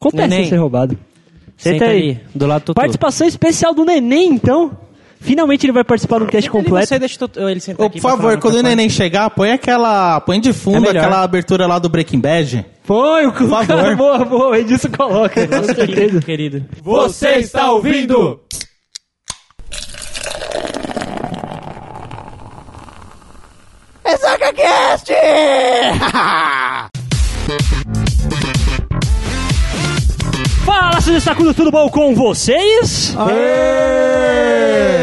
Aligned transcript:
Acontece 0.00 0.28
Neném. 0.28 0.48
ser 0.48 0.56
roubado. 0.56 0.96
Senta, 1.58 1.78
Senta 1.80 1.90
aí. 1.90 2.18
do 2.34 2.46
lado 2.46 2.62
do 2.62 2.64
Tutu. 2.66 2.74
Participação 2.76 3.26
especial 3.26 3.74
do 3.74 3.84
Neném, 3.84 4.30
então. 4.32 4.70
Finalmente 5.20 5.66
ele 5.66 5.74
vai 5.74 5.84
participar 5.84 6.18
do 6.20 6.24
cast 6.26 6.48
completo. 6.48 6.86
Você 6.88 6.98
deixa 6.98 7.16
o 7.16 7.18
Tutu- 7.28 7.46
ele 7.46 7.60
sentar 7.60 7.84
Ô, 7.84 7.86
aqui 7.88 8.00
por 8.00 8.10
favor, 8.10 8.38
quando 8.38 8.54
o 8.54 8.62
neném 8.62 8.88
chegar, 8.88 9.28
põe 9.28 9.52
aquela. 9.52 10.18
Põe 10.22 10.40
de 10.40 10.54
fundo 10.54 10.86
É 10.86 10.90
aquela 10.96 11.22
abertura 11.22 11.66
lá 11.66 11.78
do 11.78 11.90
Breaking 11.90 12.18
Bad. 12.20 12.64
Foi, 12.84 13.26
o 13.26 13.32
favor. 13.32 13.66
cara, 13.66 13.94
boa, 13.94 14.24
boa, 14.24 14.48
o 14.48 14.54
Edilson 14.54 14.88
coloca, 14.90 15.46
com 15.46 15.54
Nossa, 15.54 15.74
certeza. 15.74 15.86
querido, 15.94 16.20
querido. 16.22 16.64
Você 16.82 17.32
está 17.32 17.70
ouvindo? 17.70 18.40
Fala, 30.70 31.00
seus 31.00 31.24
sacudo, 31.24 31.52
tudo 31.52 31.72
bom 31.72 31.88
com 31.88 32.14
vocês? 32.14 33.12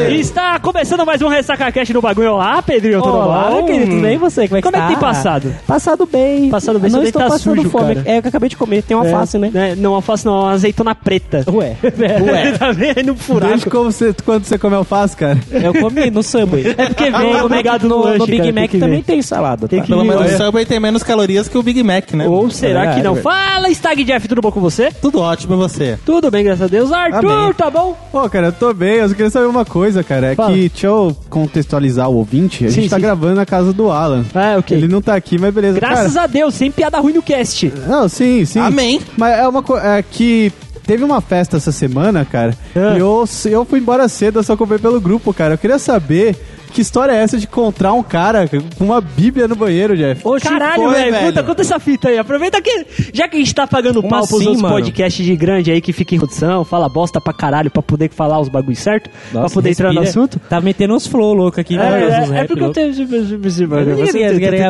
Está 0.10 0.58
começando 0.60 1.06
mais 1.06 1.22
um 1.22 1.28
Ressaca 1.28 1.72
Cast 1.72 1.94
no 1.94 2.02
bagulho. 2.02 2.34
Olá, 2.34 2.62
Pedrinho, 2.62 3.02
tudo 3.02 3.16
Olá, 3.16 3.50
bom? 3.50 3.66
querido, 3.66 3.92
tudo 3.92 4.02
bem 4.02 4.16
e 4.16 4.18
você? 4.18 4.48
Como 4.48 4.58
é 4.58 4.62
que 4.62 4.66
Como 4.72 4.76
é 4.78 4.80
que 4.80 4.86
tá? 4.86 4.88
tem 4.94 5.00
passado? 5.00 5.56
Passado 5.68 6.06
bem. 6.06 6.50
Passado 6.50 6.80
bem, 6.80 6.90
Não 6.92 7.04
estou 7.04 7.22
tá 7.22 7.28
passando 7.28 7.58
sujo, 7.58 7.70
fome. 7.70 7.96
cara. 7.96 8.08
É 8.08 8.18
o 8.18 8.22
que 8.22 8.28
eu 8.28 8.30
acabei 8.30 8.50
de 8.50 8.56
comer. 8.56 8.84
Tem 8.84 8.96
uma 8.96 9.06
alface, 9.06 9.38
né? 9.38 9.52
É, 9.54 9.76
não, 9.76 9.94
alface 9.94 10.26
não, 10.26 10.40
uma 10.40 10.52
azeitona 10.52 10.96
preta. 10.96 11.44
Ué. 11.52 11.76
Ué. 11.84 12.52
tá 12.58 12.72
vendo? 12.72 13.16
Furaco. 13.16 13.48
Desde 13.52 13.70
como 13.70 13.92
você, 13.92 14.16
quando 14.26 14.46
você 14.46 14.58
come 14.58 14.76
alface, 14.76 15.16
cara. 15.16 15.38
Eu 15.52 15.74
comi 15.74 16.10
no 16.10 16.24
Subway. 16.24 16.76
É 16.78 16.88
porque 16.88 17.10
vem 17.12 17.34
no, 17.34 17.46
obrigado 17.46 17.84
no, 17.84 17.98
no, 17.98 18.04
lanche, 18.04 18.20
no 18.20 18.26
Big 18.28 18.38
cara, 18.40 18.54
Mac 18.54 18.72
também 18.72 19.04
tem 19.04 19.22
salada. 19.22 19.68
Tem 19.68 19.80
tá? 19.80 19.86
que 19.86 19.92
Pelo 19.92 20.06
menos 20.06 20.32
o 20.34 20.38
Subway 20.38 20.66
tem 20.66 20.80
menos 20.80 21.04
calorias 21.04 21.48
que 21.48 21.58
o 21.58 21.64
Big 21.64 21.84
Mac, 21.84 22.14
né? 22.14 22.28
Ou 22.28 22.50
será 22.50 22.92
É, 22.92 22.96
que 22.96 23.04
não? 23.04 23.18
é 23.18 23.22
Fala, 23.22 23.70
Stag 23.72 24.04
Jeff, 24.04 24.28
tudo 24.28 24.42
bom 24.42 24.52
com 24.52 24.62
você? 24.62 24.90
Tudo 25.02 25.20
ótimo 25.20 25.56
e 25.56 25.58
você. 25.58 26.00
Tudo 26.06 26.32
bem, 26.32 26.44
graças 26.44 26.62
a 26.64 26.68
Deus. 26.68 26.92
Arthur, 26.92 27.32
Amém. 27.32 27.54
tá 27.54 27.70
bom? 27.70 27.98
Pô, 28.12 28.30
cara, 28.30 28.48
eu 28.48 28.52
tô 28.54 28.74
bem. 28.74 28.96
Eu 28.96 29.10
só 29.10 29.16
queria 29.16 29.30
saber 29.30 29.48
uma 29.48 29.66
coisa, 29.66 29.97
cara. 30.04 30.34
É 30.34 30.36
Fala. 30.36 30.54
que, 30.54 30.70
deixa 30.70 30.88
eu 30.88 31.16
contextualizar 31.30 32.10
o 32.10 32.16
ouvinte. 32.16 32.66
A 32.66 32.70
Sim, 32.70 32.82
gente 32.82 32.90
tá 32.90 32.96
sim. 32.98 33.02
gravando 33.02 33.36
na 33.36 33.46
casa 33.46 33.72
do 33.74 33.92
Alan. 33.92 34.26
Ah, 34.34 34.56
ok. 34.58 34.78
Ele 34.78 34.88
não 34.88 35.02
tá 35.02 35.16
aqui, 35.16 35.40
mas 35.40 35.54
beleza. 35.54 35.80
Graças 35.80 36.18
a 36.18 36.28
Deus, 36.28 36.54
sem 36.54 36.72
piada 36.72 37.00
ruim 37.00 37.14
no 37.14 37.22
cast. 37.22 37.70
Cara, 37.70 37.88
não, 37.88 38.10
sim, 38.10 38.46
sim. 38.46 38.60
Amém. 38.60 39.00
Mas 39.18 39.38
é 39.40 39.48
uma 39.48 39.64
coisa 39.64 39.86
é 39.86 40.02
que 40.04 40.52
teve 40.86 41.04
uma 41.04 41.20
festa 41.22 41.58
essa 41.58 41.72
semana, 41.72 42.26
cara. 42.26 42.56
Ah. 42.76 42.96
E 42.96 43.00
eu, 43.00 43.26
eu 43.46 43.66
fui 43.66 43.80
embora 43.80 44.08
cedo, 44.08 44.40
eu 44.40 44.44
só 44.44 44.56
comprei 44.56 44.80
pelo 44.80 45.02
grupo, 45.02 45.34
cara. 45.34 45.56
Eu 45.56 45.58
queria 45.58 45.78
saber 45.80 46.36
que 46.78 46.82
história 46.84 47.12
é 47.12 47.16
essa 47.24 47.40
de 47.40 47.46
encontrar 47.46 47.92
um 47.94 48.04
cara 48.04 48.48
com 48.78 48.84
uma 48.86 49.02
bíblia 49.02 49.48
no 49.48 49.56
banheiro, 49.56 49.98
Jeff. 49.98 50.22
Caralho, 50.44 50.84
foi, 50.84 50.94
velho. 50.94 51.12
velho. 51.12 51.26
Conta, 51.26 51.44
conta 51.44 51.62
essa 51.64 51.80
fita 51.80 52.10
aí. 52.10 52.20
Aproveita 52.20 52.62
que. 52.62 52.86
Já 53.12 53.28
que 53.28 53.36
a 53.36 53.40
gente 53.40 53.56
tá 53.56 53.66
pagando 53.66 53.96
Como 54.00 54.10
pau 54.12 54.20
pros 54.28 54.34
assim, 54.36 54.46
outros 54.46 54.62
mano? 54.62 54.76
podcasts 54.76 55.26
de 55.26 55.36
grande 55.36 55.72
aí 55.72 55.82
que 55.82 55.92
fica 55.92 56.14
em 56.14 56.20
produção, 56.20 56.64
fala 56.64 56.88
bosta 56.88 57.20
pra 57.20 57.34
caralho 57.34 57.72
pra 57.72 57.82
poder 57.82 58.12
falar 58.12 58.40
os 58.40 58.48
bagulhos 58.48 58.78
certo, 58.78 59.10
pra 59.32 59.42
Nossa, 59.42 59.56
poder 59.56 59.72
entrar 59.72 59.92
no 59.92 60.02
respira. 60.02 60.24
assunto. 60.26 60.40
Tá 60.48 60.62
metendo 60.62 60.94
uns 60.94 61.08
flow 61.08 61.34
louco 61.34 61.60
aqui. 61.60 61.76
né? 61.76 61.84
É, 62.32 62.36
é, 62.38 62.40
é 62.42 62.44
porque 62.46 62.64
eu 62.64 62.72
tenho. 62.72 62.94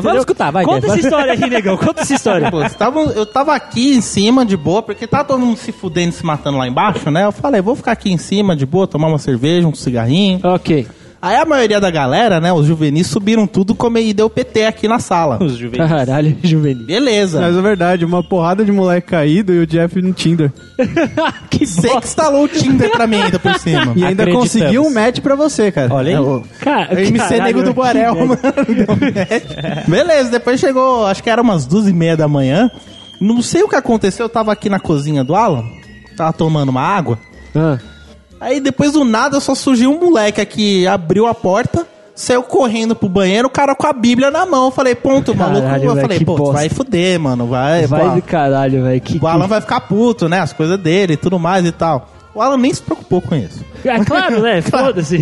Vamos 0.02 0.20
escutar, 0.20 0.50
vai, 0.52 0.64
Conta 0.64 0.88
essa 0.88 1.00
história 1.00 1.34
aí, 1.34 1.50
negão. 1.50 1.76
Conta 1.76 2.02
essa 2.04 2.14
história. 2.14 2.50
Pô, 2.50 2.64
você 2.64 2.76
tava- 2.76 3.00
eu 3.02 3.26
tava 3.26 3.54
aqui 3.54 3.96
em 3.96 4.02
cima 4.02 4.46
de 4.46 4.56
boa, 4.56 4.82
porque 4.82 5.06
tá 5.06 5.26
todo 5.26 5.40
mundo 5.40 5.58
se 5.58 5.74
fudendo, 5.74 6.14
se 6.14 6.26
matando 6.26 6.58
lá 6.58 6.68
embaixo, 6.68 7.12
né? 7.12 7.26
Eu 7.26 7.32
falei, 7.34 7.62
vou 7.62 7.76
ficar 7.76 7.92
aqui 7.92 8.12
em 8.12 8.18
cima 8.18 8.56
de 8.56 8.66
boa, 8.66 8.88
tomar 8.88 9.08
uma 9.10 9.20
cerveja, 9.20 9.68
um 9.68 9.76
cigarrinho. 9.76 10.40
ok. 10.44 10.88
Aí 11.22 11.36
a 11.36 11.46
maioria 11.46 11.80
da 11.82 11.90
galera, 11.90 12.40
né, 12.40 12.54
os 12.54 12.66
juvenis 12.68 13.08
subiram 13.08 13.48
tudo 13.48 13.74
come- 13.74 14.02
e 14.04 14.14
deu 14.14 14.30
PT 14.30 14.66
aqui 14.66 14.88
na 14.88 15.00
sala. 15.00 15.38
Os 15.44 15.58
juvenis. 15.58 15.90
Caralho, 15.90 16.38
juvenil. 16.44 16.86
Beleza. 16.86 17.42
Mas 17.42 17.58
é 17.58 17.62
verdade, 17.62 18.06
uma 18.06 18.22
porrada 18.24 18.64
de 18.64 18.72
moleque 18.72 19.08
caído 19.08 19.52
e 19.54 19.60
o 19.60 19.66
Jeff 19.68 20.00
no 20.02 20.14
Tinder. 20.14 20.52
que 21.50 21.66
Você 21.66 21.90
que 21.90 21.98
instalou 21.98 22.44
o 22.44 22.48
Tinder 22.48 22.92
pra 22.92 23.08
mim 23.08 23.20
ainda 23.22 23.40
por 23.40 23.54
cima. 23.60 23.94
E 23.98 24.06
ainda 24.06 24.30
conseguiu 24.32 24.84
um 24.84 24.94
match 24.94 25.20
pra 25.22 25.36
você, 25.36 25.72
cara. 25.72 25.94
Olha 25.94 26.10
aí. 26.10 26.14
É, 26.16 26.20
o- 26.22 26.44
Cara, 26.60 26.94
O 26.94 27.00
MC 27.00 27.18
caralho, 27.18 27.44
Nego 27.44 27.64
do 27.64 27.74
Borel, 27.74 28.16
mano. 28.16 28.28
deu 28.38 28.86
um 28.94 29.00
match. 29.00 29.88
Beleza, 29.88 30.30
depois 30.30 30.60
chegou, 30.60 31.06
acho 31.08 31.24
que 31.24 31.30
era 31.30 31.42
umas 31.42 31.66
duas 31.66 31.88
e 31.88 31.94
meia 31.94 32.16
da 32.16 32.28
manhã. 32.28 32.70
Não 33.20 33.42
sei 33.42 33.64
o 33.64 33.68
que 33.68 33.76
aconteceu, 33.76 34.26
eu 34.26 34.30
tava 34.30 34.52
aqui 34.52 34.70
na 34.70 34.80
cozinha 34.80 35.24
do 35.24 35.36
Alan, 35.36 35.64
tava 36.16 36.32
tomando 36.32 36.70
uma 36.70 36.82
água. 36.82 37.18
Ah. 37.56 37.80
Aí 38.40 38.60
depois 38.60 38.92
do 38.94 39.04
nada 39.04 39.40
só 39.40 39.56
surgiu 39.56 39.92
um 39.92 40.00
moleque 40.00 40.40
aqui, 40.40 40.86
abriu 40.88 41.26
a 41.26 41.34
porta, 41.34 41.88
saiu 42.14 42.44
correndo 42.44 42.96
pro 42.96 43.10
banheiro, 43.10 43.48
o 43.48 43.52
cara 43.52 43.76
com 43.76 43.88
a 43.88 43.94
Bíblia 43.94 44.30
na 44.30 44.46
mão. 44.46 44.66
Eu 44.66 44.72
falei, 44.72 44.94
ponto, 44.96 45.36
maluco. 45.36 45.62
Caralho, 45.62 45.84
Eu 45.86 45.96
falei, 45.98 46.20
pô, 46.24 46.52
vai 46.52 46.70
fuder, 46.70 47.20
mano. 47.20 47.48
Vai, 47.48 47.88
Vai 47.88 48.02
vai 48.06 48.16
do 48.16 48.22
caralho, 48.22 48.84
velho. 48.84 49.02
Que, 49.02 49.18
o 49.22 49.28
Alan 49.28 49.48
vai 49.48 49.62
ficar 49.62 49.82
puto, 49.82 50.30
né? 50.30 50.40
As 50.40 50.54
coisas 50.54 50.78
dele 50.80 51.14
e 51.14 51.18
tudo 51.18 51.40
mais 51.40 51.66
e 51.66 51.72
tal. 51.72 52.10
O 52.36 52.42
Alan 52.42 52.58
nem 52.58 52.72
se 52.72 52.80
preocupou 52.84 53.20
com 53.20 53.36
isso. 53.36 53.66
É 53.84 53.98
claro, 54.06 54.40
né? 54.44 54.62
Foda-se. 54.62 55.18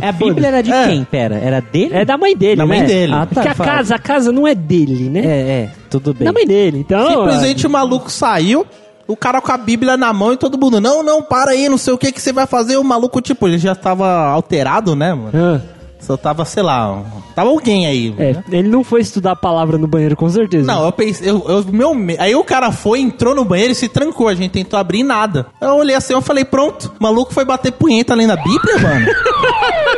É, 0.00 0.06
A 0.08 0.12
Bíblia 0.12 0.46
era 0.46 0.62
de 0.62 0.70
É. 0.72 0.86
quem? 0.86 1.02
Pera, 1.02 1.34
era 1.36 1.60
dele? 1.60 1.90
É 1.94 2.04
da 2.04 2.16
mãe 2.16 2.36
dele, 2.36 2.54
Da 2.54 2.64
né? 2.64 2.76
mãe 2.78 2.86
dele. 2.86 3.12
Ah, 3.12 3.26
tá. 3.26 3.34
Porque 3.34 3.48
a 3.48 3.54
fala. 3.56 3.70
casa, 3.72 3.94
a 3.96 3.98
casa 3.98 4.30
não 4.30 4.46
é 4.46 4.54
dele, 4.54 5.10
né? 5.10 5.20
É, 5.24 5.24
é, 5.62 5.70
tudo 5.90 6.14
bem. 6.14 6.26
Da 6.26 6.32
mãe 6.32 6.46
dele. 6.46 6.78
Então. 6.78 7.08
Simplesmente 7.08 7.66
o 7.66 7.70
maluco 7.70 8.08
saiu, 8.08 8.64
o 9.06 9.16
cara 9.16 9.40
com 9.40 9.50
a 9.52 9.56
Bíblia 9.56 9.96
na 9.96 10.12
mão 10.12 10.32
e 10.32 10.36
todo 10.36 10.58
mundo, 10.58 10.80
não, 10.80 11.02
não, 11.02 11.22
para 11.22 11.50
aí, 11.52 11.68
não 11.68 11.78
sei 11.78 11.92
o 11.92 11.98
que 11.98 12.12
que 12.12 12.20
você 12.20 12.32
vai 12.32 12.46
fazer. 12.46 12.76
O 12.76 12.84
maluco, 12.84 13.20
tipo, 13.20 13.46
ele 13.48 13.58
já 13.58 13.74
tava 13.74 14.06
alterado, 14.28 14.94
né, 14.94 15.12
mano? 15.14 15.30
Ah, 15.34 15.60
Só 15.98 16.16
tava, 16.16 16.44
sei 16.44 16.62
lá, 16.62 17.02
tava 17.34 17.50
alguém 17.50 17.86
aí. 17.86 18.14
é, 18.18 18.36
ele 18.50 18.68
não 18.68 18.82
foi 18.84 19.00
estudar 19.02 19.32
a 19.32 19.36
palavra 19.36 19.76
no 19.76 19.86
banheiro, 19.86 20.16
com 20.16 20.28
certeza. 20.30 20.66
Não, 20.66 20.84
eu 20.84 20.92
pensei, 20.92 21.28
eu, 21.28 21.44
eu- 21.48 21.64
meu, 21.72 21.94
me- 21.94 22.16
aí 22.18 22.34
o 22.34 22.42
cara 22.44 22.70
foi, 22.72 23.00
entrou 23.00 23.34
no 23.34 23.44
banheiro 23.44 23.72
e 23.72 23.74
se 23.74 23.88
trancou, 23.88 24.28
a 24.28 24.34
gente 24.34 24.52
tentou 24.52 24.78
abrir 24.78 25.02
nada. 25.02 25.46
Eu 25.60 25.76
olhei 25.76 25.94
assim, 25.96 26.12
eu 26.14 26.22
falei, 26.22 26.44
pronto, 26.44 26.92
o 26.98 27.02
maluco 27.02 27.34
foi 27.34 27.44
bater 27.44 27.72
punheta 27.72 28.12
além 28.14 28.26
da 28.26 28.36
Bíblia, 28.36 28.78
mano? 28.78 29.06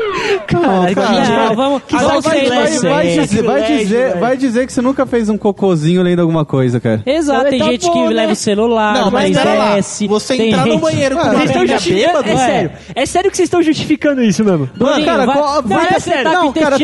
Vamos. 1.55 1.83
Que 1.87 1.97
vai, 1.97 2.21
dizer, 2.67 3.43
vai, 3.43 3.63
dizer, 3.63 4.17
vai 4.19 4.37
dizer 4.37 4.67
que 4.67 4.73
você 4.73 4.83
nunca 4.83 5.07
fez 5.07 5.29
um 5.29 5.39
cocôzinho 5.39 6.03
lendo 6.03 6.21
alguma 6.21 6.45
coisa, 6.45 6.81
cara. 6.81 7.03
Exato, 7.05 7.51
tem 7.51 7.57
então, 7.57 7.71
gente 7.71 7.91
que 7.91 7.99
leva 8.09 8.27
né? 8.29 8.33
o 8.33 8.37
celular, 8.37 8.95
não, 8.95 9.11
mas 9.11 9.37
desce. 9.37 10.07
Você 10.09 10.35
entrar 10.35 10.67
no 10.67 10.79
banheiro 10.79 11.17
com. 11.17 11.23
Ah, 11.23 11.43
é, 11.43 12.33
é 12.33 12.37
sério. 12.37 12.71
É 12.95 13.07
sério 13.07 13.31
que 13.31 13.37
vocês 13.37 13.47
estão 13.47 13.63
justificando 13.63 14.23
isso 14.23 14.45
mesmo. 14.45 14.69
Mano, 14.79 15.05
cara, 15.05 15.27
vai 15.65 15.87
ter 15.89 16.01
sério. 16.01 16.33
Não, 16.33 16.53
cara, 16.53 16.77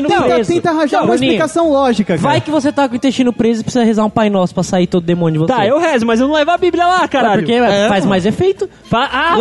tenta 0.45 0.71
arranjar 0.71 1.05
uma 1.05 1.15
explicação 1.15 1.71
lógica, 1.71 2.17
cara. 2.17 2.29
Vai 2.29 2.41
que 2.41 2.51
você 2.51 2.73
tá 2.73 2.89
com 2.89 2.95
o 2.95 2.97
intestino 2.97 3.33
preso 3.33 3.61
e 3.61 3.65
precisa 3.65 3.85
rezar 3.85 4.05
um 4.05 4.11
Pai 4.11 4.31
Nosso 4.31 4.55
pra 4.55 4.63
sair 4.63 4.87
todo 4.87 5.05
demônio 5.05 5.41
de 5.41 5.47
você. 5.47 5.53
Tá, 5.53 5.67
eu 5.67 5.79
rezo, 5.79 6.07
mas 6.07 6.21
eu 6.21 6.29
não 6.29 6.35
levo 6.35 6.51
a 6.51 6.59
Bíblia 6.59 6.87
lá, 6.87 7.09
caralho. 7.09 7.43
Porque 7.43 7.53
é. 7.53 7.89
faz 7.89 8.05
mais 8.05 8.27
efeito. 8.27 8.69
Ah, 8.93 9.37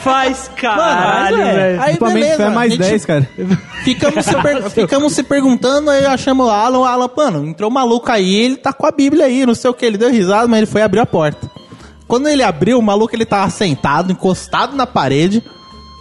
faz, 0.00 0.50
caralho, 0.56 1.40
é. 1.40 1.52
velho. 1.52 1.82
Aí, 1.82 1.98
beleza. 1.98 2.42
É 2.44 2.50
mais 2.50 2.76
10 2.76 3.01
vocês, 3.02 3.06
cara. 3.06 3.28
Ficamos 3.84 4.24
se, 4.24 4.42
per... 4.42 4.70
Ficamos 4.70 5.12
se 5.12 5.22
perguntando, 5.22 5.90
aí 5.90 6.04
achamos 6.06 6.46
o 6.46 6.50
Alan, 6.50 6.78
o 6.78 6.84
Alan, 6.84 7.10
mano, 7.14 7.46
entrou 7.46 7.70
um 7.70 7.74
maluco 7.74 8.10
aí, 8.10 8.34
ele 8.34 8.56
tá 8.56 8.72
com 8.72 8.86
a 8.86 8.90
Bíblia 8.90 9.26
aí, 9.26 9.44
não 9.44 9.54
sei 9.54 9.70
o 9.70 9.74
que, 9.74 9.84
ele 9.84 9.98
deu 9.98 10.10
risada, 10.10 10.48
mas 10.48 10.58
ele 10.58 10.66
foi 10.66 10.82
abrir 10.82 11.00
a 11.00 11.06
porta. 11.06 11.50
Quando 12.06 12.28
ele 12.28 12.42
abriu, 12.42 12.78
o 12.78 12.82
maluco 12.82 13.14
ele 13.14 13.24
tava 13.24 13.50
sentado, 13.50 14.12
encostado 14.12 14.76
na 14.76 14.86
parede, 14.86 15.42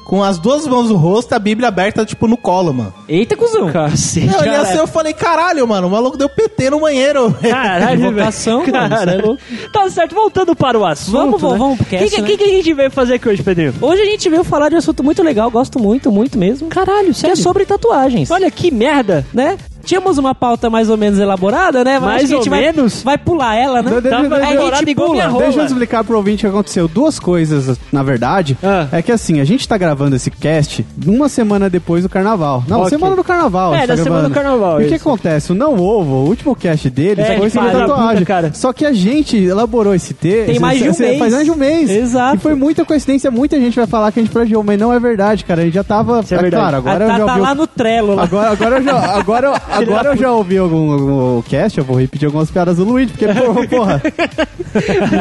com 0.05 0.23
as 0.23 0.37
duas 0.39 0.67
mãos 0.67 0.89
no 0.89 0.95
rosto 0.97 1.31
e 1.33 1.35
a 1.35 1.39
Bíblia 1.39 1.67
aberta, 1.69 2.05
tipo, 2.05 2.27
no 2.27 2.35
colo, 2.37 2.73
mano. 2.73 2.93
Eita, 3.07 3.35
cuzão. 3.37 3.71
Cacete, 3.71 4.27
Eu 4.33 4.39
olhei 4.39 4.55
assim, 4.55 4.77
eu 4.77 4.87
falei, 4.87 5.13
caralho, 5.13 5.65
mano, 5.67 5.87
o 5.87 5.91
maluco 5.91 6.17
deu 6.17 6.27
PT 6.29 6.69
no 6.69 6.79
banheiro. 6.81 7.33
Caralho, 7.41 8.07
Invocação, 8.07 8.63
velho. 8.65 8.73
mano, 8.89 9.37
é. 9.53 9.67
Tá 9.71 9.89
certo, 9.89 10.13
voltando 10.15 10.55
para 10.55 10.77
o 10.77 10.85
assunto. 10.85 11.13
Vamos, 11.13 11.41
vamos, 11.41 11.53
né? 11.53 11.59
vamos 11.59 11.77
pro 11.77 11.85
O 11.85 11.89
que, 11.89 11.97
cast, 11.97 12.15
que, 12.15 12.21
né? 12.21 12.27
que, 12.27 12.37
que 12.37 12.43
a 12.43 12.47
gente 12.47 12.73
veio 12.73 12.91
fazer 12.91 13.13
aqui 13.15 13.29
hoje, 13.29 13.43
Pedrinho? 13.43 13.73
Hoje 13.81 14.01
a 14.01 14.05
gente 14.05 14.29
veio 14.29 14.43
falar 14.43 14.69
de 14.69 14.75
um 14.75 14.79
assunto 14.79 15.03
muito 15.03 15.23
legal, 15.23 15.49
gosto 15.49 15.79
muito, 15.79 16.11
muito 16.11 16.37
mesmo. 16.37 16.67
Caralho, 16.67 17.07
Que 17.09 17.13
sério? 17.13 17.33
é 17.33 17.35
sobre 17.35 17.65
tatuagens. 17.65 18.29
Olha 18.31 18.49
que 18.51 18.71
merda. 18.71 19.25
né? 19.33 19.57
Tínhamos 19.83 20.17
uma 20.17 20.33
pauta 20.35 20.69
mais 20.69 20.89
ou 20.89 20.97
menos 20.97 21.19
elaborada, 21.19 21.83
né? 21.83 21.93
Mas 21.99 22.01
Mais 22.01 22.15
acho 22.23 22.27
que 22.27 22.33
a 22.33 22.37
gente 22.37 22.49
ou 22.49 22.51
vai, 22.51 22.61
menos? 22.61 23.03
vai 23.03 23.17
pular 23.17 23.55
ela, 23.55 23.81
né? 23.81 23.91
Deixa- 23.91 24.09
Tava 24.09 24.29
deixa- 24.29 24.45
Aí 24.47 24.57
a 24.57 24.75
gente 24.75 24.95
pula. 24.95 25.27
Deixa 25.39 25.59
eu 25.59 25.65
explicar 25.65 26.03
pro 26.03 26.17
ouvinte 26.17 26.45
o 26.45 26.49
que 26.49 26.55
aconteceu. 26.55 26.87
Duas 26.87 27.19
coisas, 27.19 27.77
na 27.91 28.03
verdade. 28.03 28.57
Ah. 28.63 28.87
É 28.91 29.01
que 29.01 29.11
assim, 29.11 29.39
a 29.39 29.43
gente 29.43 29.67
tá 29.67 29.77
gravando 29.77 30.15
esse 30.15 30.29
cast 30.31 30.85
uma 31.05 31.27
semana 31.29 31.69
depois 31.69 32.03
do 32.03 32.09
carnaval. 32.09 32.63
Não, 32.67 32.79
Ok. 32.81 32.89
semana 32.89 33.15
do 33.15 33.23
carnaval. 33.23 33.71
a 33.73 33.75
É, 33.75 33.79
gente 33.79 33.87
da 33.87 33.95
tá 33.97 34.03
semana 34.03 34.21
gravando. 34.29 34.29
do 34.29 34.35
carnaval, 34.35 34.81
E 34.81 34.85
o 34.85 34.87
que 34.87 34.95
acontece? 34.95 35.51
O 35.51 35.55
Não 35.55 35.79
Ovo, 35.79 36.15
o 36.15 36.27
último 36.27 36.55
cast 36.55 36.89
deles, 36.89 37.25
É, 37.27 37.37
foi 37.37 37.49
sobre 37.49 37.71
tatuagem. 37.71 38.13
puta, 38.19 38.25
cara. 38.25 38.51
Só 38.53 38.71
que 38.73 38.85
a 38.85 38.93
gente 38.93 39.37
elaborou 39.37 39.93
esse 39.95 40.13
texto. 40.13 40.47
Tem 40.47 40.59
mais 40.59 40.77
de 40.79 40.89
um 40.89 40.97
mês. 40.97 41.19
Faz 41.19 41.33
mais 41.33 41.45
de 41.45 41.51
um 41.51 41.55
mês. 41.55 41.89
Exato. 41.89 42.35
E 42.35 42.39
foi 42.39 42.55
muita 42.55 42.83
coincidência. 42.85 43.29
Muita 43.31 43.59
gente 43.59 43.75
vai 43.75 43.87
falar 43.87 44.11
que 44.11 44.19
a 44.19 44.23
gente 44.23 44.31
plagiou, 44.31 44.63
mas 44.63 44.79
não 44.79 44.91
é 44.93 44.99
verdade, 44.99 45.43
cara. 45.45 45.61
A 45.61 45.65
gente 45.65 45.73
já 45.73 45.83
tava. 45.83 46.19
Isso 46.21 46.33
é 46.33 46.37
verdade. 46.37 46.61
claro, 46.61 46.77
agora 46.77 47.05
Ah, 47.05 47.07
tá, 47.07 47.13
eu 47.13 47.19
já 47.19 47.25
tá 47.25 47.35
lá 47.37 47.55
no 47.55 47.67
Trello. 47.67 48.15
Lá. 48.15 48.23
Agora, 48.23 48.51
agora, 48.51 48.77
eu 48.77 48.83
já, 48.83 49.15
agora, 49.15 49.47
eu- 49.47 49.53
agora 49.71 50.09
eu 50.09 50.17
já 50.17 50.31
ouvi 50.31 50.57
algum, 50.57 50.91
algum 50.91 51.41
cast, 51.43 51.77
eu 51.77 51.83
vou 51.83 51.99
repetir 51.99 52.25
algumas 52.25 52.51
piadas 52.51 52.77
do 52.77 52.83
Luigi, 52.83 53.13
porque, 53.13 53.27
porra, 53.27 53.67
porra. 53.69 54.01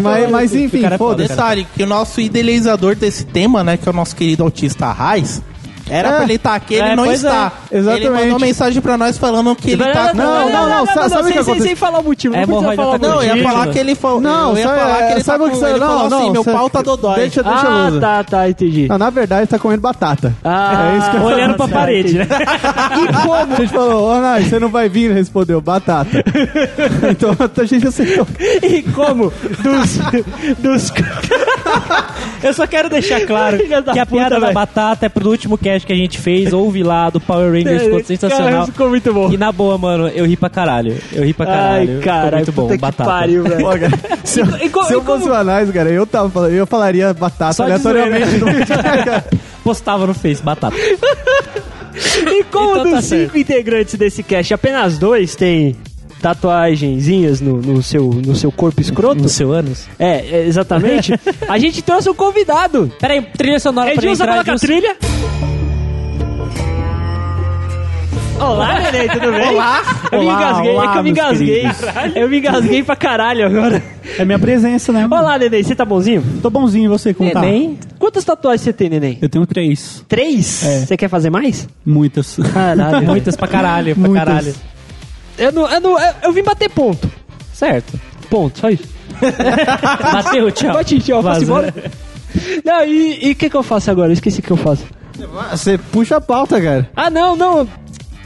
mas, 0.02 0.30
mas 0.30 0.54
enfim, 0.54 0.84
é 0.84 0.90
foda, 0.90 0.98
foda-se. 0.98 1.28
Detalhe, 1.28 1.66
que 1.74 1.82
o 1.82 1.86
nosso 1.86 2.20
idealizador 2.20 2.94
desse 2.94 3.24
tema, 3.24 3.64
né, 3.64 3.76
que 3.76 3.88
é 3.88 3.92
o 3.92 3.94
nosso 3.94 4.14
querido 4.14 4.42
autista 4.42 4.90
Raiz, 4.92 5.42
Era 5.90 6.08
É. 6.08 6.12
pra 6.16 6.22
ele 6.24 6.34
estar 6.34 6.54
aqui, 6.54 6.74
ele 6.74 6.88
É, 6.88 6.96
não 6.96 7.04
pois 7.04 7.22
está. 7.24 7.52
é, 7.70 7.76
exatamente. 7.78 8.06
Ele 8.06 8.14
mandou 8.24 8.38
mensagem 8.40 8.80
pra 8.82 8.96
nós 8.96 9.18
falando 9.18 9.54
que 9.56 9.72
ele 9.72 9.84
tá... 9.84 10.12
não, 10.14 10.48
não, 10.50 10.68
não, 10.68 10.86
sa- 10.86 11.08
sabe 11.08 11.28
o 11.28 11.32
que 11.32 11.38
aconteceu? 11.38 11.66
sem 11.66 11.76
falar 11.76 11.98
o 11.98 12.04
motivo. 12.04 12.34
É, 12.34 12.40
não 12.40 12.46
precisa 12.46 12.72
hemorroida 12.72 12.82
falar 12.82 12.96
o 12.96 12.98
tá 12.98 13.08
Não, 13.08 13.22
eu 13.22 13.36
ia 13.36 13.42
falar 13.42 13.66
que 13.68 13.78
ele 13.78 13.94
falou. 13.94 14.20
Não, 14.20 14.50
eu 14.52 14.58
ia 14.58 14.68
falar 14.68 15.06
que 15.06 15.12
ele 15.12 15.22
sabe 15.24 15.38
tá 15.38 15.44
o 15.44 15.50
que 15.50 15.56
você- 15.56 15.66
ele 15.70 15.78
não, 15.80 15.86
falou 15.86 16.06
assim, 16.06 16.16
não, 16.26 16.32
meu 16.32 16.44
pau 16.44 16.70
tá 16.70 16.82
dodói. 16.82 17.14
Deixa, 17.20 17.42
deixa 17.42 17.66
Ah, 17.68 17.90
tá, 18.00 18.24
tá, 18.24 18.48
entendi. 18.48 18.88
Na 18.88 19.10
verdade, 19.10 19.46
tá 19.46 19.58
comendo 19.58 19.80
batata. 19.82 20.34
Ah, 20.44 20.92
É 20.94 20.98
isso 20.98 21.10
que 21.10 21.16
eu 21.16 21.22
Olhando 21.22 21.54
pra 21.56 21.68
tá, 21.68 21.72
parede, 21.74 22.14
né? 22.18 22.26
E 23.00 23.12
como? 23.12 23.34
A 23.34 23.46
gente 23.56 23.68
falou, 23.72 24.10
ô 24.16 24.20
Nai, 24.20 24.42
você 24.44 24.58
não 24.58 24.68
vai 24.68 24.88
vir, 24.88 25.04
ele 25.06 25.14
respondeu, 25.14 25.60
batata. 25.60 26.22
então 27.10 27.36
a 27.56 27.64
gente 27.64 27.86
aceitou. 27.86 28.26
E 28.62 28.82
como? 28.82 29.32
Dos. 29.62 29.98
dos... 30.58 30.92
Eu 32.42 32.54
só 32.54 32.66
quero 32.66 32.88
deixar 32.88 33.20
claro 33.26 33.58
da 33.82 33.92
que 33.92 33.98
a 33.98 34.06
puta, 34.06 34.16
piada 34.16 34.34
da 34.36 34.40
velho. 34.46 34.54
batata 34.54 35.06
é 35.06 35.08
pro 35.10 35.28
último 35.28 35.58
cast 35.58 35.86
que 35.86 35.92
a 35.92 35.96
gente 35.96 36.18
fez. 36.18 36.52
Ouve 36.52 36.82
lá, 36.82 37.10
do 37.10 37.20
Power 37.20 37.52
Rangers, 37.52 37.82
ficou 37.82 37.98
Cara, 37.98 38.04
sensacional. 38.06 38.66
ficou 38.66 38.88
muito 38.88 39.12
bom. 39.12 39.30
E 39.30 39.36
na 39.36 39.52
boa, 39.52 39.76
mano, 39.76 40.08
eu 40.08 40.24
ri 40.24 40.36
pra 40.36 40.48
caralho. 40.48 40.96
Eu 41.12 41.22
ri 41.24 41.34
pra 41.34 41.44
caralho. 41.46 41.96
Ai, 41.96 42.00
cara, 42.02 42.36
muito 42.38 42.52
bom, 42.52 42.76
batata. 42.78 43.04
pariu, 43.10 43.42
velho. 43.44 43.60
Pô, 43.60 43.70
cara, 43.70 43.90
se 44.24 44.40
eu, 44.40 44.46
E 44.46 44.58
se 44.58 44.64
e 44.64 44.68
como- 44.70 45.04
fosse 45.04 45.28
o 45.28 45.34
Anais, 45.34 45.70
cara, 45.70 45.90
eu, 45.90 46.06
tava, 46.06 46.30
falando- 46.30 46.52
eu 46.52 46.66
falaria 46.66 47.12
batata 47.12 47.52
Só 47.52 47.64
aleatoriamente 47.64 48.38
no 48.38 48.46
vídeo. 48.46 48.66
Postava 49.62 50.06
no 50.06 50.14
Face, 50.14 50.42
batata. 50.42 50.76
E 51.92 52.44
como 52.44 52.70
Então 52.70 52.84
tá 52.92 52.96
dos 52.96 53.04
cinco 53.04 53.36
integrantes 53.36 53.94
desse 53.96 54.22
cast, 54.22 54.54
apenas 54.54 54.96
dois 54.96 55.34
têm 55.34 55.76
tatuagenzinhas 56.20 57.40
no, 57.40 57.56
no, 57.60 57.82
seu, 57.82 58.04
no 58.04 58.34
seu 58.34 58.52
corpo 58.52 58.80
escroto? 58.80 59.22
No 59.22 59.28
seu 59.28 59.52
ânus. 59.52 59.86
É, 59.98 60.18
é, 60.40 60.46
exatamente. 60.46 61.12
a 61.48 61.58
gente 61.58 61.82
trouxe 61.82 62.08
um 62.10 62.14
convidado. 62.14 62.92
Pera 63.00 63.14
aí, 63.14 63.22
trilha 63.22 63.58
sonora 63.58 63.90
pra 63.92 64.02
Edilson, 64.02 64.22
entrar. 64.24 64.32
coloca 64.44 64.50
a 64.52 64.54
Edilson. 64.54 64.66
trilha. 64.66 64.96
Olá, 68.40 68.80
Nenê, 68.80 69.06
tudo 69.08 69.32
bem? 69.32 69.48
Olá. 69.48 69.82
Eu 70.10 70.18
me 70.20 70.24
Olá, 70.24 70.34
engasguei, 70.34 70.70
é 70.70 70.74
olá, 70.74 70.92
que 70.92 70.98
eu 70.98 71.02
me 71.02 71.10
engasguei. 71.10 71.62
Eu 72.16 72.28
me 72.30 72.38
engasguei 72.38 72.82
pra 72.82 72.96
caralho 72.96 73.44
agora. 73.46 73.82
É 74.18 74.24
minha 74.24 74.38
presença, 74.38 74.90
né? 74.92 75.06
Olá, 75.10 75.38
Nenê, 75.38 75.62
você 75.62 75.74
tá 75.74 75.84
bonzinho? 75.84 76.24
Tô 76.40 76.48
bonzinho, 76.48 76.86
e 76.86 76.88
você 76.88 77.12
como 77.12 77.30
Neném. 77.34 77.78
Quantas 77.98 78.24
tatuagens 78.24 78.62
você 78.62 78.72
tem, 78.72 78.88
Neném? 78.88 79.14
tá? 79.16 79.18
Eu 79.26 79.28
tenho 79.28 79.46
três. 79.46 80.02
Três? 80.08 80.64
É. 80.64 80.86
Você 80.86 80.96
quer 80.96 81.08
fazer 81.10 81.28
mais? 81.28 81.68
Muitas. 81.84 82.38
Caralho. 82.54 83.06
Muitas 83.06 83.36
pra 83.36 83.46
caralho, 83.46 83.94
pra 83.94 84.08
Muitas. 84.08 84.24
caralho. 84.26 84.54
Eu, 85.40 85.50
não, 85.52 85.70
eu, 85.70 85.80
não, 85.80 85.98
eu, 85.98 86.14
eu 86.24 86.32
vim 86.32 86.42
bater 86.42 86.68
ponto. 86.68 87.10
Certo. 87.54 87.98
Ponto, 88.28 88.58
só 88.58 88.68
isso. 88.68 88.84
Bateu, 90.12 90.50
tchau. 90.50 90.74
Bate, 90.74 91.00
tchau, 91.00 91.22
Vaza. 91.22 91.42
embora? 91.42 91.74
Não, 92.62 92.84
e 92.84 93.32
o 93.32 93.34
que 93.34 93.48
que 93.48 93.56
eu 93.56 93.62
faço 93.62 93.90
agora? 93.90 94.08
Eu 94.10 94.12
esqueci 94.12 94.40
o 94.40 94.42
que 94.42 94.50
eu 94.50 94.56
faço. 94.56 94.84
Você 95.50 95.78
puxa 95.78 96.16
a 96.16 96.20
pauta, 96.20 96.60
cara. 96.60 96.88
Ah, 96.94 97.10
não, 97.10 97.34
não. 97.34 97.66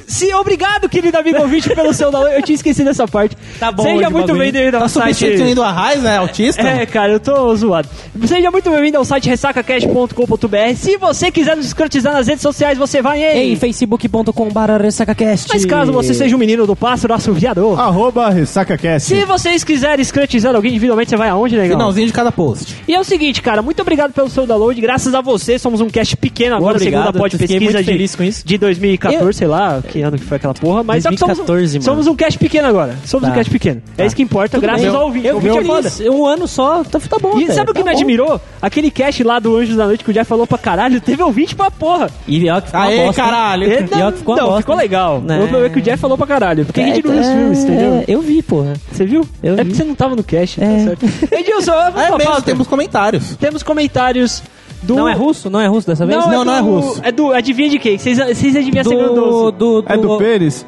Se, 0.06 0.32
obrigado, 0.34 0.88
querido 0.88 1.16
amigo 1.18 1.40
ouvinte, 1.40 1.68
pelo 1.74 1.92
seu 1.92 2.10
download. 2.10 2.36
Eu 2.36 2.42
tinha 2.42 2.54
esquecido 2.56 2.90
essa 2.90 3.06
parte. 3.06 3.36
Tá 3.58 3.72
bom, 3.72 3.82
Seja 3.82 4.08
o 4.08 4.12
muito 4.12 4.34
bem-vindo 4.34 4.76
ao 4.76 4.82
Tá 4.82 4.88
site... 4.88 5.16
substituindo 5.16 5.62
a 5.62 5.72
Raiz, 5.72 6.02
né? 6.02 6.18
Autista? 6.18 6.62
É, 6.62 6.86
cara, 6.86 7.12
eu 7.12 7.20
tô 7.20 7.54
zoado. 7.56 7.88
Seja 8.26 8.50
muito 8.50 8.70
bem-vindo 8.70 8.98
ao 8.98 9.04
site 9.04 9.28
ressacacast.com.br. 9.28 10.76
Se 10.76 10.96
você 10.96 11.30
quiser 11.30 11.56
nos 11.56 11.66
escrotizar 11.66 12.12
nas 12.12 12.26
redes 12.26 12.42
sociais, 12.42 12.78
você 12.78 13.00
vai 13.02 13.22
em... 13.22 13.52
Em 13.52 13.56
facebook.com.br 13.56 14.82
ressacacast. 14.82 15.48
Mas 15.52 15.64
caso 15.64 15.92
você 15.92 16.14
seja 16.14 16.34
um 16.34 16.38
menino 16.38 16.66
do 16.66 16.76
pássaro 16.76 17.14
assoviador... 17.14 17.78
Arroba 17.78 18.30
RessacaCast. 18.30 19.08
Se 19.08 19.24
vocês 19.24 19.64
quiserem 19.64 20.02
escrotizar 20.02 20.54
alguém 20.54 20.70
individualmente, 20.70 21.10
você 21.10 21.16
vai 21.16 21.28
aonde, 21.28 21.56
legal? 21.56 21.78
Finalzinho 21.78 22.06
de 22.06 22.12
cada 22.12 22.30
post. 22.32 22.76
E 22.86 22.94
é 22.94 23.00
o 23.00 23.04
seguinte, 23.04 23.42
cara, 23.42 23.62
muito 23.62 23.80
obrigado 23.80 24.12
pelo 24.12 24.28
seu 24.28 24.46
download. 24.46 24.80
Graças 24.80 25.14
a 25.14 25.20
você, 25.20 25.58
somos 25.58 25.80
um 25.80 25.88
cast 25.88 26.16
pequeno 26.16 26.56
agora, 26.56 26.76
Obrigado, 26.76 27.02
segunda 27.06 27.18
pod 27.18 27.38
pesquisa 27.38 27.64
muito 27.64 27.78
de, 27.78 27.84
feliz 27.84 28.14
com 28.16 28.22
isso. 28.22 28.46
de 28.46 28.58
2014, 28.58 29.38
sei 29.38 29.46
lá, 29.46 29.82
que 29.94 30.02
ano 30.02 30.18
que 30.18 30.24
foi 30.24 30.36
aquela 30.36 30.54
porra. 30.54 30.82
Mas 30.82 31.04
só 31.04 31.10
que 31.10 31.16
somos, 31.16 31.36
2014, 31.38 31.78
mano. 31.78 31.84
somos 31.84 32.06
um 32.08 32.16
cast 32.16 32.38
pequeno 32.38 32.66
agora. 32.68 32.96
Somos 33.04 33.26
Tá. 33.28 33.32
um 33.32 33.36
cast 33.36 33.50
pequeno. 33.50 33.80
É 33.96 34.04
isso 34.06 34.16
que 34.16 34.22
importa, 34.22 34.56
Tudo 34.56 34.62
graças 34.62 34.84
bem. 34.86 34.94
ao 34.94 35.04
ouvinte. 35.04 35.26
Eu 35.26 35.34
ouvinte 35.36 35.58
é. 36.04 36.10
Um 36.10 36.26
ano 36.26 36.48
só, 36.48 36.82
tá, 36.82 36.98
tá 36.98 37.16
bom. 37.20 37.38
E 37.38 37.44
velho, 37.44 37.54
sabe 37.54 37.70
o 37.70 37.74
que 37.74 37.80
tá 37.80 37.84
me 37.86 37.92
bom. 37.92 37.96
admirou? 37.96 38.40
Aquele 38.60 38.90
cast 38.90 39.22
lá 39.22 39.38
do 39.38 39.56
Anjos 39.56 39.76
da 39.76 39.86
Noite 39.86 40.02
que 40.02 40.10
o 40.10 40.12
Jeff 40.12 40.28
falou 40.28 40.46
pra 40.46 40.58
caralho, 40.58 41.00
teve 41.00 41.22
ouvinte 41.22 41.54
pra 41.54 41.70
porra. 41.70 42.10
E 42.26 42.50
ó, 42.50 42.60
que 42.60 42.66
ficou 42.66 42.80
Aê, 42.80 43.04
bosta. 43.06 43.22
caralho. 43.22 43.64
É, 43.72 43.88
E 43.98 44.02
ó, 44.02 44.10
que 44.12 44.18
ficou 44.18 44.36
não, 44.36 44.44
bosta, 44.46 44.60
ficou 44.62 44.76
legal. 44.76 45.20
Né? 45.20 45.36
O 45.36 45.42
problema 45.42 45.66
é 45.66 45.68
que 45.70 45.78
o 45.78 45.82
Jeff 45.82 45.98
falou 45.98 46.16
pra 46.18 46.26
caralho. 46.26 46.64
Porque 46.66 46.80
a 46.80 46.86
gente 46.86 47.00
É, 47.00 47.02
não 47.02 47.12
viu 47.12 47.20
os 47.20 47.26
filmes, 47.28 47.58
entendeu? 47.64 47.94
é, 47.94 48.04
Eu 48.08 48.20
vi, 48.20 48.42
porra. 48.42 48.72
Você 48.90 49.04
viu? 49.06 49.26
Eu 49.42 49.52
é 49.54 49.56
vi. 49.58 49.62
porque 49.64 49.76
você 49.76 49.84
não 49.84 49.94
tava 49.94 50.16
no 50.16 50.24
cast, 50.24 50.58
tá 50.60 50.66
É. 50.66 50.84
certo. 50.84 51.06
Edilson, 51.32 51.72
vamos 51.72 52.00
É 52.00 52.16
mesmo, 52.26 52.42
temos 52.42 52.66
comentários. 52.66 53.36
Temos 53.36 53.62
comentários 53.62 54.42
do... 54.84 54.94
Não 54.96 55.08
é 55.08 55.14
russo? 55.14 55.50
Não 55.50 55.60
é 55.60 55.66
russo 55.66 55.86
dessa 55.86 56.06
vez? 56.06 56.18
Não, 56.24 56.42
é 56.42 56.44
não 56.44 56.54
é 56.56 56.62
do- 56.62 56.68
russo. 56.80 57.00
É 57.02 57.10
do. 57.12 57.32
Adivinha 57.32 57.68
de 57.68 57.78
quem? 57.78 57.98
Vocês 57.98 58.18
adivinham 58.18 58.80
a 58.80 58.84
segunda 58.84 59.08
do, 59.08 59.50
do, 59.50 59.82
do, 59.82 59.84
É 59.88 59.96
do 59.96 60.18
Pênis? 60.18 60.66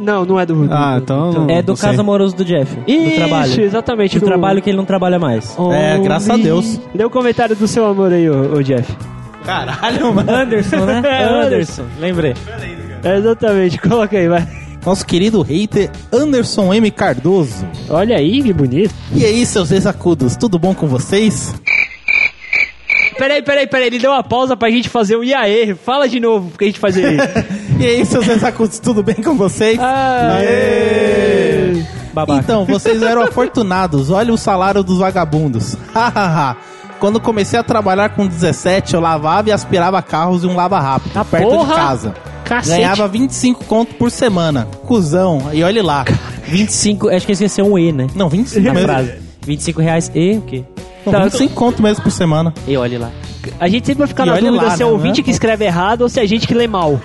Não, 0.00 0.24
não 0.24 0.38
é 0.38 0.46
do. 0.46 0.54
do 0.66 0.72
Ah, 0.72 0.94
do- 0.96 1.02
então... 1.02 1.30
do- 1.46 1.50
É 1.50 1.60
do 1.62 1.68
não 1.72 1.76
sei. 1.76 1.88
caso 1.88 2.00
amoroso 2.00 2.36
do 2.36 2.44
Jeff. 2.44 2.76
Isso, 2.86 3.10
do 3.10 3.16
trabalho. 3.16 3.60
exatamente. 3.62 4.18
Do 4.18 4.24
trabalho 4.26 4.62
que 4.62 4.70
ele 4.70 4.76
não 4.76 4.84
trabalha 4.84 5.18
mais. 5.18 5.56
É, 5.72 5.98
graças 5.98 6.30
a 6.30 6.36
Deus. 6.36 6.80
Lê 6.94 7.04
o 7.04 7.10
comentário 7.10 7.54
do 7.56 7.66
seu 7.66 7.84
amor 7.86 8.12
aí, 8.12 8.28
ô, 8.30 8.56
ô 8.56 8.62
Jeff. 8.62 8.92
Caralho, 9.44 10.12
mano. 10.14 10.30
Anderson, 10.30 10.84
né? 10.84 11.02
É, 11.06 11.24
Anderson, 11.46 11.84
lembrei. 12.00 12.34
É, 13.02 13.16
exatamente, 13.16 13.78
coloca 13.78 14.16
aí, 14.16 14.28
vai. 14.28 14.46
Nosso 14.86 15.04
querido 15.04 15.42
hater 15.42 15.90
Anderson 16.12 16.72
M. 16.72 16.90
Cardoso. 16.90 17.66
Olha 17.90 18.16
aí, 18.16 18.42
que 18.42 18.52
bonito. 18.52 18.94
E 19.14 19.24
aí, 19.24 19.44
seus 19.44 19.70
exacudos, 19.72 20.36
tudo 20.36 20.58
bom 20.58 20.72
com 20.74 20.86
vocês? 20.86 21.54
Peraí, 23.18 23.42
peraí, 23.42 23.66
peraí, 23.66 23.86
ele 23.88 23.98
deu 23.98 24.12
uma 24.12 24.22
pausa 24.22 24.56
pra 24.56 24.70
gente 24.70 24.88
fazer 24.88 25.16
o 25.16 25.24
IAE. 25.24 25.74
Fala 25.74 26.08
de 26.08 26.20
novo, 26.20 26.50
porque 26.50 26.64
a 26.64 26.68
gente 26.68 26.78
fazer 26.78 27.12
isso. 27.20 27.80
E 27.80 27.86
aí, 27.86 28.06
seus 28.06 28.26
exacudos, 28.28 28.78
tudo 28.78 29.02
bem 29.02 29.16
com 29.16 29.36
vocês? 29.36 29.78
Aê! 29.78 31.82
Babaca. 32.12 32.40
Então, 32.40 32.64
vocês 32.64 33.00
eram 33.02 33.22
afortunados. 33.22 34.10
Olha 34.10 34.32
o 34.32 34.38
salário 34.38 34.82
dos 34.82 34.98
vagabundos. 34.98 35.76
Hahaha. 35.94 36.56
Quando 36.98 37.20
comecei 37.20 37.56
a 37.58 37.62
trabalhar 37.62 38.08
com 38.10 38.26
17, 38.26 38.94
eu 38.94 39.00
lavava 39.00 39.48
e 39.48 39.52
aspirava 39.52 40.02
carros 40.02 40.42
e 40.42 40.46
um 40.48 40.56
lava 40.56 40.80
rápido, 40.80 41.12
Ah, 41.14 41.24
perto 41.24 41.48
porra! 41.48 41.74
de 41.74 41.80
casa. 41.80 42.14
Cacete. 42.44 42.76
Ganhava 42.76 43.06
25 43.06 43.64
conto 43.66 43.94
por 43.94 44.10
semana. 44.10 44.66
Cusão. 44.86 45.50
E 45.52 45.62
olhe 45.62 45.80
lá. 45.82 46.04
25, 46.46 47.08
acho 47.10 47.26
que 47.26 47.32
esqueceu 47.32 47.66
um 47.72 47.78
E, 47.78 47.92
né? 47.92 48.06
Não, 48.16 48.28
25 48.28 48.66
Na 48.66 48.74
mesmo. 48.74 48.88
frase. 48.88 49.12
25 49.46 49.80
reais 49.80 50.10
e 50.14 50.38
o 50.38 50.42
quê? 50.42 50.64
Tá, 51.04 51.24
25 51.24 51.54
conto 51.54 51.82
mesmo 51.82 52.02
por 52.02 52.10
semana. 52.10 52.52
E 52.66 52.76
olha 52.76 52.98
lá. 52.98 53.10
A 53.58 53.68
gente 53.68 53.86
sempre 53.86 54.00
vai 54.00 54.08
ficar 54.08 54.24
E 54.26 54.30
na 54.30 54.36
dúvida 54.38 54.66
lá, 54.66 54.76
se 54.76 54.82
é 54.82 54.84
né, 54.84 54.90
o 54.90 54.94
ouvinte 54.94 55.20
né? 55.20 55.24
que 55.24 55.30
escreve 55.30 55.64
errado 55.64 56.02
ou 56.02 56.08
se 56.08 56.20
é 56.20 56.22
a 56.22 56.26
gente 56.26 56.46
que 56.46 56.52
lê 56.54 56.66
mal. 56.66 57.00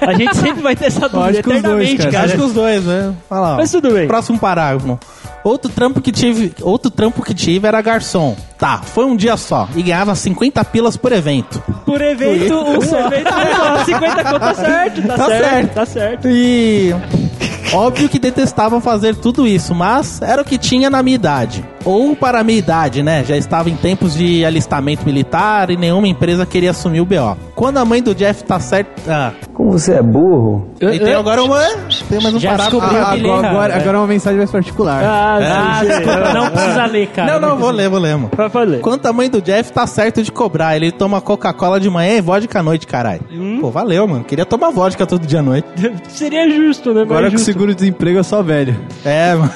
A 0.00 0.14
gente 0.14 0.34
sempre 0.36 0.62
vai 0.62 0.74
ter 0.74 0.86
essa 0.86 1.08
dúvida 1.08 1.38
os 1.38 1.44
dois, 1.44 1.58
eternamente, 1.58 1.96
cara. 1.98 2.10
cara. 2.10 2.24
Acho 2.24 2.34
que 2.34 2.42
os 2.42 2.52
dois, 2.52 2.84
né? 2.84 3.14
Ó. 3.30 3.56
Mas 3.56 3.70
tudo 3.70 3.90
bem. 3.92 4.06
Próximo 4.08 4.38
parágrafo. 4.38 4.98
Outro 5.44 5.70
trampo 5.70 6.00
que 6.00 6.10
tive, 6.10 6.52
outro 6.60 6.90
trampo 6.90 7.22
que 7.22 7.32
tive 7.32 7.68
era 7.68 7.80
garçom. 7.80 8.34
Tá, 8.58 8.78
foi 8.78 9.04
um 9.04 9.14
dia 9.14 9.36
só 9.36 9.68
e 9.76 9.82
ganhava 9.82 10.12
50 10.14 10.64
pilas 10.64 10.96
por 10.96 11.12
evento. 11.12 11.62
Por 11.84 12.00
evento, 12.00 12.54
um 12.58 12.74
evento, 12.74 13.30
mas, 13.30 13.60
ó, 13.60 13.84
50 13.84 14.24
conto 14.24 14.38
tá 14.40 14.54
certo, 14.54 15.02
tá, 15.02 15.14
Tá 15.14 15.26
certo, 15.26 15.44
certo. 15.44 15.74
tá 15.74 15.86
certo. 15.86 16.28
E 16.28 16.92
óbvio 17.72 18.08
que 18.08 18.18
detestava 18.18 18.80
fazer 18.80 19.16
tudo 19.16 19.46
isso, 19.46 19.74
mas 19.74 20.20
era 20.22 20.42
o 20.42 20.44
que 20.44 20.58
tinha 20.58 20.90
na 20.90 21.02
minha 21.02 21.14
idade. 21.14 21.64
Ou 21.84 22.16
para 22.16 22.40
a 22.40 22.44
minha 22.44 22.58
idade, 22.58 23.02
né? 23.02 23.24
Já 23.24 23.36
estava 23.36 23.70
em 23.70 23.76
tempos 23.76 24.14
de 24.14 24.44
alistamento 24.44 25.04
militar 25.04 25.70
e 25.70 25.76
nenhuma 25.76 26.08
empresa 26.08 26.44
queria 26.44 26.72
assumir 26.72 27.00
o 27.00 27.06
BO. 27.06 27.36
Quando 27.54 27.78
a 27.78 27.84
mãe 27.84 28.02
do 28.02 28.14
Jeff 28.14 28.42
tá 28.44 28.58
certo. 28.58 28.90
Ah, 29.08 29.32
Como 29.66 29.80
você 29.80 29.94
é 29.94 30.02
burro. 30.02 30.68
e 30.80 30.96
tem 31.00 31.12
agora 31.12 31.42
uma. 31.42 31.60
Tem 32.08 32.20
mais 32.22 32.32
um 32.32 32.38
Já 32.38 32.50
parágrafo. 32.52 32.78
Ah, 32.80 32.88
que 33.16 33.20
Agora, 33.26 33.48
agora, 33.48 33.76
agora 33.76 33.96
é 33.96 34.00
uma 34.00 34.06
mensagem 34.06 34.38
mais 34.38 34.50
particular. 34.50 35.02
Ah, 35.04 35.38
Ah, 35.42 35.80
sim. 35.80 36.34
não 36.34 36.50
precisa 36.50 36.86
ler, 36.86 37.06
cara. 37.08 37.32
Não, 37.32 37.48
não, 37.48 37.56
vou 37.56 37.70
ler, 37.72 37.88
vou 37.88 37.98
ler, 37.98 38.14
mano. 38.16 38.30
Vai 38.36 38.48
fazer. 38.48 38.78
Quanto 38.78 39.06
a 39.06 39.12
mãe 39.12 39.28
do 39.28 39.42
Jeff 39.42 39.72
tá 39.72 39.84
certo 39.84 40.22
de 40.22 40.30
cobrar. 40.30 40.76
Ele 40.76 40.92
toma 40.92 41.20
Coca-Cola 41.20 41.80
de 41.80 41.90
manhã 41.90 42.12
e 42.16 42.20
vodka 42.20 42.60
à 42.60 42.62
noite, 42.62 42.86
caralho. 42.86 43.22
Pô, 43.60 43.68
valeu, 43.68 44.06
mano. 44.06 44.22
Queria 44.22 44.46
tomar 44.46 44.70
vodka 44.70 45.04
todo 45.04 45.26
dia 45.26 45.40
à 45.40 45.42
noite. 45.42 45.66
Seria 46.10 46.48
justo, 46.48 46.94
né? 46.94 47.02
Agora 47.02 47.24
com 47.26 47.32
justo. 47.32 47.46
seguro-desemprego 47.46 48.20
é 48.20 48.22
só 48.22 48.44
velho. 48.44 48.78
É, 49.04 49.34
mano. 49.34 49.50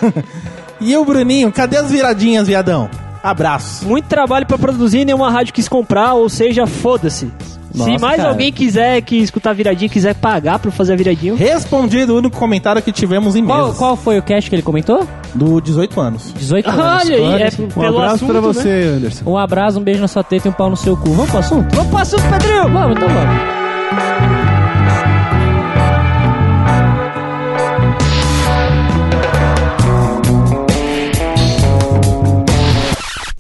E 0.81 0.97
o 0.97 1.05
Bruninho, 1.05 1.52
cadê 1.52 1.76
as 1.76 1.88
viradinhas, 1.88 2.49
viadão? 2.49 2.90
Abraço. 3.23 3.87
Muito 3.87 4.07
trabalho 4.07 4.45
pra 4.45 4.59
produzir 4.59 5.05
nenhuma 5.05 5.31
rádio 5.31 5.55
quis 5.55 5.69
comprar, 5.69 6.14
ou 6.14 6.29
seja, 6.29 6.67
foda-se. 6.67 7.31
Se 7.73 7.79
Nossa, 7.79 7.99
mais 7.99 8.17
cara. 8.17 8.29
alguém 8.31 8.53
quiser 8.53 9.00
que 9.03 9.17
escutar 9.17 9.50
a 9.50 9.53
viradinha, 9.53 9.89
quiser 9.89 10.15
pagar 10.15 10.59
pra 10.59 10.71
fazer 10.71 10.93
a 10.95 10.97
viradinha, 10.97 11.37
Respondido 11.37 12.15
o 12.15 12.19
único 12.19 12.37
comentário 12.37 12.83
que 12.83 12.91
tivemos 12.93 13.37
em 13.37 13.45
Qual, 13.45 13.65
meses. 13.67 13.79
qual 13.79 13.97
foi 13.97 14.19
o 14.19 14.23
cast 14.23 14.49
que 14.50 14.57
ele 14.57 14.62
comentou? 14.62 15.07
Do 15.35 15.61
18 15.61 16.00
anos. 16.00 16.35
18 16.37 16.69
anos. 16.69 16.85
Olha 16.85 17.17
aí, 17.17 17.43
é. 17.43 17.49
Um 17.61 17.69
pelo 17.69 17.99
abraço 17.99 18.15
assunto, 18.17 18.31
pra 18.33 18.41
né? 18.41 18.47
você, 18.47 18.69
Anderson. 18.97 19.31
Um 19.31 19.37
abraço, 19.39 19.79
um 19.79 19.83
beijo 19.83 20.00
na 20.00 20.09
sua 20.09 20.25
teta 20.25 20.49
e 20.49 20.50
um 20.50 20.55
pau 20.55 20.69
no 20.71 20.77
seu 20.77 20.97
cu. 20.97 21.11
Vamos 21.11 21.31
pro 21.31 21.39
assunto? 21.39 21.75
Vamos 21.77 21.91
pro 21.91 21.99
assunto, 22.00 22.23
Pedrinho! 22.31 22.62
Vamos, 22.73 22.97
então 22.97 23.09
vamos. 23.09 24.30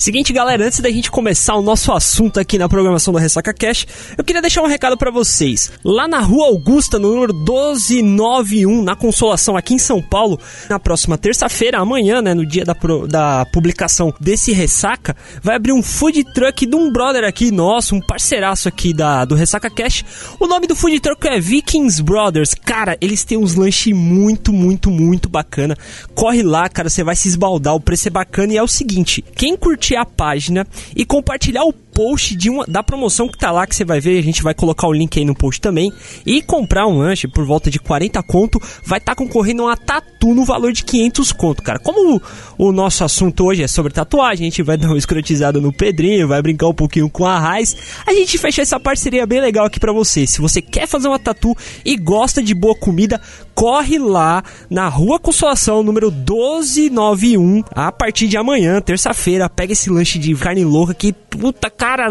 Seguinte, 0.02 0.32
galera, 0.32 0.64
antes 0.64 0.80
da 0.80 0.90
gente 0.90 1.10
começar 1.10 1.54
o 1.56 1.60
nosso 1.60 1.92
assunto 1.92 2.40
aqui 2.40 2.56
na 2.56 2.70
programação 2.70 3.12
do 3.12 3.18
Ressaca 3.18 3.52
Cash, 3.52 3.86
eu 4.16 4.24
queria 4.24 4.40
deixar 4.40 4.62
um 4.62 4.66
recado 4.66 4.96
pra 4.96 5.10
vocês. 5.10 5.70
Lá 5.84 6.08
na 6.08 6.20
Rua 6.20 6.46
Augusta, 6.46 6.98
no 6.98 7.12
número 7.14 7.34
1291, 7.34 8.82
na 8.82 8.96
Consolação, 8.96 9.58
aqui 9.58 9.74
em 9.74 9.78
São 9.78 10.00
Paulo, 10.00 10.40
na 10.70 10.78
próxima 10.78 11.18
terça-feira, 11.18 11.78
amanhã, 11.80 12.22
né, 12.22 12.32
no 12.32 12.46
dia 12.46 12.64
da, 12.64 12.74
pro- 12.74 13.06
da 13.06 13.44
publicação 13.52 14.10
desse 14.18 14.52
Ressaca, 14.52 15.14
vai 15.42 15.56
abrir 15.56 15.72
um 15.74 15.82
food 15.82 16.24
truck 16.32 16.64
de 16.64 16.74
um 16.74 16.90
brother 16.90 17.22
aqui 17.24 17.50
nosso, 17.50 17.94
um 17.94 18.00
parceiraço 18.00 18.68
aqui 18.68 18.94
da, 18.94 19.26
do 19.26 19.34
Ressaca 19.34 19.68
Cash. 19.68 20.02
O 20.40 20.46
nome 20.46 20.66
do 20.66 20.74
food 20.74 20.98
truck 21.00 21.28
é 21.28 21.38
Vikings 21.38 22.02
Brothers. 22.02 22.54
Cara, 22.54 22.96
eles 23.02 23.22
têm 23.22 23.36
uns 23.36 23.54
lanches 23.54 23.94
muito, 23.94 24.50
muito, 24.50 24.90
muito 24.90 25.28
bacana. 25.28 25.76
Corre 26.14 26.42
lá, 26.42 26.70
cara, 26.70 26.88
você 26.88 27.04
vai 27.04 27.14
se 27.14 27.28
esbaldar, 27.28 27.74
o 27.74 27.80
preço 27.80 28.08
é 28.08 28.10
bacana 28.10 28.54
e 28.54 28.56
é 28.56 28.62
o 28.62 28.66
seguinte, 28.66 29.22
quem 29.36 29.54
curtir 29.58 29.89
a 29.96 30.04
página 30.04 30.66
e 30.94 31.04
compartilhar 31.04 31.64
o 31.64 31.72
post 31.94 32.36
de 32.36 32.50
uma, 32.50 32.64
da 32.66 32.82
promoção 32.82 33.28
que 33.28 33.38
tá 33.38 33.50
lá, 33.50 33.66
que 33.66 33.74
você 33.74 33.84
vai 33.84 34.00
ver, 34.00 34.18
a 34.18 34.22
gente 34.22 34.42
vai 34.42 34.54
colocar 34.54 34.86
o 34.86 34.92
link 34.92 35.18
aí 35.18 35.24
no 35.24 35.34
post 35.34 35.60
também, 35.60 35.92
e 36.24 36.42
comprar 36.42 36.86
um 36.86 36.98
lanche 36.98 37.28
por 37.28 37.44
volta 37.44 37.70
de 37.70 37.78
40 37.78 38.22
conto, 38.22 38.60
vai 38.84 38.98
estar 38.98 39.14
concorrendo 39.14 39.62
a 39.62 39.66
uma 39.66 39.76
tatu 39.76 40.34
no 40.34 40.44
valor 40.44 40.72
de 40.72 40.84
500 40.84 41.32
conto, 41.32 41.62
cara. 41.62 41.78
Como 41.78 42.16
o, 42.16 42.68
o 42.68 42.72
nosso 42.72 43.04
assunto 43.04 43.44
hoje 43.44 43.62
é 43.62 43.68
sobre 43.68 43.92
tatuagem, 43.92 44.46
a 44.46 44.50
gente 44.50 44.62
vai 44.62 44.76
dar 44.78 44.88
uma 44.88 44.98
escrotizada 44.98 45.60
no 45.60 45.72
Pedrinho, 45.72 46.28
vai 46.28 46.42
brincar 46.42 46.68
um 46.68 46.74
pouquinho 46.74 47.08
com 47.08 47.26
a 47.26 47.38
Raiz, 47.38 47.76
a 48.06 48.12
gente 48.12 48.38
fechou 48.38 48.62
essa 48.62 48.78
parceria 48.78 49.26
bem 49.26 49.40
legal 49.40 49.66
aqui 49.66 49.80
pra 49.80 49.92
você. 49.92 50.26
Se 50.26 50.40
você 50.40 50.60
quer 50.60 50.86
fazer 50.86 51.08
uma 51.08 51.18
tatu 51.18 51.56
e 51.84 51.96
gosta 51.96 52.42
de 52.42 52.54
boa 52.54 52.74
comida, 52.74 53.20
corre 53.54 53.98
lá 53.98 54.42
na 54.68 54.88
Rua 54.88 55.18
Consolação, 55.18 55.82
número 55.82 56.10
1291, 56.10 57.62
a 57.74 57.92
partir 57.92 58.26
de 58.26 58.36
amanhã, 58.36 58.80
terça-feira, 58.80 59.48
pega 59.48 59.72
esse 59.72 59.90
lanche 59.90 60.18
de 60.18 60.34
carne 60.34 60.64
louca 60.64 60.94
que, 60.94 61.12
puta, 61.12 61.70
cara, 61.80 62.08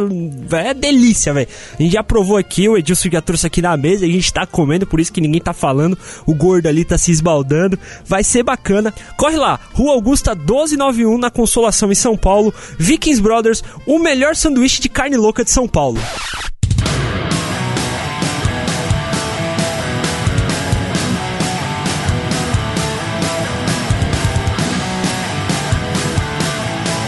é 0.65 0.73
delícia, 0.73 1.31
velho. 1.31 1.47
A 1.77 1.83
gente 1.83 1.93
já 1.93 2.03
provou 2.03 2.37
aqui, 2.37 2.67
o 2.67 2.75
Edilson 2.75 3.09
já 3.11 3.21
trouxe 3.21 3.45
aqui 3.45 3.61
na 3.61 3.77
mesa, 3.77 4.03
a 4.03 4.09
gente 4.09 4.33
tá 4.33 4.43
comendo, 4.47 4.87
por 4.87 4.99
isso 4.99 5.13
que 5.13 5.21
ninguém 5.21 5.39
tá 5.39 5.53
falando, 5.53 5.95
o 6.25 6.33
gordo 6.33 6.65
ali 6.65 6.83
tá 6.83 6.97
se 6.97 7.11
esbaldando, 7.11 7.77
vai 8.03 8.23
ser 8.23 8.41
bacana. 8.41 8.91
Corre 9.15 9.37
lá, 9.37 9.59
Rua 9.73 9.93
Augusta 9.93 10.33
1291, 10.33 11.19
na 11.19 11.29
Consolação 11.29 11.91
em 11.91 11.95
São 11.95 12.17
Paulo, 12.17 12.51
Vikings 12.79 13.21
Brothers, 13.21 13.63
o 13.85 13.99
melhor 13.99 14.35
sanduíche 14.35 14.81
de 14.81 14.89
carne 14.89 15.15
louca 15.15 15.43
de 15.43 15.51
São 15.51 15.67
Paulo. 15.67 15.99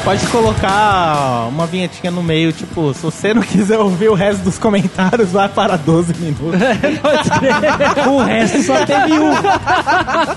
Pode 0.03 0.25
colocar 0.27 1.47
uma 1.47 1.67
vinhetinha 1.67 2.09
no 2.09 2.23
meio, 2.23 2.51
tipo, 2.51 2.91
se 2.93 3.01
você 3.03 3.35
não 3.35 3.43
quiser 3.43 3.77
ouvir 3.77 4.09
o 4.09 4.15
resto 4.15 4.41
dos 4.43 4.57
comentários, 4.57 5.29
vai 5.29 5.47
para 5.47 5.77
12 5.77 6.13
minutos. 6.19 6.59
o 8.11 8.17
resto 8.19 8.63
só 8.63 8.83
teve 8.83 9.19
um. 9.19 9.31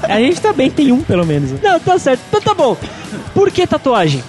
A 0.03 0.19
gente 0.21 0.41
também 0.41 0.71
tem 0.71 0.93
um, 0.93 1.01
pelo 1.03 1.25
menos. 1.25 1.59
Não, 1.63 1.81
tá 1.81 1.99
certo. 1.99 2.21
Então 2.29 2.43
tá 2.43 2.53
bom. 2.55 2.77
Por 3.33 3.51
que 3.51 3.67
tatuagem? 3.67 4.23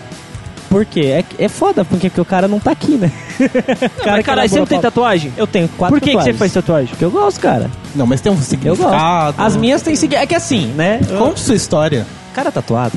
Por 0.69 0.85
quê? 0.85 1.23
É, 1.39 1.45
é 1.45 1.49
foda, 1.49 1.83
porque, 1.83 2.09
porque 2.09 2.21
o 2.21 2.25
cara 2.25 2.47
não 2.47 2.59
tá 2.59 2.71
aqui, 2.71 2.93
né? 2.95 3.11
O 3.39 4.03
Cara, 4.03 4.17
que 4.17 4.23
caralho, 4.23 4.49
você 4.49 4.59
não 4.59 4.65
tem 4.65 4.79
tatuagem? 4.79 5.33
Eu 5.37 5.45
tenho 5.45 5.67
quatro 5.69 5.95
Por 5.95 6.01
que, 6.01 6.11
que 6.11 6.13
você 6.13 6.31
tatuagens. 6.31 6.39
faz 6.39 6.53
tatuagem? 6.53 6.87
Porque 6.89 7.05
eu 7.05 7.11
gosto, 7.11 7.39
cara. 7.41 7.69
Não, 7.93 8.07
mas 8.07 8.21
tem 8.21 8.31
um 8.31 8.35
Eu 8.35 8.41
significado. 8.41 8.93
gosto. 9.33 9.41
As 9.41 9.55
minhas 9.57 9.81
têm 9.81 9.95
seguido. 9.95 10.21
É 10.21 10.25
que 10.25 10.35
assim, 10.35 10.67
né? 10.75 10.99
Conte 11.17 11.41
sua 11.41 11.55
história. 11.55 12.05
Cara 12.35 12.51
tatuado. 12.51 12.93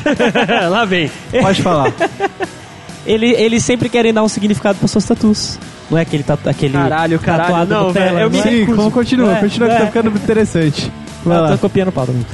Lá 0.70 0.84
vem. 0.84 1.10
Pode 1.40 1.62
falar. 1.62 1.90
Ele, 3.06 3.28
eles 3.34 3.64
sempre 3.64 3.88
querem 3.88 4.12
dar 4.12 4.22
um 4.24 4.28
significado 4.28 4.78
para 4.78 4.88
suas 4.88 5.04
tatus. 5.06 5.58
Não 5.88 5.96
é 5.96 6.02
aquele, 6.02 6.24
tatu, 6.24 6.48
aquele 6.48 6.72
Caralho, 6.72 7.18
caralho, 7.20 7.42
tatuado 7.44 7.70
não, 7.74 7.86
Nutella, 7.86 8.06
velho, 8.06 8.18
eu 8.20 8.30
me 8.30 8.38
não 8.38 8.44
é? 8.44 8.50
Sim, 8.50 8.66
como 8.66 8.90
continua, 8.90 9.36
É, 9.36 9.40
continua 9.40 9.68
que 9.68 9.74
é. 9.76 9.78
tá 9.78 9.86
ficando 9.86 10.10
interessante. 10.10 10.92
Vai 11.24 11.38
Eu 11.38 11.42
lá. 11.42 11.52
tô 11.52 11.58
copiando 11.58 11.88
o 11.88 11.92
pau 11.92 12.04
também. 12.04 12.26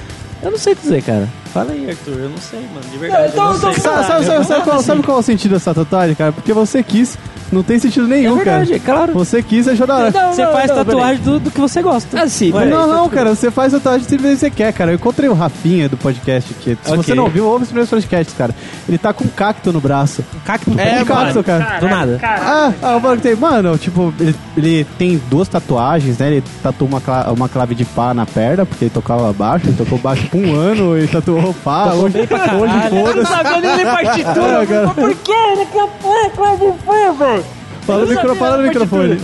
Eu 0.42 0.50
não 0.50 0.58
sei 0.58 0.74
dizer, 0.74 1.02
cara. 1.02 1.28
Fala 1.52 1.72
aí, 1.72 1.90
Arthur. 1.90 2.18
Eu 2.18 2.30
não 2.30 2.38
sei, 2.38 2.60
mano. 2.72 2.86
De 2.90 2.98
verdade. 2.98 3.30
então- 3.32 3.44
eu 3.44 3.50
não 3.50 3.56
então 3.58 3.72
sei. 3.72 3.82
Sabe, 3.82 4.06
sabe, 4.06 4.24
sabe, 4.24 4.46
sabe 4.46 4.64
qual, 4.64 4.82
sabe 4.82 5.02
qual 5.02 5.16
é 5.18 5.20
o 5.20 5.22
sentido 5.22 5.52
dessa 5.52 5.74
tatuagem, 5.74 6.14
cara? 6.14 6.32
Porque 6.32 6.52
você 6.52 6.82
quis, 6.82 7.18
não 7.52 7.62
tem 7.62 7.78
sentido 7.78 8.08
nenhum, 8.08 8.32
É 8.40 8.44
verdade, 8.44 8.80
cara. 8.80 8.98
claro. 8.98 9.12
Você 9.12 9.42
quis, 9.42 9.68
achou 9.68 9.86
da 9.86 9.96
hora. 9.96 10.10
Não, 10.10 10.32
Você 10.32 10.44
não, 10.44 10.52
faz 10.52 10.68
não, 10.70 10.76
tatuagem 10.76 11.22
do, 11.22 11.38
do 11.40 11.50
que 11.50 11.60
você 11.60 11.82
gosta. 11.82 12.22
Ah, 12.22 12.26
sim, 12.28 12.50
Ué, 12.52 12.64
não, 12.64 12.86
não, 12.86 13.08
cara, 13.10 13.34
você 13.34 13.50
faz 13.50 13.72
tatuagem 13.72 14.08
se 14.08 14.16
você 14.16 14.48
quer, 14.50 14.72
cara. 14.72 14.92
Eu 14.92 14.94
encontrei 14.94 15.28
o 15.28 15.34
Rafinha 15.34 15.88
do 15.90 15.96
podcast 15.98 16.54
aqui. 16.58 16.78
Se 16.82 16.90
Ok. 16.90 16.96
você 17.02 17.14
não 17.14 17.28
viu, 17.28 17.44
ouve 17.46 17.64
os 17.64 17.68
primeiros 17.68 17.90
podcasts, 17.90 18.34
cara. 18.34 18.54
Ele 18.88 18.96
tá 18.96 19.12
com 19.12 19.24
um 19.24 19.28
cacto 19.28 19.70
no 19.74 19.80
braço. 19.80 20.24
Cacto. 20.46 20.70
É, 20.80 21.02
um 21.02 21.04
cacto, 21.04 21.42
cara. 21.44 21.78
Do 21.80 21.86
nada. 21.88 22.18
Ah, 22.22 22.72
ah, 22.82 22.96
o 22.96 23.00
mano 23.00 23.16
que 23.16 23.22
tem. 23.22 23.36
Mano, 23.36 23.76
tipo, 23.76 24.14
ele, 24.18 24.34
ele 24.56 24.86
tem 24.96 25.20
duas 25.28 25.48
tatuagens, 25.48 26.16
né? 26.16 26.28
Ele 26.28 26.44
tatuou 26.62 26.88
uma, 26.88 27.02
uma 27.32 27.48
clave 27.48 27.74
de 27.74 27.84
pá 27.84 28.14
na 28.14 28.24
perna, 28.24 28.64
porque 28.64 28.84
ele 28.86 28.90
tocava 28.90 29.30
baixo, 29.34 29.66
ele 29.66 29.76
tocou 29.76 29.98
baixo 29.98 30.26
por 30.28 30.38
um 30.40 30.54
ano, 30.54 30.96
ele 30.96 31.08
tatuou 31.08 31.41
pá, 31.64 31.92
hoje, 31.94 32.18
hoje 32.18 32.28
Eu 32.30 32.90
não 32.90 33.06
foda-se. 33.06 33.32
sabia 33.32 33.60
nem 33.60 33.76
ler 33.76 33.86
partitura. 33.86 34.62
É, 34.62 34.66
cara. 34.66 34.86
Mas 34.86 34.94
por 34.94 35.14
que? 35.16 35.32
Ele 35.32 35.66
quer 35.66 35.88
pôr 36.00 36.30
clave 36.34 36.66
de 36.66 36.78
fã, 36.84 37.12
velho? 37.12 37.44
Fala 37.86 37.98
no, 38.00 38.06
não 38.06 38.14
micro, 38.14 38.34
fala 38.36 38.56
no 38.58 38.62
microfone. 38.64 39.20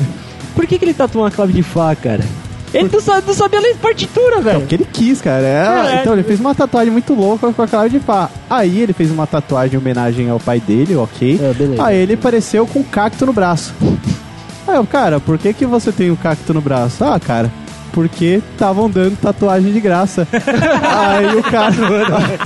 Por 0.54 0.66
que, 0.66 0.78
que 0.78 0.84
ele 0.84 0.94
tatuou 0.94 1.24
uma 1.24 1.30
clave 1.30 1.52
de 1.52 1.62
Fá, 1.62 1.94
cara? 1.94 2.24
Ele 2.74 2.90
não 2.92 3.00
sabia, 3.00 3.22
não 3.26 3.34
sabia 3.34 3.60
ler 3.60 3.76
partitura, 3.76 4.40
velho. 4.40 4.60
Porque 4.60 4.74
ele 4.74 4.88
quis, 4.92 5.20
cara. 5.22 5.42
É, 5.42 5.64
Caralho. 5.64 6.00
então 6.00 6.12
ele 6.12 6.22
fez 6.22 6.38
uma 6.40 6.54
tatuagem 6.54 6.92
muito 6.92 7.14
louca 7.14 7.50
com 7.52 7.62
a 7.62 7.66
clave 7.68 7.90
de 7.90 8.00
pá. 8.00 8.28
Aí 8.50 8.80
ele 8.80 8.92
fez 8.92 9.10
uma 9.10 9.26
tatuagem 9.26 9.76
em 9.76 9.78
homenagem 9.78 10.28
ao 10.28 10.38
pai 10.40 10.60
dele, 10.60 10.94
ok. 10.96 11.40
É, 11.42 11.54
beleza. 11.54 11.84
Aí 11.84 11.96
ele 11.96 12.14
apareceu 12.14 12.66
com 12.66 12.80
um 12.80 12.82
cacto 12.84 13.24
no 13.24 13.32
braço. 13.32 13.72
Aí 14.66 14.76
eu, 14.76 14.84
cara, 14.84 15.18
por 15.18 15.38
que, 15.38 15.54
que 15.54 15.64
você 15.64 15.90
tem 15.92 16.10
um 16.10 16.16
cacto 16.16 16.52
no 16.52 16.60
braço? 16.60 17.02
Ah, 17.04 17.18
cara, 17.18 17.50
porque 17.98 18.40
estavam 18.52 18.88
dando 18.88 19.16
tatuagem 19.16 19.72
de 19.72 19.80
graça. 19.80 20.24
aí 20.30 21.36
o 21.36 21.42
cara. 21.42 21.74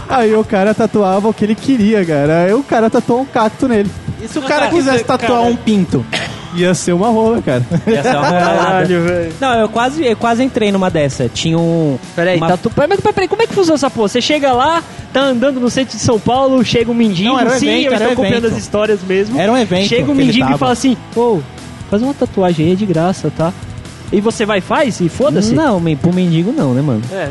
aí 0.09 0.35
o 0.35 0.43
cara 0.43 0.73
tatuava 0.73 1.29
o 1.29 1.35
que 1.35 1.45
ele 1.45 1.55
queria, 1.55 2.03
cara. 2.07 2.45
Aí 2.45 2.55
o 2.55 2.63
cara 2.63 2.89
tatuou 2.89 3.21
um 3.21 3.27
cacto 3.27 3.69
nele. 3.69 3.91
E 4.23 4.27
se 4.27 4.39
o 4.39 4.43
cara 4.43 4.69
quisesse 4.69 5.05
tatuar 5.05 5.43
um 5.43 5.55
pinto? 5.55 6.07
Ia 6.55 6.73
ser 6.73 6.95
uma 6.95 7.11
rola, 7.11 7.43
cara. 7.43 7.63
Essa 7.87 8.09
é 8.09 8.19
uma. 8.19 8.31
Caralho, 8.33 9.05
velho. 9.05 9.33
Não, 9.39 9.55
eu 9.61 9.69
quase, 9.69 10.07
eu 10.07 10.17
quase 10.17 10.43
entrei 10.43 10.73
numa 10.73 10.91
dessa. 10.91 11.29
Tinha 11.29 11.59
um. 11.59 11.99
Peraí, 12.17 12.39
uma... 12.39 12.49
tatu... 12.49 12.71
Peraí, 12.71 12.89
mas 12.89 13.01
peraí, 13.01 13.29
como 13.29 13.43
é 13.43 13.47
que 13.47 13.53
funciona 13.53 13.75
essa 13.75 13.91
porra? 13.91 14.09
Você 14.09 14.23
chega 14.23 14.55
lá, 14.55 14.83
tá 15.13 15.21
andando 15.21 15.61
no 15.61 15.69
centro 15.69 15.95
de 15.95 16.03
São 16.03 16.19
Paulo, 16.19 16.65
chega 16.65 16.91
um 16.91 16.95
mendigo, 16.95 17.29
Não, 17.29 17.39
era 17.39 17.51
um 17.51 17.59
sim, 17.59 17.69
evento, 17.69 17.87
eu 17.89 17.93
era 17.93 18.09
estou 18.09 18.25
um 18.25 18.47
as 18.47 18.57
histórias 18.57 19.03
mesmo. 19.03 19.39
Era 19.39 19.53
um 19.53 19.59
evento 19.59 19.87
Chega 19.87 20.11
um 20.11 20.15
mendigo 20.15 20.51
e 20.51 20.57
fala 20.57 20.73
assim, 20.73 20.97
pô, 21.13 21.41
faz 21.91 22.03
uma 22.03 22.15
tatuagem 22.15 22.69
aí, 22.69 22.77
de 22.77 22.87
graça, 22.87 23.31
tá? 23.37 23.53
E 24.13 24.21
você 24.21 24.45
vai 24.45 24.59
e 24.59 24.61
faz 24.61 25.01
e 25.01 25.09
foda-se? 25.09 25.55
Não, 25.55 25.81
men- 25.81 25.97
pro 25.97 26.13
mendigo 26.13 26.53
não, 26.53 26.75
né, 26.75 26.83
mano? 26.83 27.01
É. 27.11 27.31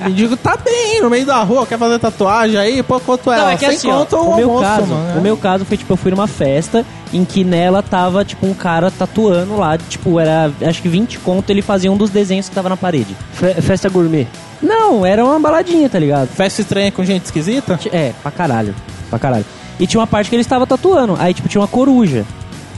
O 0.00 0.04
mendigo 0.08 0.36
tá 0.36 0.56
bem, 0.56 1.00
no 1.02 1.10
meio 1.10 1.26
da 1.26 1.42
rua, 1.42 1.66
quer 1.66 1.78
fazer 1.78 1.98
tatuagem 1.98 2.56
aí, 2.56 2.82
pô, 2.82 2.98
quanto 2.98 3.30
é? 3.30 3.36
Não, 3.36 3.42
Ela? 3.42 3.52
é 3.52 3.56
que 3.56 3.66
Sem 3.66 3.76
assim, 3.76 3.90
ó, 3.90 3.98
conto 3.98 4.16
o 4.16 4.36
meu 4.36 4.48
almoço, 4.48 4.64
caso, 4.64 4.86
mano. 4.86 5.18
o 5.18 5.22
meu 5.22 5.36
caso 5.36 5.64
foi 5.66 5.76
tipo 5.76 5.92
eu 5.92 5.96
fui 5.96 6.10
numa 6.10 6.26
festa 6.26 6.86
em 7.12 7.24
que 7.24 7.44
nela 7.44 7.82
tava 7.82 8.24
tipo 8.24 8.46
um 8.46 8.54
cara 8.54 8.90
tatuando 8.90 9.56
lá, 9.56 9.76
tipo 9.76 10.18
era 10.18 10.50
acho 10.62 10.80
que 10.80 10.88
20 10.88 11.18
conto, 11.18 11.50
ele 11.50 11.60
fazia 11.60 11.92
um 11.92 11.96
dos 11.98 12.08
desenhos 12.08 12.48
que 12.48 12.54
tava 12.54 12.70
na 12.70 12.76
parede. 12.76 13.14
Fe- 13.34 13.60
Festa 13.60 13.88
gourmet. 13.90 14.26
Não, 14.62 15.04
era 15.04 15.22
uma 15.24 15.38
baladinha, 15.38 15.88
tá 15.88 15.98
ligado? 15.98 16.28
Festa 16.28 16.62
estranha 16.62 16.90
com 16.90 17.04
gente 17.04 17.26
esquisita? 17.26 17.78
É, 17.92 18.12
pra 18.22 18.30
caralho, 18.30 18.74
pra 19.10 19.18
caralho. 19.18 19.44
E 19.78 19.86
tinha 19.86 20.00
uma 20.00 20.06
parte 20.06 20.30
que 20.30 20.36
ele 20.36 20.40
estava 20.42 20.66
tatuando, 20.66 21.16
aí 21.18 21.34
tipo 21.34 21.48
tinha 21.48 21.60
uma 21.60 21.68
coruja. 21.68 22.24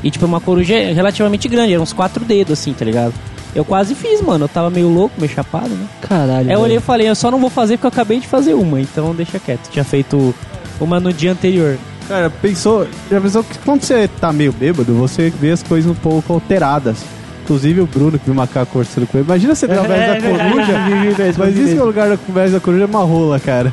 E 0.04 0.10
tipo 0.10 0.26
uma 0.26 0.40
coruja 0.40 0.74
relativamente 0.92 1.48
grande, 1.48 1.72
eram 1.72 1.82
uns 1.82 1.92
quatro 1.92 2.24
dedos 2.24 2.52
assim, 2.60 2.72
tá 2.74 2.84
ligado? 2.84 3.14
Eu 3.54 3.64
quase 3.64 3.94
fiz, 3.94 4.20
mano, 4.20 4.44
eu 4.44 4.48
tava 4.48 4.68
meio 4.68 4.88
louco, 4.88 5.14
meio 5.18 5.32
chapado, 5.32 5.70
né? 5.70 5.86
Caralho. 6.02 6.48
Aí 6.48 6.54
eu 6.54 6.60
olhei 6.60 6.76
e 6.76 6.80
falei, 6.80 7.08
eu 7.08 7.14
só 7.14 7.30
não 7.30 7.40
vou 7.40 7.48
fazer 7.48 7.78
porque 7.78 7.86
eu 7.86 7.88
acabei 7.88 8.20
de 8.20 8.26
fazer 8.26 8.52
uma, 8.54 8.80
então 8.80 9.14
deixa 9.14 9.38
quieto. 9.38 9.70
Tinha 9.70 9.84
feito 9.84 10.34
uma 10.80 11.00
no 11.00 11.12
dia 11.12 11.32
anterior. 11.32 11.78
Cara, 12.06 12.28
pensou. 12.28 12.86
Já 13.10 13.20
pensou 13.20 13.42
que 13.42 13.56
quando 13.58 13.82
você 13.82 14.06
tá 14.20 14.32
meio 14.32 14.52
bêbado, 14.52 14.92
você 14.94 15.30
vê 15.30 15.52
as 15.52 15.62
coisas 15.62 15.90
um 15.90 15.94
pouco 15.94 16.34
alteradas. 16.34 16.98
Inclusive 17.44 17.80
o 17.80 17.86
Bruno, 17.86 18.18
que 18.18 18.24
viu 18.24 18.34
o 18.34 18.36
macaco 18.36 18.72
conversando 18.72 19.06
com 19.06 19.18
ele. 19.18 19.26
Imagina 19.26 19.54
você 19.54 19.66
ao 19.66 19.84
invés 19.84 20.00
É 20.02 20.20
da 20.20 20.28
coruja. 20.28 21.34
mas 21.38 21.56
isso 21.56 21.74
que 21.74 21.80
o 21.80 21.84
lugar 21.86 22.08
da 22.08 22.16
conversa 22.16 22.54
da 22.54 22.60
coruja 22.60 22.84
é 22.84 22.86
uma 22.86 23.04
rola, 23.04 23.38
cara. 23.38 23.72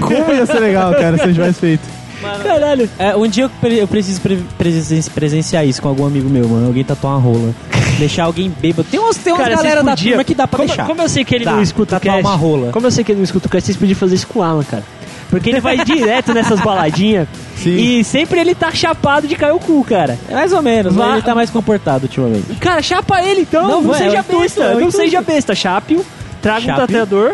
Como 0.00 0.32
ia 0.32 0.46
ser 0.46 0.60
legal, 0.60 0.92
cara, 0.92 1.16
se 1.16 1.24
gente 1.24 1.34
tivesse 1.34 1.60
feito. 1.60 2.01
Caralho. 2.42 2.88
É, 2.98 3.16
um 3.16 3.26
dia 3.26 3.44
eu, 3.44 3.50
pre- 3.60 3.78
eu 3.82 3.88
preciso 3.88 4.20
pre- 4.20 4.42
presen- 4.58 5.02
presenciar 5.14 5.66
isso 5.66 5.80
com 5.82 5.88
algum 5.88 6.06
amigo 6.06 6.28
meu, 6.28 6.48
mano. 6.48 6.66
Alguém 6.66 6.84
tatuar 6.84 7.14
uma 7.18 7.20
rola. 7.20 7.54
deixar 7.98 8.24
alguém 8.24 8.48
bêbado. 8.50 8.88
Tem 8.90 8.98
umas, 8.98 9.16
tem 9.16 9.32
umas 9.32 9.42
Cara, 9.42 9.56
galera 9.56 9.82
da 9.82 9.94
turma 9.96 10.24
que 10.24 10.34
dá 10.34 10.46
pra 10.48 10.56
como, 10.58 10.68
deixar. 10.68 10.86
Como 10.86 11.02
eu 11.02 11.08
sei 11.08 11.24
que 11.24 11.34
ele 11.34 11.44
Dá, 11.44 11.52
não 11.52 11.62
escuta 11.62 11.96
o 11.96 12.00
cast, 12.00 12.20
uma 12.20 12.34
rola. 12.34 12.72
Como 12.72 12.86
eu 12.86 12.90
sei 12.90 13.04
que 13.04 13.12
ele 13.12 13.18
não 13.18 13.24
escuta 13.24 13.46
o 13.46 13.50
cast, 13.50 13.66
vocês 13.66 13.76
podiam 13.76 13.96
fazer 13.96 14.14
isso 14.14 14.26
com 14.26 14.38
o 14.38 14.42
Alan, 14.42 14.64
cara. 14.64 14.82
Porque 15.30 15.48
ele 15.48 15.60
vai 15.60 15.76
direto 15.84 16.32
nessas 16.34 16.60
baladinhas 16.60 17.26
Sim. 17.56 17.74
e 17.76 18.04
sempre 18.04 18.38
ele 18.40 18.54
tá 18.54 18.70
chapado 18.72 19.26
de 19.26 19.34
cair 19.34 19.52
o 19.52 19.58
cu, 19.58 19.82
cara. 19.84 20.18
É 20.28 20.34
mais 20.34 20.52
ou 20.52 20.60
menos, 20.62 20.94
mas 20.94 21.12
ele 21.14 21.22
tá 21.22 21.34
mais 21.34 21.48
comportado 21.50 22.04
ultimamente. 22.04 22.54
Cara, 22.60 22.82
chapa 22.82 23.22
ele 23.22 23.42
então, 23.42 23.62
não, 23.62 23.80
Não, 23.82 23.90
vai, 23.90 23.98
seja 23.98 24.22
besta, 24.22 24.60
eu 24.60 24.68
não 24.72 24.74
intuito. 24.80 24.96
seja 24.96 25.20
besta, 25.22 25.54
chape-o, 25.54 26.04
traga 26.42 26.60
um 26.60 26.76
Chape-o. 26.76 27.32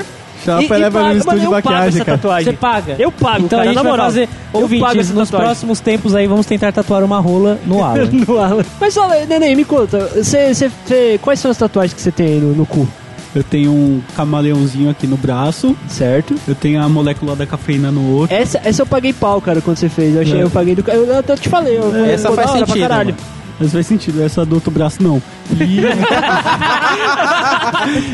Tatuador 0.48 0.62
Chapa 0.68 0.74
E- 0.74 0.78
e 0.78 0.82
leva 0.82 0.98
paga, 1.00 1.12
no 1.12 1.18
estúdio 1.18 1.38
de 1.40 1.44
eu 1.44 1.50
pago 1.50 1.64
maquiagem, 1.68 1.88
essa 1.96 2.04
cara. 2.04 2.18
tatuagem. 2.18 2.52
Você 2.52 2.58
paga? 2.58 2.96
Eu 2.98 3.12
pago, 3.12 3.44
Então 3.44 3.48
cara, 3.58 3.62
a 3.62 3.66
gente 3.66 3.74
na 3.76 3.82
vai 3.82 3.90
moral. 3.92 4.06
fazer. 4.06 4.22
Eu 4.22 4.28
pago 4.28 4.62
Ouvintes, 4.64 5.10
nos 5.10 5.28
tatuagem. 5.30 5.46
próximos 5.46 5.80
tempos 5.80 6.14
aí 6.14 6.26
vamos 6.26 6.46
tentar 6.46 6.72
tatuar 6.72 7.02
uma 7.04 7.18
rola 7.20 7.58
no 7.66 7.82
Alan. 7.84 8.08
No 8.26 8.38
Alan. 8.38 8.64
Mas 8.80 8.94
fala, 8.94 9.14
Neném, 9.26 9.54
me 9.56 9.64
conta, 9.64 9.98
você, 10.14 10.54
você, 10.54 10.70
você- 10.86 11.18
quais 11.22 11.38
são 11.40 11.50
as 11.50 11.56
tatuagens 11.58 11.92
que 11.94 12.00
você 12.00 12.10
tem 12.10 12.26
aí 12.26 12.40
no, 12.40 12.54
no 12.54 12.66
cu? 12.66 12.88
Eu 13.34 13.44
tenho 13.44 13.70
um 13.70 14.00
camaleãozinho 14.16 14.88
aqui 14.90 15.06
no 15.06 15.16
braço. 15.16 15.76
Certo? 15.86 16.34
Eu 16.48 16.54
tenho 16.54 16.82
a 16.82 16.88
molécula 16.88 17.36
da 17.36 17.46
cafeína 17.46 17.90
no 17.92 18.10
outro. 18.16 18.34
Essa, 18.34 18.58
essa 18.64 18.82
eu 18.82 18.86
paguei 18.86 19.12
pau, 19.12 19.40
cara, 19.40 19.60
quando 19.60 19.76
você 19.76 19.88
fez. 19.88 20.14
Eu 20.16 20.22
achei, 20.22 20.40
É. 20.40 20.42
eu 20.42 20.50
paguei 20.50 20.74
do. 20.74 20.82
Eu, 20.90 21.04
eu 21.04 21.18
até 21.18 21.36
te 21.36 21.48
falei, 21.48 21.76
eu, 21.78 21.94
Essa 22.06 22.32
faz 22.32 22.48
hora 22.50 22.58
pra 22.58 22.66
sentido, 22.66 22.82
caralho. 22.88 23.14
Mas 23.60 23.72
faz 23.72 23.86
sentido, 23.86 24.22
essa 24.22 24.46
do 24.46 24.54
outro 24.54 24.70
braço 24.70 25.02
não. 25.02 25.20
E, 25.60 25.80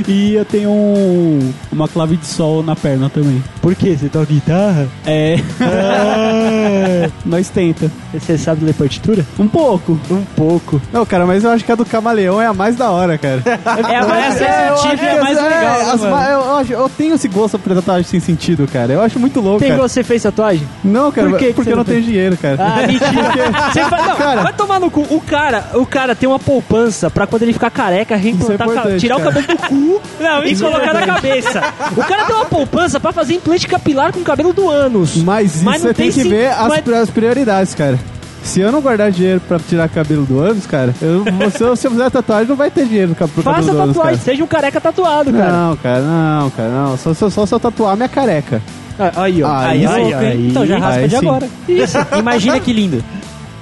e 0.10 0.34
eu 0.34 0.44
tenho 0.44 0.70
um- 0.70 1.52
uma 1.72 1.88
clave 1.88 2.16
de 2.16 2.26
sol 2.26 2.62
na 2.62 2.76
perna 2.76 3.08
também. 3.10 3.42
Por 3.60 3.74
quê? 3.74 3.96
Você 3.98 4.08
toca 4.08 4.26
guitarra? 4.26 4.86
É. 5.06 5.36
Nós 7.24 7.48
tenta. 7.48 7.90
Você 8.12 8.36
sabe 8.38 8.64
ler 8.64 8.74
partitura? 8.74 9.24
Um 9.38 9.48
pouco. 9.48 9.98
Um 10.10 10.24
pouco. 10.36 10.80
Não, 10.92 11.04
cara, 11.04 11.26
mas 11.26 11.44
eu 11.44 11.50
acho 11.50 11.64
que 11.64 11.72
a 11.72 11.74
do 11.74 11.84
camaleão 11.84 12.40
é 12.40 12.46
a 12.46 12.54
mais 12.54 12.76
da 12.76 12.90
hora, 12.90 13.18
cara. 13.18 13.42
É 13.88 13.96
a 13.96 14.06
mais 14.06 14.40
É, 14.40 14.68
eu 14.70 14.76
sensitiva 14.76 15.04
e 15.04 15.18
a 15.18 15.22
mais 15.22 15.38
é, 15.38 15.42
legal, 15.42 15.60
né, 15.78 15.90
as 15.92 16.00
mano? 16.00 16.14
ma- 16.16 16.26
eu, 16.28 16.40
eu 16.40 16.56
acho- 16.56 16.72
eu 16.72 16.88
tenho 16.88 17.14
esse 17.14 17.28
gosto 17.28 17.58
pra 17.58 17.74
tatuagem 17.74 18.04
sem 18.04 18.20
sentido, 18.20 18.66
cara. 18.70 18.92
Eu 18.92 19.02
acho 19.02 19.18
muito 19.18 19.40
louco, 19.40 19.60
Tem 19.60 19.70
cara. 19.70 19.82
você 19.82 20.02
fez 20.04 20.22
tatuagem? 20.22 20.66
Não, 20.84 21.10
cara, 21.10 21.28
Por 21.30 21.38
que 21.38 21.46
que 21.48 21.52
porque 21.54 21.72
eu 21.72 21.76
não 21.76 21.84
tenho 21.84 22.02
dinheiro, 22.02 22.36
cara. 22.36 22.56
Ah, 22.60 22.86
mentira. 22.86 23.04
Você 23.72 23.84
faz, 23.84 24.06
não, 24.06 24.16
Cara. 24.16 24.42
vai 24.42 24.52
tomar 24.52 24.78
no 24.80 24.90
cu. 24.90 25.00
O 25.10 25.20
cara, 25.20 25.70
o 25.74 25.86
cara 25.86 26.14
tem 26.14 26.28
uma 26.28 26.38
poupança 26.38 27.10
pra 27.10 27.23
quando 27.26 27.42
ele 27.42 27.52
ficar 27.52 27.70
careca, 27.70 28.16
reimplantar, 28.16 28.68
é 28.88 28.96
tirar 28.96 29.16
o 29.16 29.20
cabelo 29.20 29.46
do 29.46 29.56
cu 29.56 30.02
e 30.44 30.52
isso 30.52 30.64
é 30.64 30.70
colocar 30.70 30.92
na 30.94 31.06
cabeça. 31.06 31.62
O 31.96 32.04
cara 32.04 32.24
tem 32.24 32.34
uma 32.36 32.44
poupança 32.46 32.98
pra 33.00 33.12
fazer 33.12 33.34
implante 33.34 33.66
capilar 33.66 34.12
com 34.12 34.22
cabelo 34.22 34.52
do 34.52 34.68
ânus. 34.68 35.16
Mas 35.16 35.56
isso 35.56 35.64
Mas 35.64 35.82
não 35.82 35.88
você 35.90 35.94
tem, 35.94 36.06
tem 36.10 36.14
que 36.14 36.22
sim- 36.22 36.28
ver 36.28 36.48
as, 36.52 36.68
mas- 36.68 36.88
as 36.88 37.10
prioridades, 37.10 37.74
cara. 37.74 37.98
Se 38.42 38.60
eu 38.60 38.70
não 38.70 38.82
guardar 38.82 39.10
dinheiro 39.10 39.40
pra 39.48 39.58
tirar 39.58 39.88
cabelo 39.88 40.26
do 40.26 40.38
ânus, 40.38 40.66
cara, 40.66 40.94
eu, 41.00 41.24
se, 41.50 41.62
eu, 41.62 41.74
se 41.76 41.86
eu 41.86 41.90
fizer 41.90 42.10
tatuagem, 42.10 42.46
não 42.46 42.56
vai 42.56 42.70
ter 42.70 42.84
dinheiro 42.84 43.14
pro 43.14 43.26
cabelo 43.26 43.42
Faça 43.42 43.70
do 43.72 43.78
ânus, 43.80 43.94
tatuagem, 43.96 44.16
cara. 44.18 44.24
seja 44.24 44.44
um 44.44 44.46
careca 44.46 44.80
tatuado, 44.82 45.32
cara. 45.32 45.50
Não, 45.52 45.76
cara, 45.76 46.00
não, 46.02 46.50
cara, 46.50 46.68
não. 46.68 46.96
Só, 46.98 47.14
só, 47.14 47.30
só 47.30 47.46
se 47.46 47.54
eu 47.54 47.58
tatuar 47.60 47.96
minha 47.96 48.08
careca. 48.08 48.60
Ah, 48.98 49.22
Aí, 49.22 49.42
ó. 49.42 49.50
Aí, 49.50 49.86
aí, 49.86 50.14
aí, 50.14 50.32
hein? 50.36 50.46
Então 50.50 50.66
já 50.66 50.78
raspa 50.78 51.00
Aí 51.00 51.08
de 51.08 51.18
sim. 51.18 51.26
agora. 51.26 51.48
Isso. 51.66 51.96
Imagina 52.18 52.60
que 52.60 52.72
lindo. 52.72 53.02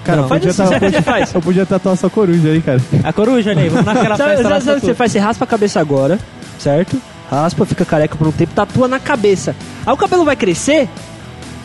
Cara, 0.05 0.17
Não, 0.19 0.25
eu, 0.25 0.29
faz 0.29 0.41
podia 0.41 0.51
isso, 0.51 0.63
tatuar- 0.63 0.81
você 0.81 0.87
podia- 0.87 1.03
faz. 1.03 1.35
eu 1.35 1.41
podia 1.43 1.67
tatuar 1.67 1.97
sua 1.97 2.11
coruja 2.11 2.49
aí, 2.49 2.61
cara. 2.61 2.81
A 3.05 3.13
coruja, 3.13 3.51
olha 3.51 3.63
aí, 3.63 3.69
vamos 3.69 3.85
naquela 3.87 4.17
Sabe, 4.17 4.37
festa 4.37 4.61
sabe, 4.61 4.81
você 4.81 4.95
faz? 4.95 5.13
Você 5.13 5.19
raspa 5.19 5.45
a 5.45 5.47
cabeça 5.49 5.81
agora, 5.81 6.19
certo? 6.59 7.01
Raspa, 7.31 7.65
fica 7.65 7.85
careca 7.85 8.17
por 8.17 8.27
um 8.27 8.33
tempo, 8.33 8.53
tatua 8.55 8.89
na 8.89 8.99
cabeça. 8.99 9.55
Aí 9.87 9.93
o 9.93 9.97
cabelo 9.97 10.25
vai 10.25 10.37
crescer 10.37 10.89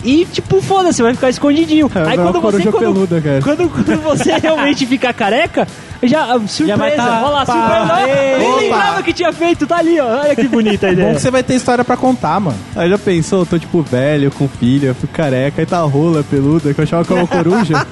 e, 0.03 0.25
tipo, 0.25 0.62
foda-se, 0.62 1.01
vai 1.01 1.13
ficar 1.13 1.29
escondidinho. 1.29 1.89
É, 1.94 2.00
Aí 2.12 2.17
uma 2.17 2.32
quando 2.32 2.39
você, 2.41 2.63
quando, 2.72 2.79
peluda, 2.79 3.22
quando, 3.44 3.70
quando 3.70 4.01
você 4.01 4.38
realmente 4.38 4.86
ficar 4.86 5.13
careca, 5.13 5.67
já, 6.04 6.24
ah, 6.36 6.39
surpresa, 6.48 6.77
vai 6.77 6.92
tá- 6.96 7.22
olha 7.24 7.30
lá, 7.34 7.46
pá, 7.46 7.54
surpresa. 7.54 8.08
ei, 8.10 8.38
Nem 8.38 8.50
opa. 8.51 8.62
lembrava 8.62 9.04
que 9.04 9.13
tinha 9.13 9.34
feito, 9.34 9.66
tá 9.66 9.77
ali, 9.77 10.00
ó. 10.00 10.06
Olha 10.22 10.36
que 10.36 10.48
bonita 10.48 10.88
a 10.88 10.89
Bom 10.94 10.94
ideia. 10.94 11.13
que 11.16 11.22
você 11.22 11.32
vai 11.32 11.42
ter 11.44 11.56
história 11.56 11.84
pra 11.84 11.98
contar, 11.98 12.39
mano. 12.39 12.58
Aí 12.75 12.89
já 12.89 12.98
pensou, 12.98 13.39
eu 13.39 13.46
tô 13.46 13.58
tipo 13.58 13.82
velho, 13.82 14.30
com 14.32 14.48
filha, 14.48 14.94
fico 14.94 15.12
careca, 15.13 15.62
aí 15.62 15.66
tá 15.66 15.80
rola 15.82 16.24
peluda, 16.24 16.74
que 16.74 16.80
eu 16.80 16.84
achava 16.84 17.04
que 17.04 17.12
era 17.13 17.22
uma 17.24 17.27
coruja. 17.27 17.74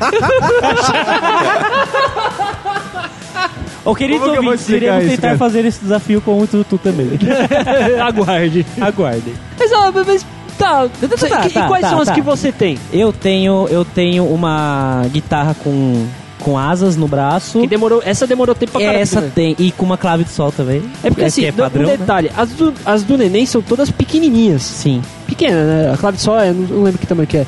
Ô, 3.83 3.93
queridos 3.93 4.21
Como 4.23 4.33
que 4.39 4.45
ouvintes, 4.47 4.67
iremos 4.69 5.03
isso, 5.03 5.11
tentar 5.11 5.27
cara? 5.27 5.37
fazer 5.37 5.63
esse 5.65 5.79
desafio 5.81 6.19
com 6.19 6.39
o 6.41 6.47
Tutu 6.47 6.77
também. 6.79 7.07
Aguarde. 8.03 8.65
Aguardem. 8.81 9.33
Mas, 9.59 9.71
ó, 9.71 9.91
mas 9.91 10.25
tá. 10.57 10.87
Tá, 10.89 11.07
que- 11.43 11.53
tá, 11.53 11.65
e 11.65 11.67
quais 11.67 11.81
tá, 11.81 11.89
são 11.89 11.99
as 11.99 12.07
tá. 12.07 12.13
que 12.15 12.21
você 12.21 12.51
tem? 12.51 12.79
Eu 12.91 13.13
tenho, 13.13 13.67
eu 13.69 13.85
tenho 13.85 14.25
uma 14.25 15.03
guitarra 15.11 15.55
com, 15.63 16.07
com 16.45 16.59
asas 16.59 16.95
no 16.95 17.07
braço. 17.07 17.59
Que 17.59 17.65
demorou, 17.65 18.03
essa 18.05 18.27
demorou 18.27 18.53
tempo 18.53 18.73
pra 18.73 18.81
caramba. 18.81 18.99
Essa 18.99 19.19
né? 19.19 19.31
tem. 19.33 19.55
E 19.57 19.71
com 19.71 19.83
uma 19.83 19.97
clave 19.97 20.23
de 20.23 20.29
sol 20.29 20.51
também. 20.51 20.83
É 21.03 21.09
porque 21.09 21.23
assim, 21.25 21.43
é 21.45 21.51
do- 21.51 21.63
padrão, 21.63 21.85
um 21.85 21.87
né? 21.87 21.97
detalhe, 21.97 22.31
as, 22.37 22.51
do, 22.51 22.71
as 22.85 23.01
do 23.01 23.17
neném 23.17 23.47
são 23.47 23.63
todas 23.63 23.89
pequenininhas. 23.89 24.61
Sim. 24.61 25.01
Pequena, 25.25 25.63
né? 25.63 25.91
A 25.91 25.97
clave 25.97 26.17
de 26.17 26.23
sol, 26.23 26.39
é, 26.39 26.53
não, 26.53 26.61
não 26.67 26.83
lembro 26.83 26.99
que 26.99 27.07
tamanho 27.07 27.27
que 27.27 27.37
é. 27.37 27.47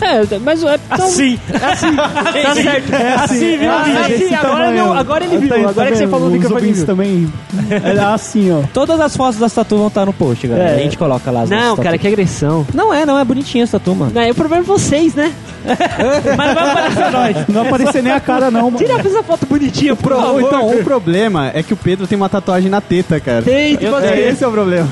É, 0.00 0.38
mas 0.38 0.62
é... 0.62 0.78
Então, 0.92 1.06
Assim. 1.06 1.38
assim, 1.54 1.96
tá 1.96 2.54
certo. 2.54 2.92
É 2.94 3.14
assim, 3.14 3.56
viu, 3.58 3.70
Ah, 3.72 3.82
Vinícius? 3.82 4.28
sim, 4.28 4.34
agora, 4.34 4.68
ele, 4.70 4.80
agora 4.80 5.24
ele 5.24 5.38
viu, 5.38 5.48
Tá- 5.48 5.54
agora 5.56 5.74
tá 5.74 5.86
que 5.86 5.96
você 5.96 6.06
falou 6.08 6.28
do 6.28 6.34
Os 6.36 6.40
microfone 6.42 6.72
viu. 6.72 6.86
também. 6.86 7.32
É 7.96 7.98
assim, 8.00 8.52
ó. 8.52 8.62
Todas 8.72 9.00
as 9.00 9.16
fotos 9.16 9.38
das 9.38 9.52
tatu 9.52 9.76
vão 9.78 9.86
estar 9.88 10.04
no 10.06 10.12
post, 10.12 10.46
galera. 10.46 10.70
É. 10.70 10.74
A 10.74 10.78
gente 10.82 10.98
coloca 10.98 11.30
lá 11.30 11.42
as 11.42 11.50
Não, 11.50 11.76
cara, 11.76 11.90
tatu. 11.92 11.98
que 12.00 12.08
agressão. 12.08 12.66
Não 12.74 12.92
é, 12.92 13.04
não 13.06 13.18
é 13.18 13.24
bonitinha 13.24 13.64
essa 13.64 13.78
tatu, 13.78 13.94
mano. 13.94 14.12
Não, 14.14 14.22
é 14.22 14.30
o 14.30 14.34
problema 14.34 14.62
é 14.62 14.66
vocês, 14.66 15.14
né? 15.14 15.32
Mas 16.36 16.46
não 16.48 16.54
vai 16.54 16.70
aparecer 16.70 17.10
nós. 17.10 17.36
Não 17.48 17.62
aparecer 17.62 18.02
nem 18.02 18.12
a 18.12 18.20
cara, 18.20 18.50
não, 18.50 18.70
mano. 18.70 18.76
Tira 18.78 19.00
essa 19.00 19.22
foto 19.22 19.46
bonitinha, 19.46 19.96
por 19.96 20.12
favor. 20.14 20.40
então, 20.42 20.68
o 20.68 20.84
problema 20.84 21.50
é 21.54 21.62
que 21.62 21.72
o 21.72 21.76
Pedro 21.76 22.06
tem 22.06 22.16
uma 22.16 22.28
tatuagem 22.28 22.70
na 22.70 22.80
teta, 22.80 23.18
cara. 23.18 23.42
Tem, 23.42 23.76
tipo 23.76 23.94
assim, 23.94 24.06
É, 24.06 24.28
esse 24.28 24.44
é 24.44 24.46
o 24.48 24.52
problema. 24.52 24.88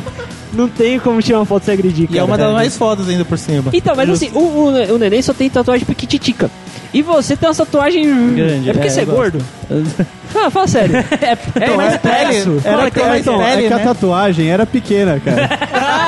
Não 0.54 0.68
tem 0.68 0.98
como 0.98 1.20
tirar 1.20 1.38
uma 1.38 1.44
foto 1.44 1.64
sem 1.64 1.74
agredir, 1.74 2.04
E 2.04 2.08
cara. 2.08 2.20
é 2.20 2.24
uma 2.24 2.38
das 2.38 2.52
mais 2.52 2.76
fodas 2.76 3.08
ainda 3.08 3.24
por 3.24 3.36
cima. 3.38 3.70
Então, 3.72 3.94
mas 3.96 4.08
assim, 4.08 4.30
o, 4.34 4.38
o, 4.38 4.94
o 4.94 4.98
neném 4.98 5.20
só 5.22 5.32
tem 5.34 5.48
tatuagem 5.50 5.84
piquititica. 5.86 6.50
E 6.92 7.02
você 7.02 7.36
tem 7.36 7.48
uma 7.48 7.54
tatuagem... 7.54 8.34
Grande, 8.34 8.70
É 8.70 8.72
porque 8.72 8.86
é, 8.86 8.90
você 8.90 9.00
é 9.00 9.04
gordo? 9.04 9.38
Fala, 10.32 10.50
fala 10.50 10.66
sério. 10.66 10.96
É, 10.96 11.64
é 11.64 11.76
mais 11.76 11.96
plexo. 11.98 12.60
Fala 12.60 12.76
Fala 12.78 12.90
que 12.90 13.00
é 13.00 13.08
mais 13.08 13.20
Então, 13.20 13.40
é 13.42 13.54
pele, 13.56 13.68
que 13.68 13.72
a 13.74 13.78
né? 13.78 13.84
tatuagem 13.84 14.48
era 14.48 14.66
pequena, 14.66 15.20
cara. 15.20 15.48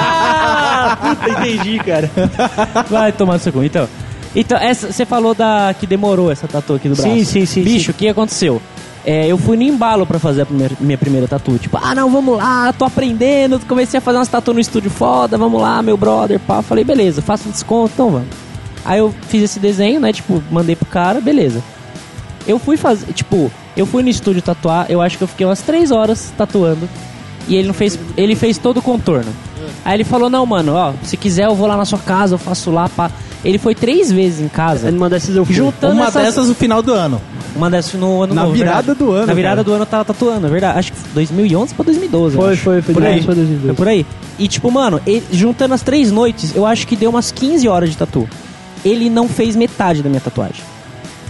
Ah, 0.88 0.96
puta, 1.00 1.30
entendi, 1.30 1.78
cara. 1.78 2.10
Vai 2.88 3.10
tomar 3.12 3.34
no 3.34 3.38
seu 3.40 3.52
cu. 3.52 3.62
Então, 3.64 3.88
então 4.34 4.58
essa, 4.58 4.92
você 4.92 5.04
falou 5.04 5.34
da 5.34 5.74
que 5.78 5.86
demorou 5.86 6.30
essa 6.30 6.46
tatu 6.46 6.74
aqui 6.74 6.88
do 6.88 6.94
braço. 6.94 7.08
Sim, 7.10 7.24
sim, 7.24 7.46
sim, 7.46 7.62
Bicho, 7.62 7.90
o 7.90 7.94
que 7.94 8.08
aconteceu? 8.08 8.60
É, 9.08 9.28
eu 9.28 9.38
fui 9.38 9.56
no 9.56 9.62
embalo 9.62 10.04
pra 10.04 10.18
fazer 10.18 10.42
a 10.42 10.46
primeira- 10.46 10.74
minha 10.80 10.98
primeira 10.98 11.28
tatu. 11.28 11.56
Tipo, 11.58 11.78
ah, 11.80 11.94
não, 11.94 12.10
vamos 12.10 12.36
lá, 12.36 12.72
tô 12.72 12.84
aprendendo. 12.84 13.60
Comecei 13.60 13.98
a 13.98 14.00
fazer 14.00 14.18
umas 14.18 14.26
tatu 14.28 14.52
no 14.52 14.58
estúdio 14.58 14.90
foda, 14.90 15.38
vamos 15.38 15.60
lá, 15.62 15.80
meu 15.80 15.96
brother, 15.96 16.40
pá. 16.40 16.60
Falei, 16.60 16.82
beleza, 16.82 17.22
faço 17.22 17.48
desconto, 17.48 17.92
então 17.94 18.10
vamos. 18.10 18.28
Aí 18.84 18.98
eu 18.98 19.14
fiz 19.28 19.42
esse 19.44 19.60
desenho, 19.60 20.00
né? 20.00 20.12
Tipo, 20.12 20.42
mandei 20.50 20.74
pro 20.74 20.86
cara, 20.86 21.20
beleza. 21.20 21.62
Eu 22.48 22.58
fui 22.58 22.76
fazer, 22.76 23.12
tipo, 23.12 23.50
eu 23.76 23.86
fui 23.86 24.02
no 24.02 24.08
estúdio 24.08 24.42
tatuar, 24.42 24.86
eu 24.88 25.00
acho 25.00 25.16
que 25.18 25.24
eu 25.24 25.28
fiquei 25.28 25.46
umas 25.46 25.60
três 25.62 25.90
horas 25.92 26.32
tatuando. 26.36 26.88
E 27.48 27.54
ele 27.54 27.68
não 27.68 27.74
fez, 27.74 27.96
ele 28.16 28.34
fez 28.34 28.58
todo 28.58 28.78
o 28.78 28.82
contorno. 28.82 29.32
Aí 29.84 29.94
ele 29.94 30.04
falou, 30.04 30.28
não, 30.28 30.44
mano, 30.44 30.72
ó, 30.74 30.92
se 31.02 31.16
quiser 31.16 31.46
eu 31.46 31.54
vou 31.54 31.66
lá 31.66 31.76
na 31.76 31.84
sua 31.84 31.98
casa, 31.98 32.34
eu 32.34 32.38
faço 32.38 32.70
lá, 32.70 32.88
pá. 32.88 33.10
Ele 33.44 33.58
foi 33.58 33.74
três 33.74 34.10
vezes 34.10 34.40
em 34.40 34.48
casa. 34.48 34.90
Numa 34.90 35.08
dessas 35.08 35.36
eu 35.36 35.44
fui. 35.44 35.54
Juntando 35.54 35.94
Uma 35.94 36.06
essas- 36.08 36.22
dessas 36.24 36.48
no 36.48 36.54
final 36.54 36.82
do 36.82 36.92
ano. 36.92 37.20
Uma 37.54 37.70
dessas 37.70 37.94
no 37.94 38.22
ano 38.22 38.34
Na 38.34 38.42
novo, 38.42 38.54
virada 38.54 38.82
verdade. 38.82 38.98
do 38.98 39.12
ano, 39.12 39.26
Na 39.26 39.34
virada 39.34 39.54
cara. 39.56 39.64
do 39.64 39.72
ano 39.72 39.82
eu 39.82 39.86
tava 39.86 40.04
tatuando, 40.04 40.46
é 40.46 40.50
verdade. 40.50 40.78
Acho 40.80 40.92
que 40.92 40.98
2011 41.14 41.72
pra 41.74 41.84
2012. 41.84 42.34
eu 42.36 42.42
Foi, 42.42 42.52
acho. 42.52 42.62
foi, 42.62 42.82
foi 42.82 42.94
por 42.94 43.02
aí. 43.04 43.12
2011 43.20 43.26
pra 43.26 43.34
2012. 43.34 43.66
Foi 43.66 43.74
por 43.76 43.88
aí. 43.88 44.06
E 44.38 44.48
tipo, 44.48 44.70
mano, 44.72 45.00
ele- 45.06 45.22
juntando 45.30 45.72
as 45.74 45.82
três 45.82 46.10
noites, 46.10 46.56
eu 46.56 46.66
acho 46.66 46.86
que 46.86 46.96
deu 46.96 47.10
umas 47.10 47.30
15 47.30 47.68
horas 47.68 47.90
de 47.90 47.96
tatu. 47.96 48.28
Ele 48.84 49.08
não 49.08 49.28
fez 49.28 49.54
metade 49.54 50.02
da 50.02 50.08
minha 50.08 50.20
tatuagem. 50.20 50.62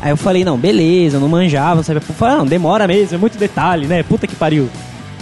Aí 0.01 0.11
eu 0.11 0.17
falei, 0.17 0.45
não, 0.45 0.57
beleza, 0.57 1.17
eu 1.17 1.21
não 1.21 1.29
manjava, 1.29 1.83
sabe? 1.83 1.99
Eu 2.07 2.15
falei, 2.15 2.37
não, 2.39 2.47
demora 2.47 2.87
mesmo, 2.87 3.15
é 3.15 3.19
muito 3.19 3.37
detalhe, 3.37 3.87
né? 3.87 4.03
Puta 4.03 4.27
que 4.27 4.35
pariu. 4.37 4.69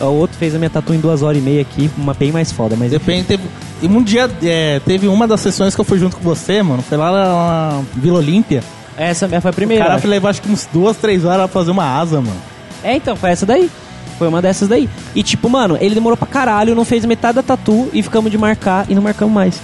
O 0.00 0.04
outro 0.06 0.36
fez 0.36 0.54
a 0.54 0.58
minha 0.58 0.70
tatu 0.70 0.92
em 0.92 0.98
duas 0.98 1.22
horas 1.22 1.38
e 1.38 1.40
meia 1.40 1.62
aqui, 1.62 1.90
uma 1.96 2.12
bem 2.14 2.32
mais 2.32 2.50
foda, 2.50 2.74
mas 2.76 2.90
Depende, 2.90 3.24
teve. 3.24 3.44
E 3.80 3.86
um 3.86 4.02
dia 4.02 4.28
é, 4.42 4.80
teve 4.84 5.06
uma 5.06 5.26
das 5.28 5.40
sessões 5.40 5.74
que 5.74 5.80
eu 5.80 5.84
fui 5.84 5.98
junto 5.98 6.16
com 6.16 6.22
você, 6.22 6.62
mano. 6.62 6.82
Foi 6.82 6.98
lá 6.98 7.12
na 7.12 7.82
Vila 7.94 8.18
Olímpia. 8.18 8.62
essa 8.96 9.28
foi 9.28 9.36
a 9.48 9.50
O 9.50 9.54
primeira. 9.54 9.84
cara 9.84 9.96
acho. 9.96 10.06
levou 10.08 10.28
acho 10.28 10.42
que 10.42 10.50
uns 10.50 10.68
duas, 10.72 10.96
três 10.96 11.24
horas 11.24 11.38
pra 11.38 11.48
fazer 11.48 11.70
uma 11.70 11.84
asa, 11.98 12.20
mano. 12.20 12.36
É, 12.82 12.96
então, 12.96 13.14
foi 13.14 13.30
essa 13.30 13.46
daí. 13.46 13.70
Foi 14.18 14.28
uma 14.28 14.40
dessas 14.42 14.68
daí. 14.68 14.88
E 15.14 15.22
tipo, 15.22 15.48
mano, 15.48 15.76
ele 15.80 15.94
demorou 15.94 16.16
pra 16.16 16.26
caralho, 16.26 16.74
não 16.74 16.84
fez 16.84 17.04
metade 17.04 17.36
da 17.36 17.42
tatu 17.42 17.88
e 17.92 18.02
ficamos 18.02 18.30
de 18.30 18.38
marcar 18.38 18.86
e 18.88 18.94
não 18.94 19.02
marcamos 19.02 19.34
mais. 19.34 19.60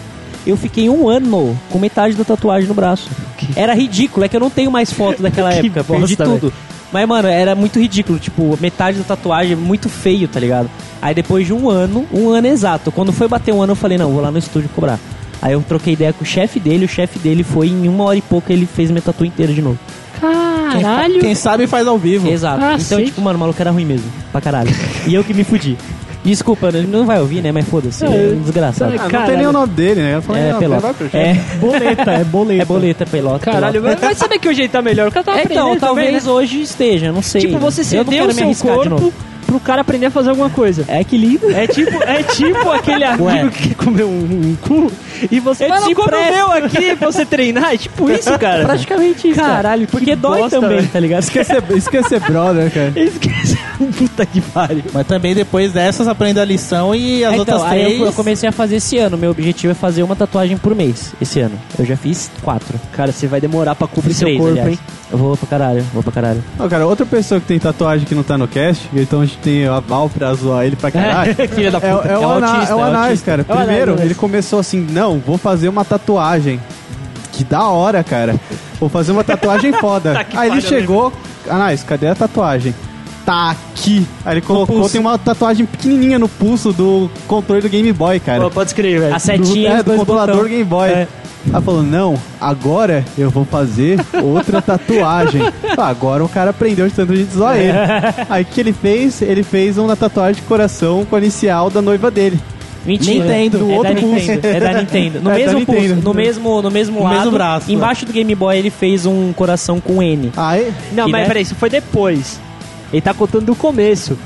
Eu 0.46 0.56
fiquei 0.56 0.88
um 0.88 1.08
ano 1.08 1.56
com 1.70 1.78
metade 1.78 2.14
da 2.16 2.24
tatuagem 2.24 2.66
no 2.68 2.74
braço. 2.74 3.08
Era 3.54 3.74
ridículo, 3.74 4.24
é 4.24 4.28
que 4.28 4.34
eu 4.36 4.40
não 4.40 4.48
tenho 4.50 4.70
mais 4.70 4.92
foto 4.92 5.22
daquela 5.22 5.50
Que 5.60 5.66
época, 5.66 5.84
perdi 5.84 6.16
bosta, 6.16 6.24
tudo. 6.24 6.52
Mas, 6.92 7.06
mano, 7.06 7.28
era 7.28 7.54
muito 7.54 7.78
ridículo, 7.78 8.18
tipo, 8.18 8.58
metade 8.60 8.98
da 8.98 9.04
tatuagem, 9.04 9.54
muito 9.56 9.88
feio, 9.88 10.26
tá 10.26 10.40
ligado? 10.40 10.68
Aí 11.00 11.14
depois 11.14 11.46
de 11.46 11.52
um 11.52 11.70
ano, 11.70 12.06
um 12.12 12.30
ano 12.30 12.46
exato, 12.46 12.90
quando 12.90 13.12
foi 13.12 13.28
bater 13.28 13.54
um 13.54 13.62
ano, 13.62 13.72
eu 13.72 13.76
falei, 13.76 13.96
não, 13.96 14.10
vou 14.10 14.20
lá 14.20 14.30
no 14.30 14.38
estúdio 14.38 14.68
cobrar. 14.74 14.98
Aí 15.40 15.52
eu 15.52 15.64
troquei 15.66 15.94
ideia 15.94 16.12
com 16.12 16.22
o 16.22 16.26
chefe 16.26 16.60
dele, 16.60 16.84
o 16.84 16.88
chefe 16.88 17.18
dele 17.18 17.42
foi 17.42 17.68
em 17.68 17.88
uma 17.88 18.04
hora 18.04 18.18
e 18.18 18.22
pouca, 18.22 18.52
ele 18.52 18.66
fez 18.66 18.90
minha 18.90 19.00
tatu 19.00 19.24
inteira 19.24 19.52
de 19.52 19.62
novo. 19.62 19.78
Quem, 20.20 20.82
Caralho. 20.82 21.20
quem 21.20 21.34
sabe 21.34 21.66
faz 21.66 21.86
ao 21.86 21.98
vivo. 21.98 22.28
Exato. 22.28 22.62
Ah, 22.62 22.76
então, 22.78 22.98
sim. 22.98 23.06
tipo, 23.06 23.20
mano, 23.20 23.36
o 23.38 23.40
maluco 23.40 23.60
era 23.60 23.70
ruim 23.70 23.84
mesmo. 23.84 24.06
Pra 24.30 24.40
caralho. 24.40 24.70
e 25.06 25.14
eu 25.14 25.24
que 25.24 25.32
me 25.32 25.42
fudi. 25.44 25.76
Desculpa, 26.22 26.68
ele 26.68 26.86
não 26.86 27.06
vai 27.06 27.18
ouvir, 27.18 27.40
né? 27.42 27.50
Mas 27.50 27.66
foda-se. 27.68 28.04
É 28.04 28.08
um 28.08 28.40
desgraçado. 28.42 28.92
É, 28.92 28.96
Ah, 28.98 29.08
não 29.08 29.26
tem 29.26 29.36
nem 29.38 29.46
o 29.46 29.52
nome 29.52 29.72
dele, 29.72 30.02
né? 30.02 30.16
Eu 30.16 30.22
falei, 30.22 30.42
É, 30.42 30.52
não, 30.52 30.58
pelota. 30.58 30.94
chefe. 31.10 31.16
É, 31.16 31.34
Boleta, 31.58 32.10
é 32.12 32.24
boleta. 32.24 32.62
é 32.62 32.64
boleta, 32.66 33.06
pelota. 33.06 33.38
Caralho, 33.50 33.80
pelota. 33.80 33.90
mas 33.94 34.00
vai 34.00 34.14
saber 34.14 34.38
que 34.38 34.48
o 34.48 34.52
jeito 34.54 34.70
tá 34.70 34.82
melhor. 34.82 35.08
O 35.08 35.12
cara 35.12 35.24
tá 35.24 35.32
É, 35.32 35.42
aprendendo 35.44 35.52
então, 35.74 35.88
também, 35.88 36.04
talvez 36.04 36.26
né? 36.26 36.30
hoje 36.32 36.60
esteja, 36.60 37.10
não 37.10 37.22
sei. 37.22 37.40
Tipo, 37.42 37.58
você 37.58 37.82
cedeu 37.82 38.26
o 38.26 38.32
seu 38.54 38.54
corpo 38.68 38.88
novo. 38.90 39.12
pro 39.46 39.58
cara 39.60 39.80
aprender 39.80 40.06
a 40.06 40.10
fazer 40.10 40.28
alguma 40.30 40.50
coisa. 40.50 40.84
É 40.88 41.02
que 41.02 41.16
lindo. 41.16 41.50
É 41.50 41.66
tipo, 41.66 42.02
é 42.02 42.22
tipo 42.22 42.68
aquele 42.70 43.02
amigo 43.04 43.24
Ué. 43.24 43.48
que 43.50 43.74
comeu 43.74 44.06
um, 44.06 44.12
um 44.50 44.56
cu 44.60 44.92
e 45.30 45.40
você 45.40 45.66
"Mas 45.68 45.84
te 45.84 45.92
o 45.92 46.04
presta." 46.04 46.32
meu 46.36 46.52
aqui 46.52 46.94
pra 46.96 47.10
você 47.10 47.24
treinar. 47.24 47.72
É 47.72 47.76
tipo 47.78 48.08
isso, 48.12 48.38
cara. 48.38 48.62
Praticamente 48.64 49.26
isso. 49.28 49.40
cara. 49.40 49.54
Caralho, 49.54 49.86
que 49.86 49.90
Porque 49.92 50.14
dói 50.14 50.42
bosta, 50.42 50.60
também, 50.60 50.76
velho. 50.80 50.88
tá 50.92 51.00
ligado? 51.00 51.30
Quer 51.30 51.44
ser 52.04 52.20
brother, 52.20 52.70
cara. 52.70 52.92
Esquece. 52.94 53.58
Puta 53.98 54.26
que 54.26 54.40
pariu. 54.40 54.82
Mas 54.92 55.06
também 55.06 55.34
depois 55.34 55.72
dessas 55.72 56.06
aprende 56.06 56.38
a 56.38 56.44
lição 56.44 56.94
e 56.94 57.24
as 57.24 57.32
então, 57.34 57.56
outras 57.56 57.62
aí 57.72 57.84
três. 57.84 58.00
eu, 58.00 58.06
eu 58.06 58.12
comecei 58.12 58.48
a 58.48 58.52
fazer 58.52 58.76
esse 58.76 58.98
ano. 58.98 59.16
Meu 59.16 59.30
objetivo 59.30 59.70
é 59.70 59.74
fazer 59.74 60.02
uma 60.02 60.14
tatuagem 60.14 60.56
por 60.58 60.74
mês 60.74 61.12
esse 61.20 61.40
ano. 61.40 61.58
Eu 61.78 61.84
já 61.86 61.96
fiz 61.96 62.30
quatro. 62.42 62.78
Cara, 62.92 63.10
você 63.12 63.26
vai 63.26 63.40
demorar 63.40 63.74
pra 63.74 63.86
cobrir 63.86 64.12
seu 64.14 64.26
Três, 64.26 64.38
corpo, 64.38 64.52
aliás. 64.52 64.70
hein? 64.72 64.78
Eu 65.10 65.18
vou 65.18 65.36
pra 65.36 65.46
caralho, 65.48 65.84
vou 65.92 66.02
pra 66.02 66.12
caralho. 66.12 66.44
Cara, 66.68 66.86
outra 66.86 67.04
pessoa 67.06 67.40
que 67.40 67.46
tem 67.46 67.58
tatuagem 67.58 68.06
que 68.06 68.14
não 68.14 68.22
tá 68.22 68.38
no 68.38 68.46
cast, 68.46 68.88
então 68.94 69.22
a 69.22 69.24
gente 69.24 69.38
tem 69.38 69.66
a 69.66 69.80
Val 69.80 70.08
pra 70.08 70.32
zoar 70.34 70.64
ele 70.66 70.76
pra 70.76 70.90
caralho. 70.90 71.34
Filha 71.54 71.70
da 71.70 71.78
É, 71.78 71.80
puta. 71.80 72.08
é 72.08 72.18
o, 72.18 72.22
É 72.22 72.26
o 72.26 72.30
Ana- 72.30 72.46
autista, 72.52 72.72
é 72.72 72.76
o 72.76 72.78
é 72.78 72.82
o 72.82 72.84
Anais, 72.84 73.20
cara. 73.22 73.44
É 73.48 73.52
o 73.52 73.56
Primeiro, 73.56 73.90
é 73.90 73.94
Anais. 73.94 74.04
ele 74.06 74.14
começou 74.14 74.58
assim, 74.60 74.86
não, 74.90 75.18
vou 75.18 75.36
fazer 75.38 75.68
uma 75.68 75.84
tatuagem. 75.84 76.60
Que 77.32 77.42
da 77.42 77.64
hora, 77.68 78.04
cara. 78.04 78.36
Vou 78.78 78.88
fazer 78.88 79.10
uma 79.12 79.24
tatuagem 79.24 79.72
foda. 79.80 80.12
Tá 80.12 80.20
Aí 80.38 80.48
ele 80.50 80.60
pariu, 80.60 80.68
chegou, 80.68 81.12
Anais, 81.48 81.82
cadê 81.82 82.06
a 82.06 82.14
tatuagem? 82.14 82.72
Tá 83.30 83.50
aqui. 83.50 84.04
Aí 84.24 84.34
ele 84.34 84.40
colocou, 84.40 84.74
pulso. 84.78 84.90
tem 84.90 85.00
uma 85.00 85.16
tatuagem 85.16 85.64
pequenininha 85.64 86.18
no 86.18 86.28
pulso 86.28 86.72
do 86.72 87.08
controle 87.28 87.62
do 87.62 87.68
Game 87.68 87.92
Boy, 87.92 88.18
cara. 88.18 88.40
Pô, 88.42 88.50
Pode 88.50 88.70
escrever, 88.70 89.02
velho. 89.02 89.14
A 89.14 89.20
setinha 89.20 89.70
do, 89.70 89.92
é, 89.92 89.94
do 89.94 89.94
controlador 89.98 90.34
botão. 90.34 90.50
Game 90.50 90.64
Boy. 90.64 90.88
É. 90.88 91.08
Aí 91.52 91.62
falou, 91.62 91.82
não, 91.84 92.16
agora 92.40 93.04
eu 93.16 93.30
vou 93.30 93.44
fazer 93.44 94.00
outra 94.20 94.60
tatuagem. 94.60 95.42
Ah, 95.78 95.86
agora 95.86 96.24
o 96.24 96.28
cara 96.28 96.50
aprendeu 96.50 96.88
de 96.88 96.92
tanto 96.92 97.12
a 97.12 97.16
gente 97.16 97.32
zoar 97.32 97.56
ele. 97.56 97.72
Aí 98.28 98.42
o 98.42 98.46
que 98.46 98.60
ele 98.60 98.72
fez? 98.72 99.22
Ele 99.22 99.44
fez 99.44 99.78
uma 99.78 99.94
tatuagem 99.94 100.42
de 100.42 100.48
coração 100.48 101.04
com 101.04 101.14
a 101.14 101.18
inicial 101.20 101.70
da 101.70 101.80
noiva 101.80 102.10
dele. 102.10 102.36
Mentira. 102.84 103.24
Nintendo, 103.26 103.58
é 103.70 103.76
outro 103.76 103.94
da 103.94 104.00
pulso. 104.00 104.14
Nintendo. 104.32 104.46
É 104.48 104.60
da 104.60 104.72
Nintendo. 104.72 105.20
No 105.20 105.30
É 105.32 105.34
mesmo 105.36 105.58
Nintendo. 105.60 105.78
pulso, 105.94 106.02
no 106.02 106.14
mesmo, 106.14 106.62
no 106.62 106.70
mesmo 106.70 106.98
No 106.98 107.04
lado, 107.04 107.16
mesmo 107.16 107.30
braço, 107.30 107.72
embaixo 107.72 108.04
do 108.04 108.12
Game 108.12 108.34
Boy 108.34 108.58
ele 108.58 108.70
fez 108.70 109.06
um 109.06 109.32
coração 109.32 109.78
com 109.80 110.02
N. 110.02 110.32
Aí, 110.36 110.72
Não, 110.92 111.06
E 111.08 111.12
mas 111.12 111.20
né? 111.22 111.28
peraí, 111.28 111.42
isso 111.44 111.54
foi 111.54 111.70
depois. 111.70 112.40
Ele 112.92 113.00
tá 113.00 113.14
contando 113.14 113.46
do 113.46 113.54
começo. 113.54 114.18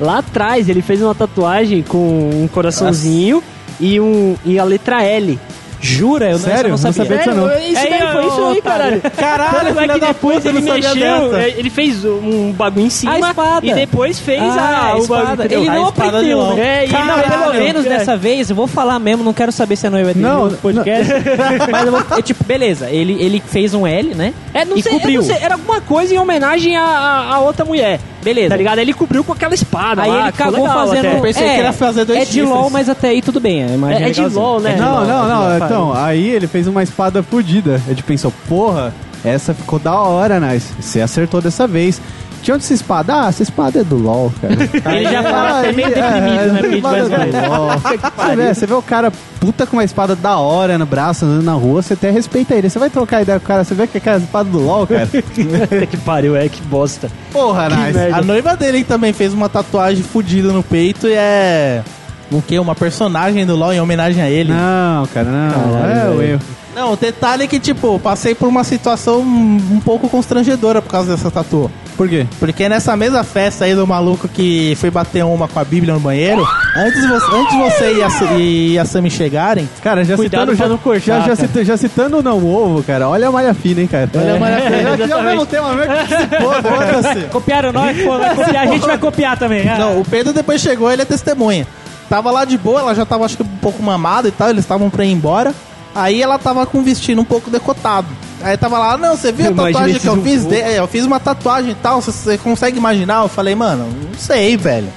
Lá 0.00 0.18
atrás 0.18 0.68
ele 0.68 0.82
fez 0.82 1.00
uma 1.00 1.14
tatuagem 1.14 1.82
com 1.82 2.30
um 2.42 2.48
coraçãozinho 2.48 3.42
e, 3.80 3.98
um, 4.00 4.36
e 4.44 4.58
a 4.58 4.64
letra 4.64 5.02
L. 5.02 5.38
Jura? 5.86 6.26
Eu 6.26 6.32
não, 6.32 6.38
Sério? 6.38 6.54
essa 6.56 6.66
eu 6.66 6.68
não 6.68 6.70
Não 6.70 6.78
sabia. 6.78 7.04
sabia 7.04 7.18
disso 7.18 7.34
não. 7.34 7.58
Isso 7.70 7.78
É, 7.86 7.90
daí, 7.90 8.12
foi 8.12 8.26
isso 8.26 8.44
aí, 8.46 8.62
caralho. 8.62 9.02
Caralho, 9.16 9.68
é 9.68 9.72
filha 9.80 9.94
que 9.94 10.00
da 10.00 10.06
depois 10.08 10.36
puta, 10.36 10.48
eu 10.48 10.52
ele 10.56 10.60
não 10.60 10.66
sabia 10.82 10.94
mexeu, 10.94 11.30
dessa. 11.30 11.42
é, 11.42 11.48
ele 11.58 11.70
fez 11.70 12.04
um 12.04 12.52
bagulho 12.52 12.86
em 12.86 12.90
cima 12.90 13.12
A 13.12 13.18
espada. 13.20 13.66
e 13.66 13.74
depois 13.74 14.18
fez 14.20 14.40
Ah, 14.42 14.60
a, 14.60 14.92
a 14.94 14.98
espada. 14.98 15.24
bagulho? 15.36 15.58
Ele 15.60 15.68
A 15.68 15.74
não 15.74 15.86
aprendeu, 15.86 16.54
né? 16.54 16.84
É, 16.84 16.86
e 16.86 16.92
Não, 16.92 17.06
não, 17.06 17.20
pelo 17.20 17.52
não, 17.52 17.54
menos 17.54 17.86
é. 17.86 17.88
dessa 17.88 18.16
vez, 18.16 18.50
eu 18.50 18.56
vou 18.56 18.66
falar 18.66 18.98
mesmo, 18.98 19.22
não 19.24 19.32
quero 19.32 19.52
saber 19.52 19.76
se 19.76 19.86
a 19.86 19.90
noiva 19.90 20.12
dele 20.12 20.24
Não, 20.26 20.48
no 20.50 20.56
podcast. 20.56 21.12
mas 21.70 21.86
eu 21.86 21.92
vou, 21.92 22.18
é, 22.18 22.22
tipo, 22.22 22.44
beleza, 22.44 22.90
ele, 22.90 23.16
ele 23.22 23.42
fez 23.46 23.72
um 23.74 23.86
L, 23.86 24.14
né? 24.14 24.32
É, 24.52 24.64
não 24.64 24.76
e 24.76 24.82
sei, 24.82 24.92
eu 24.92 24.98
cobriu. 25.00 25.20
não 25.20 25.26
sei, 25.28 25.36
era 25.40 25.54
alguma 25.54 25.80
coisa 25.80 26.14
em 26.14 26.18
homenagem 26.18 26.76
a 26.76 27.38
outra 27.40 27.64
mulher. 27.64 28.00
Beleza. 28.26 28.48
Tá 28.50 28.56
ligado? 28.56 28.78
Aí 28.78 28.84
Ele 28.84 28.92
cobriu 28.92 29.22
com 29.22 29.32
aquela 29.32 29.54
espada 29.54 30.02
Aí 30.02 30.10
lá, 30.10 30.28
ele 30.28 30.32
fazendo. 30.68 30.98
até. 30.98 31.16
Eu 31.16 31.22
pensei 31.22 31.42
que 31.44 31.54
ele 31.54 31.62
ia 31.62 31.72
fazer 31.72 32.04
dois 32.04 32.18
É 32.18 32.24
de 32.24 32.32
chifres. 32.32 32.48
LOL, 32.50 32.70
mas 32.70 32.88
até 32.88 33.08
aí 33.10 33.22
tudo 33.22 33.38
bem. 33.38 33.62
É- 33.62 34.08
é 34.08 34.10
de. 34.10 34.20
LOL, 34.22 34.60
né? 34.60 34.72
É 34.72 34.76
não, 34.76 34.94
LOL, 34.96 35.06
não, 35.06 35.50
é 35.52 35.58
não. 35.58 35.66
Então, 35.66 35.92
aí 35.94 36.28
ele 36.28 36.48
fez 36.48 36.66
uma 36.66 36.82
espada 36.82 37.22
fodida. 37.22 37.76
A 37.86 37.90
gente 37.90 38.02
pensou, 38.02 38.32
porra, 38.48 38.92
essa 39.24 39.54
ficou 39.54 39.78
da 39.78 39.94
hora, 39.94 40.40
Nice. 40.40 40.72
Você 40.80 41.00
acertou 41.00 41.40
dessa 41.40 41.66
vez. 41.66 42.00
De 42.46 42.52
onde 42.52 42.62
essa 42.62 42.74
espada? 42.74 43.22
Ah, 43.22 43.28
essa 43.28 43.42
espada 43.42 43.80
é 43.80 43.82
do 43.82 43.96
LOL, 43.96 44.32
cara. 44.40 44.54
Ele 44.94 45.10
já 45.10 45.20
fala 45.20 45.62
que 45.62 45.66
é 45.66 45.72
meio 45.72 45.88
Aí, 45.88 45.94
deprimido, 45.94 46.52
né? 46.52 46.60
Porque 46.60 46.66
a 46.66 46.70
gente 46.70 46.80
vai 46.80 47.00
é. 47.00 47.96
Você 48.30 48.36
vê, 48.36 48.54
você 48.54 48.66
vê 48.66 48.74
o 48.74 48.82
cara 48.82 49.12
puta 49.40 49.66
com 49.66 49.76
uma 49.76 49.82
espada 49.82 50.14
da 50.14 50.38
hora 50.38 50.78
no 50.78 50.86
braço, 50.86 51.24
andando 51.24 51.42
na 51.42 51.54
rua, 51.54 51.82
você 51.82 51.94
até 51.94 52.08
respeita 52.08 52.54
ele. 52.54 52.70
Você 52.70 52.78
vai 52.78 52.88
trocar 52.88 53.22
ideia 53.22 53.40
com 53.40 53.44
o 53.44 53.48
cara, 53.48 53.64
você 53.64 53.74
vê 53.74 53.88
que 53.88 53.96
é 53.96 53.98
aquela 53.98 54.18
espada 54.18 54.48
do 54.48 54.60
LOL, 54.60 54.86
cara. 54.86 55.08
Puta 55.10 55.86
que 55.86 55.96
pariu, 55.96 56.36
é 56.36 56.48
que 56.48 56.62
bosta. 56.62 57.10
Porra, 57.32 57.68
Que 57.68 57.74
Nice. 57.74 58.14
A 58.14 58.22
noiva 58.22 58.54
dele 58.54 58.84
também 58.84 59.12
fez 59.12 59.34
uma 59.34 59.48
tatuagem 59.48 60.04
fodida 60.04 60.52
no 60.52 60.62
peito 60.62 61.08
e 61.08 61.14
é. 61.14 61.82
O 62.30 62.40
quê? 62.40 62.60
Uma 62.60 62.76
personagem 62.76 63.44
do 63.44 63.56
LoL 63.56 63.72
em 63.72 63.80
homenagem 63.80 64.22
a 64.22 64.30
ele. 64.30 64.52
Não, 64.52 65.04
cara, 65.12 65.28
não. 65.28 65.72
Caralho, 65.72 65.98
é 65.98 66.10
o 66.10 66.22
erro. 66.22 66.42
Não, 66.76 66.92
o 66.92 66.96
detalhe 66.96 67.42
é 67.42 67.46
que, 67.48 67.58
tipo, 67.58 67.98
passei 67.98 68.36
por 68.36 68.48
uma 68.48 68.62
situação 68.62 69.20
um 69.20 69.56
um 69.72 69.80
pouco 69.80 70.08
constrangedora 70.08 70.80
por 70.80 70.92
causa 70.92 71.10
dessa 71.10 71.28
tatu. 71.28 71.68
Por 71.96 72.08
quê? 72.08 72.26
Porque 72.38 72.68
nessa 72.68 72.94
mesma 72.96 73.24
festa 73.24 73.64
aí 73.64 73.74
do 73.74 73.86
maluco 73.86 74.28
que 74.28 74.76
foi 74.78 74.90
bater 74.90 75.24
uma 75.24 75.48
com 75.48 75.58
a 75.58 75.64
Bíblia 75.64 75.94
no 75.94 76.00
banheiro, 76.00 76.46
antes, 76.76 77.08
você, 77.08 77.34
antes 77.34 77.56
você 77.58 77.92
e 77.94 78.02
a, 78.02 78.38
e 78.38 78.78
a 78.78 78.84
Sammy 78.84 79.10
chegarem, 79.10 79.68
Cara, 79.82 80.04
já 80.04 80.14
Cuidado 80.14 80.40
citando, 80.50 80.54
já, 80.58 80.68
não 80.68 80.76
cortar, 80.78 81.00
já, 81.00 81.14
já, 81.20 81.22
cara. 81.24 81.36
cita- 81.36 81.64
já 81.64 81.76
citando 81.76 82.22
não 82.22 82.38
o 82.38 82.54
ovo, 82.54 82.82
cara, 82.82 83.08
olha 83.08 83.28
a 83.28 83.32
malha 83.32 83.54
fina, 83.54 83.80
hein, 83.80 83.86
cara. 83.86 84.08
Olha 84.14 84.34
a 84.34 84.38
malha 84.38 84.60
fina. 84.60 84.96
Já 84.98 85.06
que 85.06 85.12
é 85.12 85.16
o 85.16 85.22
mesmo 85.22 85.46
tema, 85.46 85.72
mesmo 85.74 85.92
que 85.94 86.06
se 86.06 86.26
foda. 86.42 87.28
Copiaram 87.32 87.72
nós, 87.72 87.96
pô, 88.02 88.18
vai 88.18 88.34
copiar, 88.36 88.62
a 88.62 88.70
gente 88.70 88.86
vai 88.86 88.98
copiar 88.98 89.38
também. 89.38 89.68
Ah. 89.68 89.78
Não, 89.78 90.00
o 90.00 90.04
Pedro 90.04 90.32
depois 90.32 90.60
chegou, 90.60 90.92
ele 90.92 91.00
é 91.02 91.04
testemunha. 91.06 91.66
Tava 92.10 92.30
lá 92.30 92.44
de 92.44 92.58
boa, 92.58 92.80
ela 92.80 92.94
já 92.94 93.06
tava 93.06 93.24
acho 93.24 93.36
que 93.38 93.42
um 93.42 93.46
pouco 93.60 93.82
mamada 93.82 94.28
e 94.28 94.30
tal, 94.32 94.50
eles 94.50 94.64
estavam 94.64 94.90
pra 94.90 95.04
ir 95.04 95.12
embora. 95.12 95.52
Aí 95.94 96.22
ela 96.22 96.38
tava 96.38 96.66
com 96.66 96.78
o 96.78 96.82
vestido 96.82 97.20
um 97.20 97.24
pouco 97.24 97.48
decotado. 97.50 98.06
Aí 98.42 98.56
tava 98.56 98.78
lá, 98.78 98.96
não, 98.96 99.16
você 99.16 99.32
viu 99.32 99.46
a 99.46 99.48
Eu 99.50 99.56
tatuagem 99.56 99.98
que 99.98 100.06
eu 100.06 100.22
fiz? 100.22 100.44
De- 100.44 100.60
é, 100.60 100.78
eu 100.78 100.86
fiz 100.86 101.04
uma 101.04 101.18
tatuagem 101.18 101.72
e 101.72 101.76
tal, 101.76 102.00
você, 102.00 102.38
consegue 102.38 102.78
imaginar? 102.78 103.22
Eu 103.22 103.28
falei, 103.28 103.54
mano, 103.54 103.88
não 104.10 104.18
sei, 104.18 104.56
velho. 104.56 104.88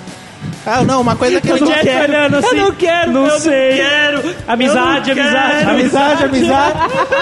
Ah, 0.66 0.84
não, 0.84 1.02
uma 1.02 1.16
coisa 1.18 1.42
que 1.42 1.50
ele 1.50 1.60
não 1.62 1.72
quer. 1.72 2.10
olhando 2.10 2.38
assim. 2.38 2.48
Eu 2.48 2.56
não 2.66 2.72
quero, 2.72 3.12
não 3.12 3.28
eu 3.28 3.40
sei. 3.40 3.70
não 3.70 3.78
quero. 3.78 4.36
Amizade, 4.48 5.10
Eu 5.10 5.16
não 5.16 5.24
amizade, 5.24 5.58
quero. 5.58 5.70
Amizade, 5.70 6.24
amizade. 6.26 6.74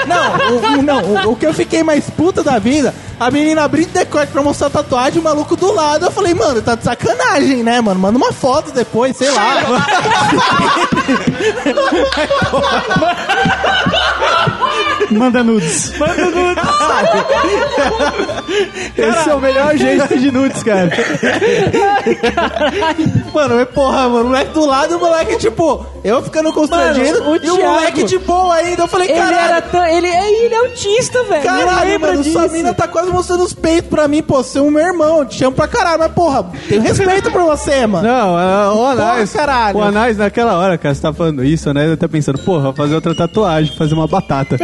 Não, 0.07 0.35
o, 0.35 0.79
o- 0.79 0.83
não 0.83 1.01
o, 1.03 1.31
o 1.31 1.35
que 1.35 1.45
eu 1.45 1.53
fiquei 1.53 1.83
mais 1.83 2.09
puta 2.09 2.43
da 2.43 2.59
vida, 2.59 2.93
a 3.19 3.31
menina 3.31 3.63
abrindo 3.63 3.91
decote 3.91 4.27
pra 4.31 4.41
mostrar 4.43 4.67
a 4.67 4.71
tatuagem, 4.71 5.19
o 5.19 5.23
maluco 5.23 5.55
do 5.55 5.71
lado. 5.73 6.05
Eu 6.05 6.11
falei, 6.11 6.33
mano, 6.33 6.61
tá 6.61 6.75
de 6.75 6.83
sacanagem, 6.83 7.63
né, 7.63 7.79
mano? 7.81 7.99
Manda 7.99 8.17
uma 8.17 8.31
foto 8.33 8.71
depois, 8.71 9.15
sei 9.17 9.31
lá. 9.31 9.63
Manda 15.11 15.43
nudes. 15.43 15.97
Manda 15.97 16.25
nudes. 16.25 16.63
Esse 18.97 19.29
é 19.29 19.35
o 19.35 19.39
melhor 19.39 19.75
jeito 19.77 20.17
de 20.17 20.31
nudes, 20.31 20.63
cara. 20.63 20.89
mano, 23.33 23.55
mas 23.55 23.69
porra, 23.69 24.09
mano, 24.09 24.25
o 24.25 24.29
moleque 24.29 24.51
do 24.53 24.65
lado 24.65 24.93
e 24.93 24.95
o 24.95 24.99
moleque, 24.99 25.37
tipo, 25.37 25.85
eu 26.03 26.21
ficando 26.23 26.51
constrangido 26.51 27.19
Mano, 27.19 27.31
o 27.31 27.35
e 27.35 27.49
o 27.49 27.55
Thiago- 27.55 27.73
moleque 27.73 28.03
de 28.03 28.17
boa 28.19 28.55
ainda. 28.55 28.83
Eu 28.83 28.87
falei, 28.87 29.09
Ele 29.09 29.19
caralho. 29.19 29.37
era 29.39 29.61
tão. 29.61 29.85
Ele, 29.85 30.07
é- 30.07 30.45
ele 30.45 30.53
é 30.53 30.57
autista, 30.59 31.23
velho. 31.23 31.35
ele 31.35 31.43
Caralho, 31.65 31.99
mano, 31.99 32.23
disso. 32.23 32.39
sua 32.39 32.47
mina 32.47 32.73
tá 32.73 32.87
quase 32.87 33.11
mostrando 33.11 33.43
os 33.43 33.53
peitos 33.53 33.89
pra 33.89 34.07
mim, 34.07 34.21
pô, 34.23 34.43
você 34.43 34.59
é 34.59 34.61
um 34.61 34.71
meu 34.71 34.83
irmão, 34.85 35.25
te 35.25 35.35
chamo 35.35 35.55
pra 35.55 35.67
caralho, 35.67 35.99
mas 35.99 36.11
porra, 36.11 36.45
tenho 36.67 36.81
respeito 36.81 37.31
por 37.31 37.41
você, 37.43 37.85
mano. 37.87 38.07
Não, 38.07 38.39
é, 38.39 38.71
o 38.73 38.85
Anais. 38.85 39.31
caralho. 39.31 39.77
O 39.77 39.81
Anais, 39.81 40.17
naquela 40.17 40.57
hora, 40.57 40.77
cara, 40.77 40.93
você 40.95 41.01
tá 41.01 41.13
falando 41.13 41.43
isso, 41.43 41.71
né? 41.73 41.87
Eu 41.87 41.97
tá 41.97 42.07
pensando, 42.07 42.39
porra, 42.39 42.63
vou 42.63 42.73
fazer 42.73 42.95
outra 42.95 43.15
tatuagem, 43.15 43.75
fazer 43.77 43.93
uma 43.93 44.07
batata. 44.07 44.57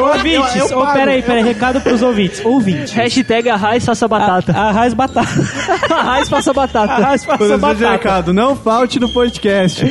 Ouvintes, 0.00 0.56
eu- 0.56 0.68
eu 0.70 0.78
oh, 0.80 0.86
peraí, 0.92 1.22
peraí, 1.22 1.42
recado 1.42 1.80
pros 1.80 2.02
ouvintes. 2.02 2.44
Ouvintes. 2.44 2.92
Hashtag 2.92 3.48
arraiz 3.50 3.84
faça 3.84 4.06
batata. 4.08 4.52
Arraiz 4.52 4.94
batata. 4.94 5.28
Arraiz 5.94 6.28
faça 6.28 6.52
batata. 6.52 6.92
Arraiz 6.92 7.24
faça 7.24 7.38
Por 7.38 7.44
exemplo, 7.44 7.74
de 7.74 7.80
batata. 7.82 7.92
recado, 7.92 8.32
não 8.34 8.56
falte 8.56 8.98
no 9.00 9.08
podcast. 9.08 9.84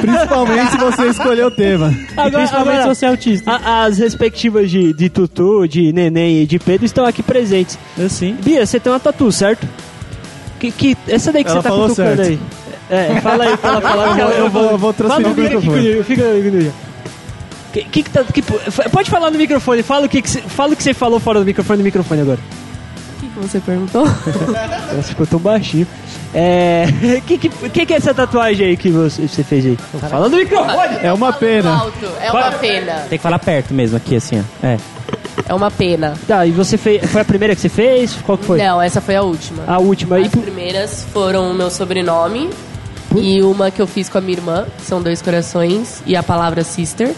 Principalmente 0.00 0.70
se 0.72 0.78
você 0.78 1.06
escolher 1.08 1.46
o 1.46 1.50
tema. 1.50 1.92
E 2.26 2.30
principalmente 2.30 2.82
se 2.82 2.88
você 2.88 3.06
é 3.06 3.08
autista. 3.08 3.50
a- 3.52 3.84
as 3.84 3.98
respectivas 3.98 4.70
de, 4.70 4.92
de 4.92 5.08
Tutu, 5.08 5.66
de 5.68 5.92
Neném 5.92 6.42
e 6.42 6.46
de 6.46 6.58
Pedro 6.58 6.84
estão 6.86 7.04
aqui 7.04 7.22
presentes. 7.22 7.78
Assim. 8.04 8.36
Bia, 8.42 8.64
você 8.66 8.78
tem 8.80 8.92
uma 8.92 9.00
tatu, 9.00 9.30
certo? 9.32 9.66
Que, 10.58 10.70
que, 10.70 10.96
essa 11.08 11.32
daí 11.32 11.42
que 11.42 11.50
Ela 11.50 11.62
você 11.62 11.68
tá 11.68 11.74
cutucando 11.74 11.94
certo. 11.94 12.22
aí. 12.22 12.38
É, 12.90 13.20
fala 13.20 13.44
aí, 13.44 13.56
fala, 13.56 13.80
fala. 13.80 14.14
que 14.14 14.20
Eu 14.20 14.26
vou- 14.28 14.34
eu 14.36 14.50
vou- 14.50 14.70
eu 14.72 14.78
vou 14.78 14.92
transferir 14.92 15.26
o 15.28 15.34
microfone. 15.34 16.02
Fica, 16.04 16.04
fica, 16.04 16.72
que, 17.72 17.84
que, 17.84 18.02
que 18.02 18.10
tá, 18.10 18.24
que, 18.24 18.42
pode 18.90 19.08
falar 19.08 19.30
no 19.30 19.38
microfone, 19.38 19.82
fala 19.82 20.06
o 20.06 20.08
que, 20.08 20.20
que, 20.20 20.28
você, 20.28 20.40
fala 20.40 20.72
o 20.72 20.76
que 20.76 20.82
você 20.82 20.92
falou 20.92 21.20
fora 21.20 21.38
do 21.38 21.46
microfone 21.46 21.78
no 21.78 21.84
microfone 21.84 22.20
agora. 22.22 22.38
O 22.38 23.20
que, 23.20 23.28
que 23.28 23.38
você 23.38 23.60
perguntou? 23.60 24.04
Nossa, 24.96 25.02
ficou 25.08 25.24
tão 25.26 25.38
baixinho. 25.38 25.86
É. 26.34 26.86
que, 27.26 27.38
que, 27.38 27.48
que, 27.48 27.86
que 27.86 27.94
é 27.94 27.96
essa 27.96 28.12
tatuagem 28.12 28.66
aí 28.66 28.76
que 28.76 28.90
você, 28.90 29.26
você 29.28 29.44
fez 29.44 29.64
aí? 29.66 29.78
Fala 30.08 30.28
no 30.28 30.36
microfone! 30.36 30.98
É 31.02 31.12
uma 31.12 31.32
pena. 31.32 31.76
Alto. 31.76 32.06
É 32.20 32.32
uma 32.32 32.50
pena. 32.52 32.92
Tem 33.08 33.18
que 33.18 33.22
falar 33.22 33.38
perto 33.38 33.72
mesmo, 33.72 33.96
aqui 33.96 34.16
assim, 34.16 34.40
ó. 34.40 34.66
É. 34.66 34.76
É 35.48 35.54
uma 35.54 35.70
pena. 35.70 36.14
Tá, 36.26 36.44
e 36.46 36.50
você 36.50 36.76
fez. 36.76 37.08
Foi 37.10 37.20
a 37.20 37.24
primeira 37.24 37.54
que 37.54 37.60
você 37.60 37.68
fez? 37.68 38.14
Qual 38.24 38.36
que 38.36 38.44
foi? 38.44 38.58
Não, 38.58 38.80
essa 38.82 39.00
foi 39.00 39.16
a 39.16 39.22
última. 39.22 39.62
A 39.66 39.78
última. 39.78 40.18
E, 40.20 40.26
As 40.26 40.34
primeiras 40.34 41.06
foram 41.12 41.50
o 41.50 41.54
meu 41.54 41.70
sobrenome 41.70 42.50
e 43.16 43.42
uma 43.42 43.70
que 43.70 43.80
eu 43.80 43.86
fiz 43.86 44.08
com 44.08 44.18
a 44.18 44.20
minha 44.20 44.38
irmã, 44.38 44.66
que 44.78 44.84
são 44.84 45.02
dois 45.02 45.20
corações, 45.20 46.02
e 46.06 46.14
a 46.14 46.22
palavra 46.22 46.62
sister. 46.62 47.14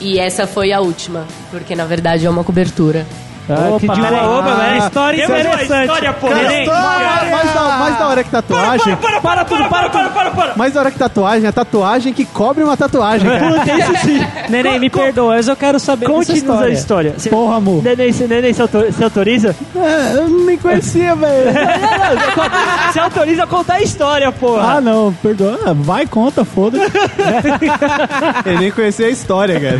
E 0.00 0.18
essa 0.18 0.46
foi 0.46 0.72
a 0.72 0.80
última, 0.80 1.26
porque 1.50 1.74
na 1.74 1.84
verdade 1.84 2.26
é 2.26 2.30
uma 2.30 2.44
cobertura. 2.44 3.06
Ah, 3.48 3.76
que 3.78 3.88
de 3.88 4.00
uma- 4.00 4.38
opa, 4.38 4.50
Ah, 4.50 4.54
velho, 4.54 4.78
história 4.84 5.24
interessante. 5.24 5.82
história, 5.82 6.12
pô. 6.12 6.26
Cara, 6.28 6.42
Neném. 6.48 6.66
mais, 6.66 7.30
mais 7.30 7.54
da, 7.54 7.60
mais 7.78 7.98
da 7.98 8.06
hora 8.08 8.24
que 8.24 8.30
tatuagem. 8.30 8.96
Para, 8.96 9.20
para, 9.20 9.44
tudo, 9.44 9.64
para, 9.68 9.88
para, 9.90 10.08
para, 10.10 10.30
para. 10.30 10.52
Mais 10.56 10.72
da 10.72 10.80
hora 10.80 10.90
que 10.90 10.98
tatuagem 10.98 11.46
é 11.48 11.52
tatuagem 11.52 12.12
que 12.12 12.24
cobre 12.24 12.64
uma 12.64 12.76
tatuagem, 12.76 13.28
cara. 13.30 13.52
Puta, 13.60 13.72
isso 13.72 13.96
sim. 14.04 14.26
Neném, 14.50 14.80
me 14.80 14.90
perdoa, 14.90 15.34
mas 15.36 15.46
eu 15.48 15.54
quero 15.56 15.78
saber 15.78 16.06
dessa 16.06 16.12
Conte-nos 16.18 16.42
a 16.62 16.68
história. 16.70 17.12
história. 17.12 17.14
Porra, 17.30 17.56
amor. 17.56 17.82
Neném, 17.82 18.12
você, 18.12 18.26
neném, 18.26 18.54
autor- 18.58 18.86
você 18.92 19.04
autoriza? 19.04 19.54
É, 19.76 20.16
eu 20.16 20.28
nem 20.28 20.58
conhecia, 20.58 21.14
velho. 21.14 21.46
Você 22.92 23.00
autoriza 23.00 23.42
a 23.44 23.46
contar 23.46 23.74
a 23.74 23.82
história, 23.82 24.32
porra. 24.32 24.76
Ah, 24.76 24.80
não, 24.80 25.12
perdoa. 25.22 25.58
Ah, 25.66 25.72
Vai, 25.74 26.06
conta, 26.06 26.44
foda-se. 26.44 26.84
Ele 28.46 28.58
nem 28.58 28.70
conhecia 28.70 29.06
a 29.06 29.10
história, 29.10 29.60
cara. 29.60 29.78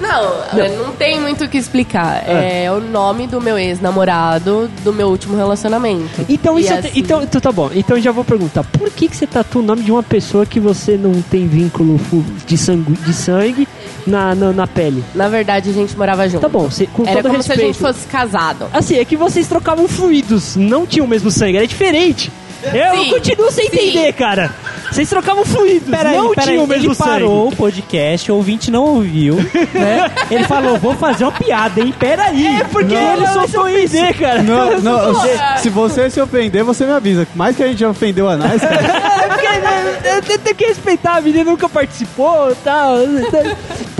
Não, 0.00 0.60
é, 0.60 0.68
não 0.76 0.92
tem 0.92 1.20
muito 1.20 1.44
o 1.44 1.48
que 1.48 1.56
explicar. 1.56 2.24
É, 2.28 2.70
o 2.70 2.80
nome 2.80 3.26
do 3.26 3.40
meu 3.40 3.56
ex-namorado 3.58 4.68
do 4.82 4.92
meu 4.92 5.08
último 5.08 5.36
relacionamento. 5.36 6.24
Então, 6.28 6.58
isso 6.58 6.72
é- 6.72 6.78
assim- 6.78 6.90
então, 6.96 7.22
então 7.22 7.40
tá 7.40 7.52
bom. 7.52 7.70
Então 7.74 7.98
já 8.00 8.10
vou 8.10 8.24
perguntar. 8.24 8.64
Por 8.64 8.90
que, 8.90 9.08
que 9.08 9.16
você 9.16 9.26
tatua 9.26 9.62
o 9.62 9.64
nome 9.64 9.82
de 9.82 9.92
uma 9.92 10.02
pessoa 10.02 10.44
que 10.44 10.58
você 10.58 10.96
não 10.96 11.22
tem 11.22 11.46
vínculo 11.46 11.98
de 12.46 12.58
sangue, 12.58 12.92
de 12.92 13.12
sangue 13.14 13.68
na, 14.06 14.34
na, 14.34 14.52
na 14.52 14.66
pele? 14.66 15.02
Na 15.14 15.28
verdade, 15.28 15.70
a 15.70 15.72
gente 15.72 15.96
morava 15.96 16.28
junto. 16.28 16.40
Tá 16.42 16.48
bom, 16.48 16.68
você, 16.68 16.86
com 16.86 17.04
Era 17.06 17.22
todo 17.22 17.30
como 17.30 17.42
se 17.42 17.52
a 17.52 17.54
respeito. 17.54 17.74
gente 17.74 17.82
fosse 17.82 18.06
casado. 18.06 18.66
Assim, 18.72 18.98
é 18.98 19.04
que 19.04 19.16
vocês 19.16 19.46
trocavam 19.48 19.86
fluidos, 19.86 20.56
não 20.56 20.84
tinham 20.86 21.06
o 21.06 21.08
mesmo 21.08 21.30
sangue, 21.30 21.56
era 21.56 21.66
diferente. 21.66 22.30
Eu 22.72 22.96
Sim, 22.96 23.10
continuo 23.10 23.50
sem 23.50 23.68
sim. 23.68 23.76
entender, 23.76 24.12
cara. 24.14 24.50
Vocês 24.90 25.08
trocavam 25.10 25.44
fluidos, 25.44 25.88
Peraí, 25.88 26.16
não 26.16 26.30
peraí, 26.30 26.46
tinham 26.50 26.64
o 26.64 26.68
mesmo 26.68 26.92
ele 26.92 26.94
parou 26.96 27.44
sangue. 27.44 27.54
o 27.54 27.56
podcast, 27.56 28.30
o 28.30 28.36
ouvinte 28.36 28.70
não 28.70 28.84
ouviu, 28.84 29.34
né? 29.74 30.10
Ele 30.30 30.44
falou, 30.44 30.78
vou 30.78 30.94
fazer 30.94 31.24
uma 31.24 31.32
piada, 31.32 31.80
hein? 31.80 31.92
Peraí. 31.98 32.46
É 32.60 32.64
porque 32.64 32.94
Não, 32.94 33.14
ele 33.14 33.26
soltou 33.26 33.68
isso, 33.68 33.96
cara. 34.20 34.42
Não, 34.42 34.78
não, 34.80 35.14
se, 35.20 35.28
se 35.62 35.68
você 35.68 36.08
se 36.10 36.20
ofender, 36.20 36.62
você 36.62 36.84
me 36.86 36.92
avisa. 36.92 37.26
Mais 37.34 37.56
que 37.56 37.62
a 37.64 37.66
gente 37.68 37.80
já 37.80 37.88
ofendeu 37.88 38.28
a 38.28 38.36
Nais, 38.36 38.60
cara. 38.62 38.74
É 39.24 39.26
porque 39.26 39.48
né, 39.48 40.00
eu 40.16 40.22
tenho- 40.38 40.54
que 40.54 40.66
respeitar, 40.66 41.16
a 41.16 41.20
menina 41.22 41.44
nunca 41.50 41.66
participou 41.68 42.50
e 42.52 42.54
tal. 42.56 42.98
Então, 43.02 43.42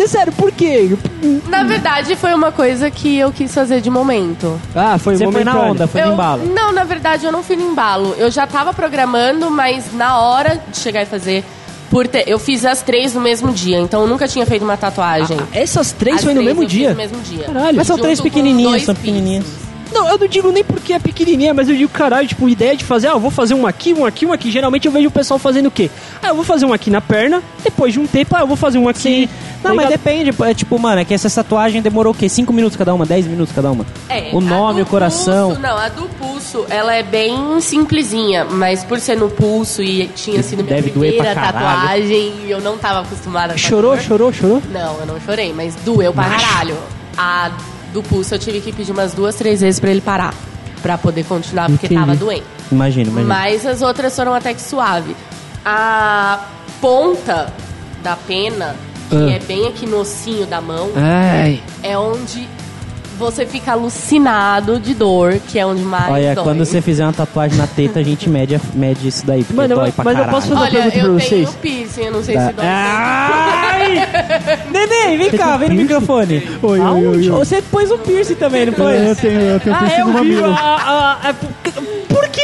Sério, 0.06 0.32
por 0.34 0.52
quê? 0.52 0.90
Na 1.48 1.64
verdade, 1.64 2.14
foi 2.14 2.34
uma 2.34 2.52
coisa 2.52 2.90
que 2.90 3.18
eu 3.18 3.32
quis 3.32 3.52
fazer 3.54 3.80
de 3.80 3.88
momento. 3.88 4.60
Ah, 4.76 4.98
foi 4.98 5.16
Você 5.16 5.32
foi 5.32 5.42
na 5.42 5.58
onda, 5.58 5.86
foi 5.88 6.02
eu, 6.02 6.08
no 6.08 6.12
embalo. 6.12 6.44
Não, 6.54 6.72
na 6.72 6.84
verdade, 6.84 7.24
eu 7.24 7.32
não 7.32 7.42
fui 7.42 7.56
no 7.56 7.70
embalo. 7.70 8.14
Eu 8.18 8.30
já 8.30 8.46
tava 8.54 8.72
programando, 8.72 9.50
mas 9.50 9.92
na 9.92 10.16
hora 10.20 10.60
de 10.70 10.78
chegar 10.78 11.02
e 11.02 11.06
fazer. 11.06 11.42
Por 11.90 12.06
ter, 12.06 12.22
eu 12.28 12.38
fiz 12.38 12.64
as 12.64 12.82
três 12.82 13.12
no 13.12 13.20
mesmo 13.20 13.52
dia, 13.52 13.78
então 13.80 14.02
eu 14.02 14.06
nunca 14.06 14.26
tinha 14.28 14.46
feito 14.46 14.62
uma 14.64 14.76
tatuagem. 14.76 15.36
Essas 15.52 15.90
três 15.92 16.18
As 16.18 16.24
foi 16.24 16.34
no 16.34 16.40
três 16.40 16.56
mesmo 16.56 16.62
eu 16.62 16.68
fiz 16.68 16.78
dia? 16.78 16.90
No 16.90 16.96
mesmo 16.96 17.20
dia. 17.20 17.44
Caralho. 17.46 17.76
Mas 17.76 17.86
são 17.86 17.98
três 17.98 18.18
Junto 18.18 18.30
pequenininhas, 18.30 18.82
são 18.84 18.94
pequenininhas. 18.94 19.44
Não, 19.92 20.08
eu 20.08 20.18
não 20.18 20.26
digo 20.26 20.50
nem 20.50 20.64
porque 20.64 20.92
é 20.92 20.98
pequenininha, 20.98 21.54
mas 21.54 21.68
eu 21.68 21.76
digo, 21.76 21.88
caralho, 21.92 22.26
tipo, 22.26 22.48
ideia 22.48 22.76
de 22.76 22.82
fazer, 22.84 23.08
ah, 23.08 23.12
eu 23.12 23.20
vou 23.20 23.30
fazer 23.30 23.54
um 23.54 23.64
aqui, 23.64 23.92
um 23.94 24.04
aqui, 24.04 24.26
um 24.26 24.32
aqui. 24.32 24.50
Geralmente 24.50 24.86
eu 24.86 24.92
vejo 24.92 25.06
o 25.06 25.10
pessoal 25.10 25.38
fazendo 25.38 25.66
o 25.66 25.70
quê? 25.70 25.88
Ah, 26.20 26.28
eu 26.28 26.34
vou 26.34 26.42
fazer 26.44 26.64
um 26.66 26.72
aqui 26.72 26.90
na 26.90 27.00
perna, 27.00 27.40
depois 27.62 27.92
de 27.92 28.00
um 28.00 28.06
tempo, 28.06 28.34
ah, 28.34 28.40
eu 28.40 28.46
vou 28.46 28.56
fazer 28.56 28.78
um 28.78 28.88
aqui. 28.88 29.28
Não, 29.62 29.70
Tá 29.70 29.74
mas 29.74 29.88
depende. 29.88 30.30
É 30.42 30.52
tipo, 30.54 30.78
mano, 30.80 31.00
é 31.00 31.04
que 31.04 31.14
essa 31.14 31.30
tatuagem 31.30 31.80
demorou 31.80 32.12
o 32.12 32.16
quê? 32.16 32.28
5 32.28 32.52
minutos 32.52 32.76
cada 32.76 32.92
uma? 32.92 33.06
10 33.06 33.26
minutos 33.28 33.54
cada 33.54 33.70
uma? 33.70 33.86
É, 34.08 34.30
o 34.32 34.38
a 34.38 34.40
nome, 34.40 34.80
do 34.80 34.86
o 34.86 34.90
coração. 34.90 35.48
pulso- 35.50 35.62
não, 35.62 35.76
a 35.78 35.88
do 35.88 36.02
pulso, 36.18 36.33
ela 36.68 36.94
é 36.94 37.02
bem 37.02 37.60
simplesinha, 37.60 38.44
mas 38.44 38.84
por 38.84 39.00
ser 39.00 39.16
no 39.16 39.28
pulso 39.30 39.82
e 39.82 40.06
tinha 40.08 40.42
sido 40.42 40.62
minha 40.62 40.76
Deve 40.76 40.90
primeira 40.90 41.34
tatuagem 41.34 42.32
e 42.46 42.50
eu 42.50 42.60
não 42.60 42.76
tava 42.78 43.00
acostumada 43.00 43.54
a 43.54 43.56
Chorou, 43.56 43.98
chorou, 43.98 44.32
chorou? 44.32 44.62
Não, 44.70 44.98
eu 45.00 45.06
não 45.06 45.20
chorei, 45.20 45.52
mas 45.52 45.74
doeu 45.84 46.12
pra 46.12 46.24
caralho. 46.28 46.76
A 47.16 47.50
do 47.92 48.02
pulso 48.02 48.34
eu 48.34 48.38
tive 48.38 48.60
que 48.60 48.72
pedir 48.72 48.92
umas 48.92 49.12
duas, 49.14 49.34
três 49.36 49.60
vezes 49.60 49.78
pra 49.80 49.90
ele 49.90 50.00
parar. 50.00 50.34
Pra 50.82 50.98
poder 50.98 51.24
continuar, 51.24 51.68
porque 51.70 51.86
Entendi. 51.86 52.00
tava 52.00 52.14
doendo. 52.16 52.44
Imagina, 52.70 53.08
imagina. 53.10 53.34
Mas 53.34 53.64
as 53.66 53.80
outras 53.82 54.14
foram 54.14 54.34
até 54.34 54.52
que 54.52 54.60
suave. 54.60 55.16
A 55.64 56.40
ponta 56.80 57.52
da 58.02 58.16
pena, 58.16 58.76
que 59.08 59.16
Ah. 59.16 59.30
é 59.30 59.38
bem 59.38 59.66
aqui 59.68 59.86
no 59.86 60.00
ossinho 60.00 60.44
da 60.46 60.60
mão, 60.60 60.90
Ai. 60.94 61.62
é 61.82 61.96
onde 61.96 62.46
você 63.18 63.46
fica 63.46 63.72
alucinado 63.72 64.78
de 64.78 64.94
dor, 64.94 65.38
que 65.48 65.58
é 65.58 65.64
onde 65.66 65.82
mais 65.82 66.10
Olha, 66.12 66.34
dói. 66.34 66.44
quando 66.44 66.64
você 66.64 66.80
fizer 66.80 67.04
uma 67.04 67.12
tatuagem 67.12 67.56
na 67.58 67.66
teta, 67.66 68.00
a 68.00 68.02
gente 68.02 68.28
mede, 68.28 68.60
mede 68.74 69.08
isso 69.08 69.24
daí, 69.26 69.42
porque 69.44 69.54
Mano, 69.56 69.74
dói 69.74 69.84
mas- 69.86 69.94
pra 69.94 70.04
mas 70.04 70.12
eu 70.14 70.24
caralho. 70.24 70.34
posso 70.36 70.48
fazer- 70.48 70.54
uma 70.60 70.62
Olha, 70.62 70.70
pergunta 70.90 70.96
eu 70.96 71.14
pra 71.16 71.24
tenho 71.24 71.46
vocês. 71.46 71.56
piercing, 71.60 72.02
eu 72.02 72.12
não 72.12 72.22
sei 72.22 72.34
Tá. 72.34 72.46
se 72.48 72.52
dói. 72.54 72.64
Ai! 72.66 73.94
Neném, 74.70 75.18
vem 75.18 75.30
cá, 75.30 75.56
vem 75.56 75.68
no 75.70 75.74
microfone. 75.76 76.42
Oi, 76.62 76.80
oi, 76.80 77.06
oi, 77.06 77.16
oi. 77.16 77.28
Você 77.30 77.62
pôs 77.62 77.90
um 77.90 77.98
piercing 77.98 78.34
também, 78.34 78.66
não 78.66 78.72
Eu 78.72 78.78
pôs? 78.78 79.18
tenho, 79.18 79.40
eu 79.40 79.60
tenho 79.60 79.74
Ah, 79.76 79.78
piercing 79.78 80.00
eu 80.00 80.06
no 80.06 80.12
vi 80.12 80.18
mamilo. 80.18 80.52
a, 80.52 80.58
a, 80.58 81.28
a- 81.30 81.34
por- 81.34 81.48
Por 82.14 82.28
quê? 82.28 82.40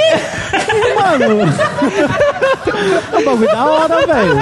É 3.13 3.19
um 3.19 3.25
bagulho 3.25 3.51
da 3.51 3.65
hora, 3.65 4.07
velho. 4.07 4.37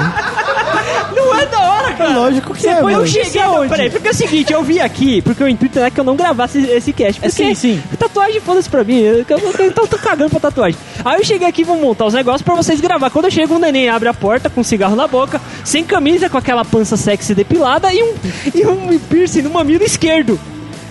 Não 1.14 1.34
é 1.38 1.46
da 1.46 1.60
hora, 1.60 1.92
cara. 1.94 2.16
Lógico 2.18 2.54
que 2.54 2.66
é, 2.66 2.78
Eu 2.78 2.84
mano. 2.84 3.06
cheguei 3.06 3.40
aonde? 3.42 3.68
Peraí, 3.68 3.90
porque 3.90 4.08
é 4.08 4.10
o 4.10 4.14
seguinte, 4.14 4.52
eu 4.52 4.62
vi 4.62 4.80
aqui, 4.80 5.20
porque 5.22 5.42
o 5.42 5.48
intuito 5.48 5.78
era 5.78 5.90
que 5.90 5.98
eu 5.98 6.04
não 6.04 6.16
gravasse 6.16 6.58
esse 6.70 6.92
cast. 6.92 7.20
Porque 7.20 7.34
sim, 7.34 7.54
sim. 7.54 7.82
Tatuagem, 7.98 8.40
foda-se 8.40 8.68
pra 8.68 8.84
mim. 8.84 9.00
Eu, 9.00 9.24
eu, 9.28 9.54
eu, 9.58 9.72
tô, 9.72 9.86
tô 9.86 9.98
cagando 9.98 10.30
pra 10.30 10.40
tatuagem. 10.40 10.78
Aí 11.04 11.18
eu 11.20 11.24
cheguei 11.24 11.48
aqui, 11.48 11.64
vou 11.64 11.76
montar 11.76 12.06
os 12.06 12.14
negócios 12.14 12.42
pra 12.42 12.54
vocês 12.54 12.80
gravar. 12.80 13.10
Quando 13.10 13.26
eu 13.26 13.30
chego, 13.30 13.56
o 13.56 13.58
neném 13.58 13.88
abre 13.88 14.08
a 14.08 14.14
porta 14.14 14.48
com 14.48 14.60
um 14.60 14.64
cigarro 14.64 14.96
na 14.96 15.06
boca, 15.06 15.40
sem 15.64 15.84
camisa, 15.84 16.28
com 16.28 16.38
aquela 16.38 16.64
pança 16.64 16.96
sexy 16.96 17.34
depilada 17.34 17.92
e 17.92 18.02
um, 18.02 18.14
e 18.54 18.66
um 18.66 18.98
piercing 18.98 19.42
no 19.42 19.50
mamilo 19.50 19.82
esquerdo. 19.84 20.38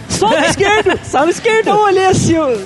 Só 0.10 0.30
no 0.30 0.45
esquerdo, 0.45 1.00
só 1.04 1.26
no 1.26 1.32
esquerdo. 1.32 1.60
Então 1.62 1.78
eu 1.78 1.84
olhei 1.86 2.06
assim, 2.06 2.34
eu... 2.36 2.62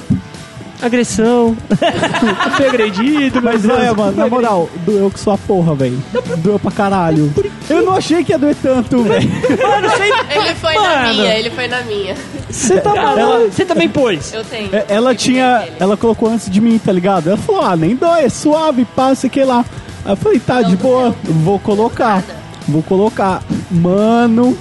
agressão, 0.81 1.55
fui 2.57 2.65
agredido, 2.67 3.41
Mas 3.41 3.61
Deus, 3.61 3.77
olha, 3.77 3.93
mano, 3.93 4.17
na 4.17 4.27
moral, 4.27 4.69
doeu 4.85 5.09
com 5.11 5.17
sua 5.17 5.37
porra, 5.37 5.75
velho. 5.75 6.01
Doeu 6.37 6.59
pra 6.59 6.71
caralho. 6.71 7.31
Eu 7.69 7.83
não 7.83 7.95
achei 7.95 8.23
que 8.23 8.31
ia 8.31 8.37
doer 8.39 8.55
tanto, 8.61 9.03
velho. 9.03 9.29
Ele 9.49 10.55
foi 10.55 10.73
na 10.75 10.81
Mano. 10.81 11.13
minha, 11.13 11.37
ele 11.37 11.49
foi 11.49 11.67
na 11.67 11.81
minha. 11.81 12.15
Você 12.49 12.79
tá 12.81 12.93
maluco? 12.95 13.51
Você 13.51 13.65
também 13.65 13.87
pôs? 13.89 14.33
Eu 14.33 14.43
tenho. 14.43 14.69
É, 14.75 14.85
Ela 14.89 15.15
tinha. 15.15 15.67
Ela 15.79 15.95
colocou 15.95 16.29
antes 16.29 16.49
de 16.49 16.59
mim, 16.59 16.79
tá 16.83 16.91
ligado? 16.91 17.27
Ela 17.27 17.37
falou, 17.37 17.61
ah, 17.61 17.75
nem 17.75 17.95
dói, 17.95 18.25
é 18.25 18.29
suave, 18.29 18.85
passa 18.95 19.29
que 19.29 19.43
lá. 19.43 19.63
Aí 20.03 20.11
eu 20.13 20.15
falei, 20.17 20.39
tá, 20.39 20.61
de 20.61 20.75
boa, 20.75 21.15
vou 21.23 21.59
colocar. 21.59 22.23
Vou 22.67 22.81
colocar. 22.83 23.43
Mano, 23.69 24.57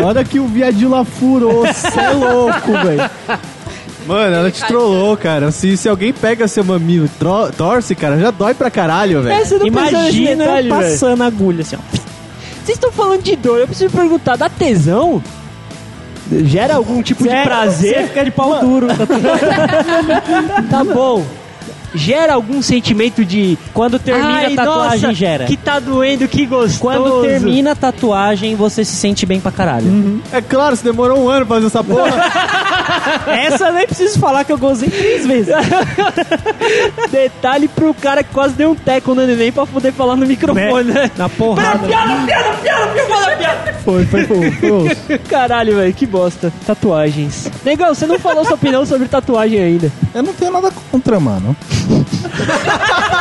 a 0.00 0.04
hora 0.04 0.24
que 0.24 0.38
o 0.38 0.46
viadinho 0.46 0.90
lá 0.90 1.04
furou, 1.04 1.64
cê 1.72 2.00
é 2.00 2.10
louco, 2.10 2.72
velho. 2.84 3.10
Mano, 4.06 4.34
ela 4.36 4.50
te 4.50 4.64
trollou, 4.66 5.16
cara. 5.16 5.50
Se, 5.50 5.76
se 5.76 5.88
alguém 5.88 6.12
pega 6.12 6.48
seu 6.48 6.64
mamilo 6.64 7.06
e 7.06 7.08
tro- 7.08 7.50
torce, 7.56 7.94
cara, 7.94 8.18
já 8.18 8.30
dói 8.30 8.54
pra 8.54 8.70
caralho, 8.70 9.22
velho. 9.22 9.40
É, 9.40 9.44
você 9.44 9.58
não 9.58 9.66
Imagina 9.66 10.44
detalhe, 10.44 10.68
passando 10.68 11.22
a 11.22 11.26
agulha 11.26 11.62
assim, 11.62 11.76
ó. 11.76 11.80
Vocês 12.64 12.76
estão 12.78 12.92
falando 12.92 13.22
de 13.22 13.34
dor, 13.36 13.58
eu 13.58 13.66
preciso 13.66 13.94
perguntar, 13.94 14.36
dá 14.36 14.48
tesão? 14.48 15.22
Gera 16.44 16.76
algum 16.76 17.02
tipo 17.02 17.24
de 17.24 17.28
Você 17.30 17.42
prazer? 17.42 18.06
fica 18.08 18.24
de 18.24 18.30
pau 18.30 18.58
duro. 18.60 18.86
Tá 20.70 20.84
bom. 20.84 21.24
Gera 21.94 22.32
algum 22.32 22.62
sentimento 22.62 23.22
de. 23.22 23.58
Quando 23.74 23.98
termina 23.98 24.38
Ai, 24.38 24.46
a 24.54 24.56
tatuagem, 24.56 25.00
nossa, 25.02 25.12
gera. 25.14 25.44
Que 25.44 25.58
tá 25.58 25.78
doendo, 25.78 26.26
que 26.26 26.46
gostoso. 26.46 26.80
Quando 26.80 27.20
termina 27.20 27.72
a 27.72 27.74
tatuagem, 27.74 28.54
você 28.56 28.82
se 28.82 28.94
sente 28.96 29.26
bem 29.26 29.40
pra 29.40 29.52
caralho. 29.52 30.22
É 30.32 30.40
claro, 30.40 30.74
você 30.74 30.84
demorou 30.84 31.18
um 31.22 31.28
ano 31.28 31.44
pra 31.44 31.56
fazer 31.56 31.66
essa 31.66 31.84
porra. 31.84 32.08
Essa 33.26 33.68
eu 33.68 33.72
nem 33.72 33.86
preciso 33.86 34.18
falar 34.18 34.44
que 34.44 34.52
eu 34.52 34.58
gozei 34.58 34.88
três 34.88 35.26
vezes. 35.26 35.54
Detalhe 37.10 37.68
pro 37.68 37.94
cara 37.94 38.22
que 38.22 38.32
quase 38.32 38.54
deu 38.54 38.70
um 38.70 38.74
teco 38.74 39.14
no 39.14 39.26
neném 39.26 39.52
pra 39.52 39.66
poder 39.66 39.92
falar 39.92 40.16
no 40.16 40.26
microfone, 40.26 40.92
né? 40.92 41.10
Na 41.16 41.28
porrada. 41.28 41.86
Piada, 41.86 42.26
piada, 42.26 42.56
piada, 42.58 42.92
piada, 42.92 43.36
piada. 43.36 43.72
Foi, 43.84 44.04
foi, 44.06 44.24
foi. 44.24 44.50
foi. 44.50 45.18
Caralho, 45.18 45.76
velho, 45.76 45.92
que 45.92 46.06
bosta. 46.06 46.52
Tatuagens. 46.66 47.50
Negão, 47.64 47.94
você 47.94 48.06
não 48.06 48.18
falou 48.18 48.44
sua 48.44 48.54
opinião 48.54 48.86
sobre 48.86 49.08
tatuagem 49.08 49.60
ainda. 49.60 49.90
Eu 50.14 50.22
não 50.22 50.32
tenho 50.32 50.52
nada 50.52 50.72
contra, 50.90 51.18
mano. 51.18 51.56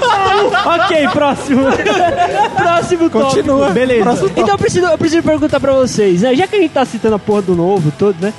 ok, 0.84 1.08
próximo. 1.12 1.62
próximo 2.56 3.10
tópico. 3.10 3.20
Continua. 3.36 3.70
Beleza. 3.70 4.02
Próximo 4.02 4.30
então 4.36 4.48
eu 4.48 4.58
preciso, 4.58 4.86
eu 4.86 4.98
preciso 4.98 5.22
perguntar 5.22 5.60
pra 5.60 5.72
vocês, 5.72 6.22
né? 6.22 6.34
Já 6.34 6.46
que 6.46 6.56
a 6.56 6.60
gente 6.60 6.72
tá 6.72 6.84
citando 6.84 7.14
a 7.16 7.18
porra 7.18 7.42
do 7.42 7.54
novo 7.54 7.92
todo, 7.98 8.16
né? 8.20 8.32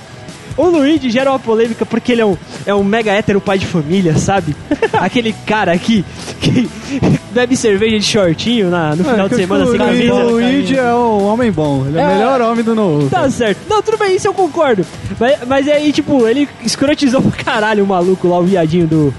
O 0.56 0.66
Luigi 0.70 1.12
gera 1.12 1.30
uma 1.30 1.38
polêmica 1.38 1.86
porque 1.86 2.14
ele 2.14 2.22
é 2.22 2.26
um, 2.26 2.36
é 2.66 2.74
um 2.74 2.84
mega 2.84 3.12
hétero 3.12 3.40
pai 3.40 3.60
de 3.60 3.68
família, 3.68 4.18
sabe? 4.18 4.56
Aquele 4.94 5.32
cara 5.46 5.72
aqui 5.72 6.04
que 6.42 6.68
bebe 7.30 7.56
cerveja 7.56 8.00
de 8.00 8.04
shortinho 8.04 8.68
na, 8.72 8.96
no 8.96 9.04
final 9.04 9.30
de 9.30 9.36
semana 9.36 9.66
o 9.66 9.70
sem 9.72 9.78
Luigi, 9.80 10.08
camisa. 10.08 10.26
o 10.26 10.30
Luigi 10.32 10.76
é 10.80 10.94
um 10.96 11.28
homem 11.28 11.52
bom. 11.52 11.86
Ele 11.86 12.00
é, 12.00 12.04
o 12.04 12.10
É. 12.10 12.14
melhor 12.16 12.42
homem 12.42 12.64
do 12.64 12.74
novo. 12.74 13.08
Tá 13.08 13.30
certo. 13.30 13.60
Não, 13.70 13.84
tudo 13.84 13.98
bem, 14.00 14.16
isso 14.16 14.28
eu 14.28 14.34
concordo. 14.34 14.84
Mas, 15.20 15.38
mas 15.48 15.68
aí, 15.68 15.94
tipo, 15.94 16.28
ele 16.28 16.50
escrotizou 16.64 17.22
pra 17.22 17.44
caralho 17.44 17.84
o 17.84 17.88
maluco 17.88 18.28
lá, 18.28 18.40
o 18.40 18.44
viadinho 18.44 18.88
do. 18.88 19.14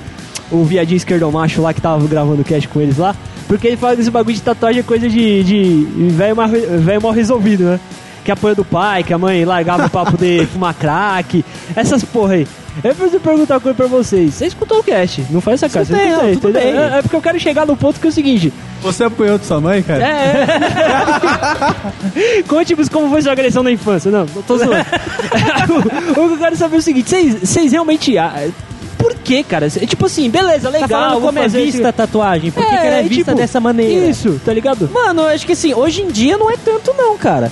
O 0.50 0.64
viadinho 0.64 0.96
esquerdomacho 0.96 1.61
lá 1.61 1.74
que 1.74 1.80
tava 1.80 2.06
gravando 2.06 2.42
o 2.42 2.44
cast 2.44 2.66
com 2.68 2.80
eles 2.80 2.96
lá. 2.96 3.14
Porque 3.46 3.66
ele 3.66 3.76
fala 3.76 3.94
que 3.94 4.02
esse 4.02 4.11
bagulho 4.11 4.34
de 4.34 4.42
tatuagem 4.42 4.80
é 4.80 4.82
coisa 4.82 5.08
de. 5.08 5.44
de 5.44 5.87
velho 6.11 6.37
mal, 6.37 6.48
velho 6.48 7.02
mal 7.02 7.12
resolvido, 7.12 7.64
né? 7.64 7.80
que 8.28 8.32
apanhou 8.32 8.56
do 8.56 8.64
pai, 8.64 9.02
que 9.02 9.14
a 9.14 9.16
mãe 9.16 9.42
largava 9.42 9.88
pra 9.88 10.04
poder 10.04 10.46
fumar 10.52 10.74
crack, 10.74 11.42
essas 11.74 12.04
porra 12.04 12.34
aí. 12.34 12.46
Eu 12.84 12.94
preciso 12.94 13.20
perguntar 13.20 13.54
uma 13.54 13.61
coisa 13.61 13.74
pra 13.74 13.87
vocês. 13.87 14.34
Você 14.34 14.46
escutou 14.46 14.80
o 14.80 14.82
cast? 14.84 15.24
Não 15.30 15.40
faz 15.40 15.62
essa 15.62 15.72
cara. 15.72 15.87
Você 15.87 15.94
Escutei, 16.32 16.52
não, 16.52 16.72
bem. 16.72 16.78
É, 16.78 16.98
é 16.98 17.02
porque 17.02 17.16
eu 17.16 17.22
quero 17.22 17.40
chegar 17.40 17.66
no 17.66 17.74
ponto 17.74 17.98
que 17.98 18.06
é 18.06 18.11
o 18.11 18.12
seguinte. 18.12 18.52
Você 18.82 19.02
apanhou 19.02 19.38
de 19.38 19.46
sua 19.46 19.62
mãe, 19.62 19.82
cara? 19.82 20.06
É, 20.06 20.46
é. 22.38 22.42
Conte-nos 22.46 22.90
como 22.90 23.08
foi 23.08 23.22
sua 23.22 23.32
agressão 23.32 23.62
na 23.62 23.72
infância. 23.72 24.11
Não, 24.11 24.26
não 24.32 24.42
tô 24.42 24.58
zoando. 24.58 24.74
o 26.11 26.14
que 26.14 26.20
eu 26.20 26.38
quero 26.38 26.56
saber 26.56 26.76
é 26.76 26.78
o 26.78 26.82
seguinte: 26.82 27.08
vocês 27.08 27.34
vocês 27.40 27.72
realmente. 27.72 28.18
ah, 28.18 28.46
Por 29.09 29.23
que, 29.23 29.42
cara? 29.42 29.68
Tipo 29.71 30.07
assim, 30.07 30.29
beleza, 30.31 30.68
legal. 30.68 30.88
Tá 30.88 30.97
falando 30.97 31.21
como 31.23 31.38
é 31.38 31.49
vista 31.49 31.79
esse- 31.79 31.87
a 31.87 31.92
tatuagem? 31.92 32.51
Por 32.51 32.62
que, 32.62 32.68
que 32.71 32.75
ela 32.77 32.97
é 32.97 33.03
vista 33.03 33.25
tipo, 33.33 33.37
dessa 33.37 33.61
maneira? 33.61 34.07
Isso, 34.09 34.40
tá 34.44 34.53
ligado? 34.53 34.88
Mano, 34.92 35.23
eu 35.23 35.29
acho 35.29 35.47
que 35.47 35.53
assim, 35.53 35.75
hoje 35.75 36.03
em 36.03 36.09
dia 36.09 36.37
não 36.37 36.51
é 36.51 36.57
tanto 36.57 36.92
não, 36.97 37.16
cara. 37.16 37.51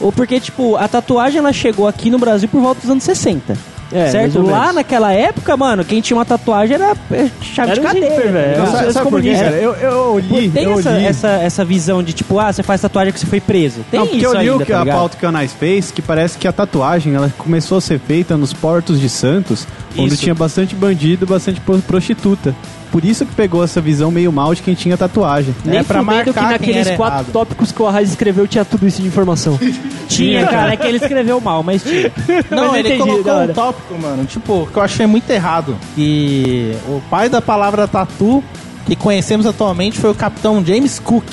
Ou 0.00 0.12
porque, 0.12 0.38
tipo, 0.38 0.76
a 0.76 0.86
tatuagem 0.86 1.38
ela 1.38 1.52
chegou 1.52 1.88
aqui 1.88 2.08
no 2.10 2.18
Brasil 2.18 2.48
por 2.48 2.60
volta 2.60 2.80
dos 2.82 2.90
anos 2.90 3.02
60. 3.04 3.56
É, 3.90 4.10
certo? 4.10 4.42
Lá 4.42 4.70
naquela 4.72 5.12
época, 5.12 5.56
mano, 5.56 5.82
quem 5.84 6.00
tinha 6.02 6.16
uma 6.16 6.24
tatuagem 6.24 6.74
era 6.74 6.94
é, 7.10 7.30
chave 7.40 7.70
Era 7.70 7.80
de 7.80 7.86
cadeia. 7.86 8.10
zíper, 8.10 8.32
velho. 8.32 8.58
Não, 8.58 8.66
sabe, 8.72 8.92
sabe 8.92 9.10
por 9.10 9.22
quê, 9.22 9.32
cara? 9.34 9.56
Eu, 9.56 9.74
eu 9.76 10.18
li, 10.18 10.50
Tem 10.50 10.64
eu 10.64 10.78
essa, 10.78 10.90
li. 10.90 11.04
essa, 11.06 11.28
essa 11.28 11.64
visão 11.64 12.02
de 12.02 12.12
tipo, 12.12 12.38
ah, 12.38 12.52
você 12.52 12.62
faz 12.62 12.80
tatuagem 12.82 13.12
que 13.14 13.18
você 13.20 13.26
foi 13.26 13.40
preso. 13.40 13.80
Tem 13.90 13.98
não, 13.98 14.06
porque 14.06 14.18
isso 14.18 14.26
eu 14.26 14.32
li 14.34 14.38
ainda, 14.50 14.56
o 14.56 14.66
que 14.66 14.72
tá 14.72 14.82
a 14.82 14.86
pauta 14.86 15.16
que 15.16 15.24
a 15.24 15.30
Anais 15.30 15.52
fez, 15.54 15.90
que 15.90 16.02
parece 16.02 16.36
que 16.36 16.46
a 16.46 16.52
tatuagem 16.52 17.14
ela 17.14 17.32
começou 17.38 17.78
a 17.78 17.80
ser 17.80 17.98
feita 17.98 18.36
nos 18.36 18.52
portos 18.52 19.00
de 19.00 19.08
Santos, 19.08 19.66
onde 19.96 20.12
Isso. 20.14 20.22
tinha 20.22 20.34
bastante 20.34 20.74
bandido, 20.74 21.24
bastante 21.26 21.58
pro- 21.60 21.78
prostituta. 21.78 22.54
Por 22.90 23.04
isso 23.04 23.26
que 23.26 23.34
pegou 23.34 23.62
essa 23.62 23.80
visão 23.80 24.10
meio 24.10 24.32
mal 24.32 24.54
de 24.54 24.62
quem 24.62 24.74
tinha 24.74 24.96
tatuagem. 24.96 25.54
Nem 25.64 25.80
É 25.80 25.82
pra 25.82 25.98
que 26.00 26.04
marcar 26.06 26.32
quem 26.32 26.42
naqueles 26.50 26.90
quatro 26.96 27.14
errado. 27.16 27.32
tópicos 27.32 27.70
que 27.70 27.82
o 27.82 27.86
Arraiz 27.86 28.08
escreveu 28.10 28.46
tinha 28.48 28.64
tudo 28.64 28.86
isso 28.86 29.02
de 29.02 29.08
informação. 29.08 29.58
Tinha, 30.08 30.46
cara, 30.46 30.72
é 30.72 30.76
que 30.76 30.86
ele 30.86 30.96
escreveu 30.96 31.38
mal, 31.38 31.62
mas 31.62 31.82
tinha. 31.82 32.10
Não, 32.50 32.68
Mas 32.72 32.78
ele 32.78 32.94
entendi, 32.94 33.10
colocou 33.22 33.42
um 33.42 33.48
tópico, 33.48 33.98
mano, 34.00 34.24
tipo, 34.24 34.66
que 34.72 34.78
eu 34.78 34.82
achei 34.82 35.06
muito 35.06 35.28
errado. 35.30 35.76
E 35.98 36.72
o 36.88 37.00
pai 37.10 37.28
da 37.28 37.42
palavra 37.42 37.86
tatu 37.86 38.42
que 38.86 38.96
conhecemos 38.96 39.44
atualmente 39.46 39.98
foi 39.98 40.10
o 40.10 40.14
capitão 40.14 40.64
James 40.64 40.98
Cook. 40.98 41.24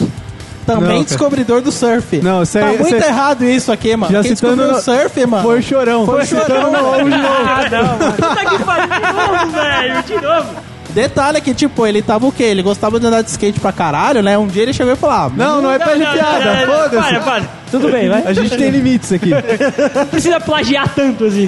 Também 0.66 0.98
Não, 0.98 1.04
descobridor 1.06 1.62
do 1.62 1.72
surf. 1.72 2.18
Não, 2.22 2.44
isso 2.44 2.60
tá 2.60 2.66
muito 2.66 2.96
aí- 2.96 3.02
errado 3.02 3.46
isso 3.46 3.72
aqui, 3.72 3.96
mano. 3.96 4.12
Já 4.12 4.22
Quem 4.24 4.36
citando 4.36 4.56
descobriu 4.58 4.74
no- 4.74 4.80
o 4.80 5.00
surf, 5.02 5.26
mano. 5.26 5.44
Foi 5.44 5.62
chorão. 5.62 6.06
Foi 6.06 6.26
citando 6.26 6.48
chorão, 6.48 6.72
no 6.72 6.72
velho. 6.72 6.88
ovo 6.88 7.04
de 7.12 7.18
novo. 7.22 7.36
Ah, 7.46 7.70
não, 7.72 7.88
mano. 7.98 8.14
Puta 8.14 8.46
que 8.50 8.64
pariu, 8.64 8.88
de 8.90 9.14
novo, 9.14 9.52
velho, 9.52 10.04
de 10.04 10.14
novo. 10.26 10.75
Detalhe 10.96 11.42
que, 11.42 11.54
tipo, 11.54 11.86
ele 11.86 12.02
tava 12.02 12.26
o 12.26 12.32
quê? 12.32 12.44
Ele 12.44 12.64
gostava 12.64 12.98
de 13.02 13.06
andar 13.06 13.22
de 13.22 13.30
skate 13.30 13.60
pra 13.60 13.74
caralho, 13.74 14.24
né? 14.24 14.38
Um 14.38 14.48
dia 14.48 14.64
ele 14.64 14.72
chegou 14.72 14.94
e 14.94 14.96
falou: 14.96 15.16
ah, 15.18 15.32
Não, 15.36 15.62
não 15.62 15.70
é 15.70 15.78
de 15.78 15.86
não, 15.86 16.14
piada, 16.14 16.66
não, 16.66 16.66
Para, 16.66 16.90
foda-se. 16.90 17.20
para. 17.20 17.44
Tudo 17.70 17.92
bem, 17.92 18.08
vai. 18.08 18.26
A 18.26 18.32
gente 18.32 18.56
tem 18.56 18.70
limites 18.70 19.12
aqui. 19.12 19.32
Não 19.94 20.06
precisa 20.06 20.40
plagiar 20.40 20.88
tanto 20.96 21.26
assim. 21.26 21.46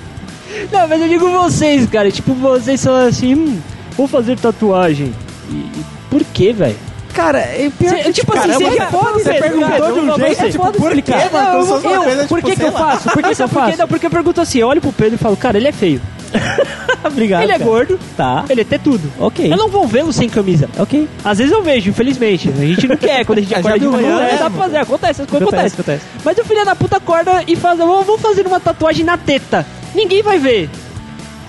Não, 0.72 0.88
mas 0.88 1.02
eu 1.02 1.08
digo 1.08 1.28
vocês, 1.30 1.86
cara. 1.90 2.10
Tipo, 2.10 2.32
vocês 2.32 2.80
são 2.80 2.94
assim, 2.96 3.34
hum, 3.34 3.60
vou 3.94 4.08
fazer 4.08 4.38
tatuagem. 4.38 5.12
E, 5.50 5.54
e 5.54 5.84
por 6.08 6.24
quê, 6.24 6.54
velho? 6.54 6.76
Cara, 7.16 7.38
é 7.38 7.70
pior 7.78 7.90
Cê- 8.02 8.12
tipo 8.12 8.38
assim, 8.38 8.48
caramba, 8.48 8.70
você 8.70 8.86
pode 8.86 9.12
você 9.22 9.32
ver, 9.32 9.40
perguntou 9.40 9.92
de 9.92 10.00
um 10.00 10.08
eu- 10.08 10.16
jeito, 10.18 10.36
você- 10.36 10.50
tipo, 10.50 10.72
por 10.72 11.02
quê, 11.02 11.12
mano? 11.32 11.64
Uma 11.64 11.90
eu, 11.92 12.02
coisa, 12.02 12.24
por 12.26 12.38
tipo, 12.38 12.50
que, 12.50 12.56
que 12.56 12.62
eu 12.64 12.72
faço? 12.72 13.08
Por 13.10 13.22
que, 13.22 13.34
que 13.34 13.42
eu 13.42 13.48
faço? 13.48 13.78
Não, 13.78 13.88
porque 13.88 14.06
eu 14.06 14.10
pergunto 14.10 14.40
assim, 14.40 14.58
eu 14.58 14.68
olho 14.68 14.80
pro 14.80 14.92
Pedro 14.92 15.14
e 15.14 15.18
falo, 15.18 15.36
cara, 15.36 15.56
ele 15.56 15.68
é 15.68 15.72
feio. 15.72 16.00
Obrigado. 17.04 17.42
ele 17.44 17.52
é 17.52 17.58
cara. 17.58 17.64
gordo, 17.70 17.98
Tá. 18.16 18.44
ele 18.50 18.60
é 18.60 18.64
ter 18.64 18.80
tudo. 18.80 19.10
Ok. 19.18 19.50
Eu 19.50 19.56
não 19.56 19.68
vou 19.68 19.86
vê-lo 19.86 20.12
sem 20.12 20.28
camisa. 20.28 20.68
Ok. 20.78 21.08
Às 21.24 21.38
vezes 21.38 21.52
eu 21.52 21.62
vejo, 21.62 21.88
infelizmente. 21.90 22.48
A 22.50 22.52
gente 22.66 22.86
não 22.88 22.96
quer, 22.96 23.24
quando 23.24 23.38
a 23.38 23.40
gente 23.42 23.50
Já 23.54 23.58
acorda 23.58 23.78
de 23.78 23.86
manhã, 23.86 24.10
não 24.18 24.38
dá 24.38 24.50
pra 24.50 24.62
fazer. 24.64 24.76
Acontece, 24.78 25.22
as 25.22 25.30
coisas 25.30 25.48
Acontece, 25.48 25.74
acontecem. 25.74 26.08
Mas 26.24 26.36
o 26.38 26.44
filho 26.44 26.64
da 26.64 26.74
puta 26.76 26.96
acorda 26.96 27.42
e 27.46 27.56
faz, 27.56 27.78
"Vou- 27.78 28.02
vou 28.02 28.18
fazer 28.18 28.46
uma 28.46 28.60
tatuagem 28.60 29.04
na 29.04 29.16
teta. 29.16 29.64
Ninguém 29.94 30.22
vai 30.22 30.38
ver. 30.38 30.68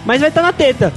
Mas 0.05 0.21
vai 0.21 0.29
estar 0.29 0.41
na 0.43 0.53
teta. 0.53 0.93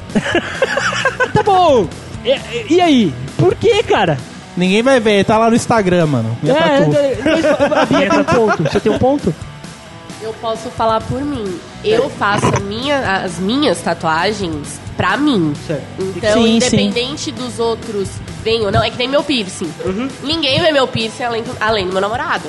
tá 1.32 1.42
bom. 1.42 1.88
E, 2.24 2.74
e 2.74 2.80
aí? 2.80 3.12
Por 3.38 3.54
que, 3.54 3.82
cara? 3.82 4.18
Ninguém 4.56 4.82
vai 4.82 4.98
ver, 5.00 5.24
tá 5.24 5.38
lá 5.38 5.48
no 5.48 5.56
Instagram, 5.56 6.06
mano. 6.06 6.36
Minha 6.42 6.54
tatu. 6.54 6.96
É, 6.96 7.18
mas 7.24 7.44
a 7.44 7.86
Bia 7.86 8.10
tem 8.10 8.18
um 8.20 8.24
ponto. 8.24 8.62
Você 8.64 8.80
tem 8.80 8.92
um 8.92 8.98
ponto? 8.98 9.34
Eu 10.22 10.34
posso 10.34 10.68
falar 10.70 11.00
por 11.00 11.22
mim. 11.22 11.58
Eu 11.84 12.10
faço 12.10 12.44
a 12.46 12.60
minha- 12.60 13.22
as 13.24 13.38
minhas 13.38 13.80
tatuagens 13.80 14.78
pra 14.96 15.16
mim. 15.16 15.54
Certo. 15.66 15.82
Então, 15.98 16.42
Sim, 16.42 16.56
independente 16.56 17.30
dos 17.32 17.58
outros 17.58 18.08
verem 18.44 18.66
ou 18.66 18.72
não, 18.72 18.82
é 18.82 18.90
que 18.90 18.98
nem 18.98 19.08
meu 19.08 19.22
piercing. 19.22 19.70
Ninguém 20.22 20.60
vê 20.60 20.70
meu 20.72 20.86
piercing 20.86 21.22
além 21.24 21.42
do, 21.42 21.56
além 21.60 21.86
do 21.86 21.92
meu 21.92 22.00
namorado. 22.02 22.48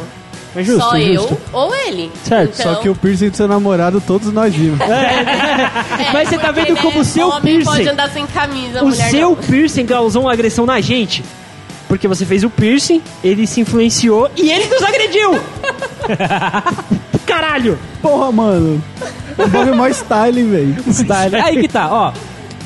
Mas 0.54 0.66
justo, 0.68 0.82
Só 0.84 1.00
justo. 1.00 1.34
eu 1.34 1.40
ou 1.54 1.74
ele. 1.74 2.12
Certo, 2.26 2.60
Então, 2.60 2.74
Só 2.74 2.80
que 2.82 2.90
o 2.90 2.96
piercing 2.96 3.30
do 3.30 3.38
seu 3.38 3.48
namorado 3.48 4.02
todos 4.06 4.34
nós 4.34 4.54
vimos. 4.54 4.82
é, 4.84 6.12
Mas 6.12 6.28
você 6.28 6.38
tá 6.38 6.52
porque, 6.52 6.74
vendo 6.74 6.82
como 6.82 7.00
o 7.00 7.06
seu 7.06 7.30
homem 7.30 7.42
piercing- 7.42 7.64
pode 7.72 7.88
andar 7.88 8.10
sem 8.10 8.28
camisa, 8.28 8.82
O 8.84 8.88
mulher 8.90 9.10
seu 9.12 9.30
não. 9.30 9.36
piercing 9.38 9.86
causou 9.86 10.24
uma 10.24 10.34
agressão 10.34 10.66
na 10.66 10.82
gente. 10.82 11.24
Porque 11.92 12.08
você 12.08 12.26
fez 12.26 12.42
o 12.46 12.50
piercing, 12.50 13.02
ele 13.22 13.46
se 13.46 13.60
influenciou 13.60 14.32
e 14.38 14.50
ele 14.50 14.66
nos 14.68 14.82
agrediu! 14.82 15.38
Caralho! 17.28 17.78
Porra, 18.02 18.32
mano. 18.32 18.82
O 19.34 19.36
bagulho 19.36 19.74
é 19.74 19.76
mó 19.76 19.90
style, 19.90 20.42
velho. 20.42 20.76
Style. 20.90 21.36
Aí 21.36 21.60
que 21.60 21.68
tá, 21.68 21.90
ó. 21.92 22.14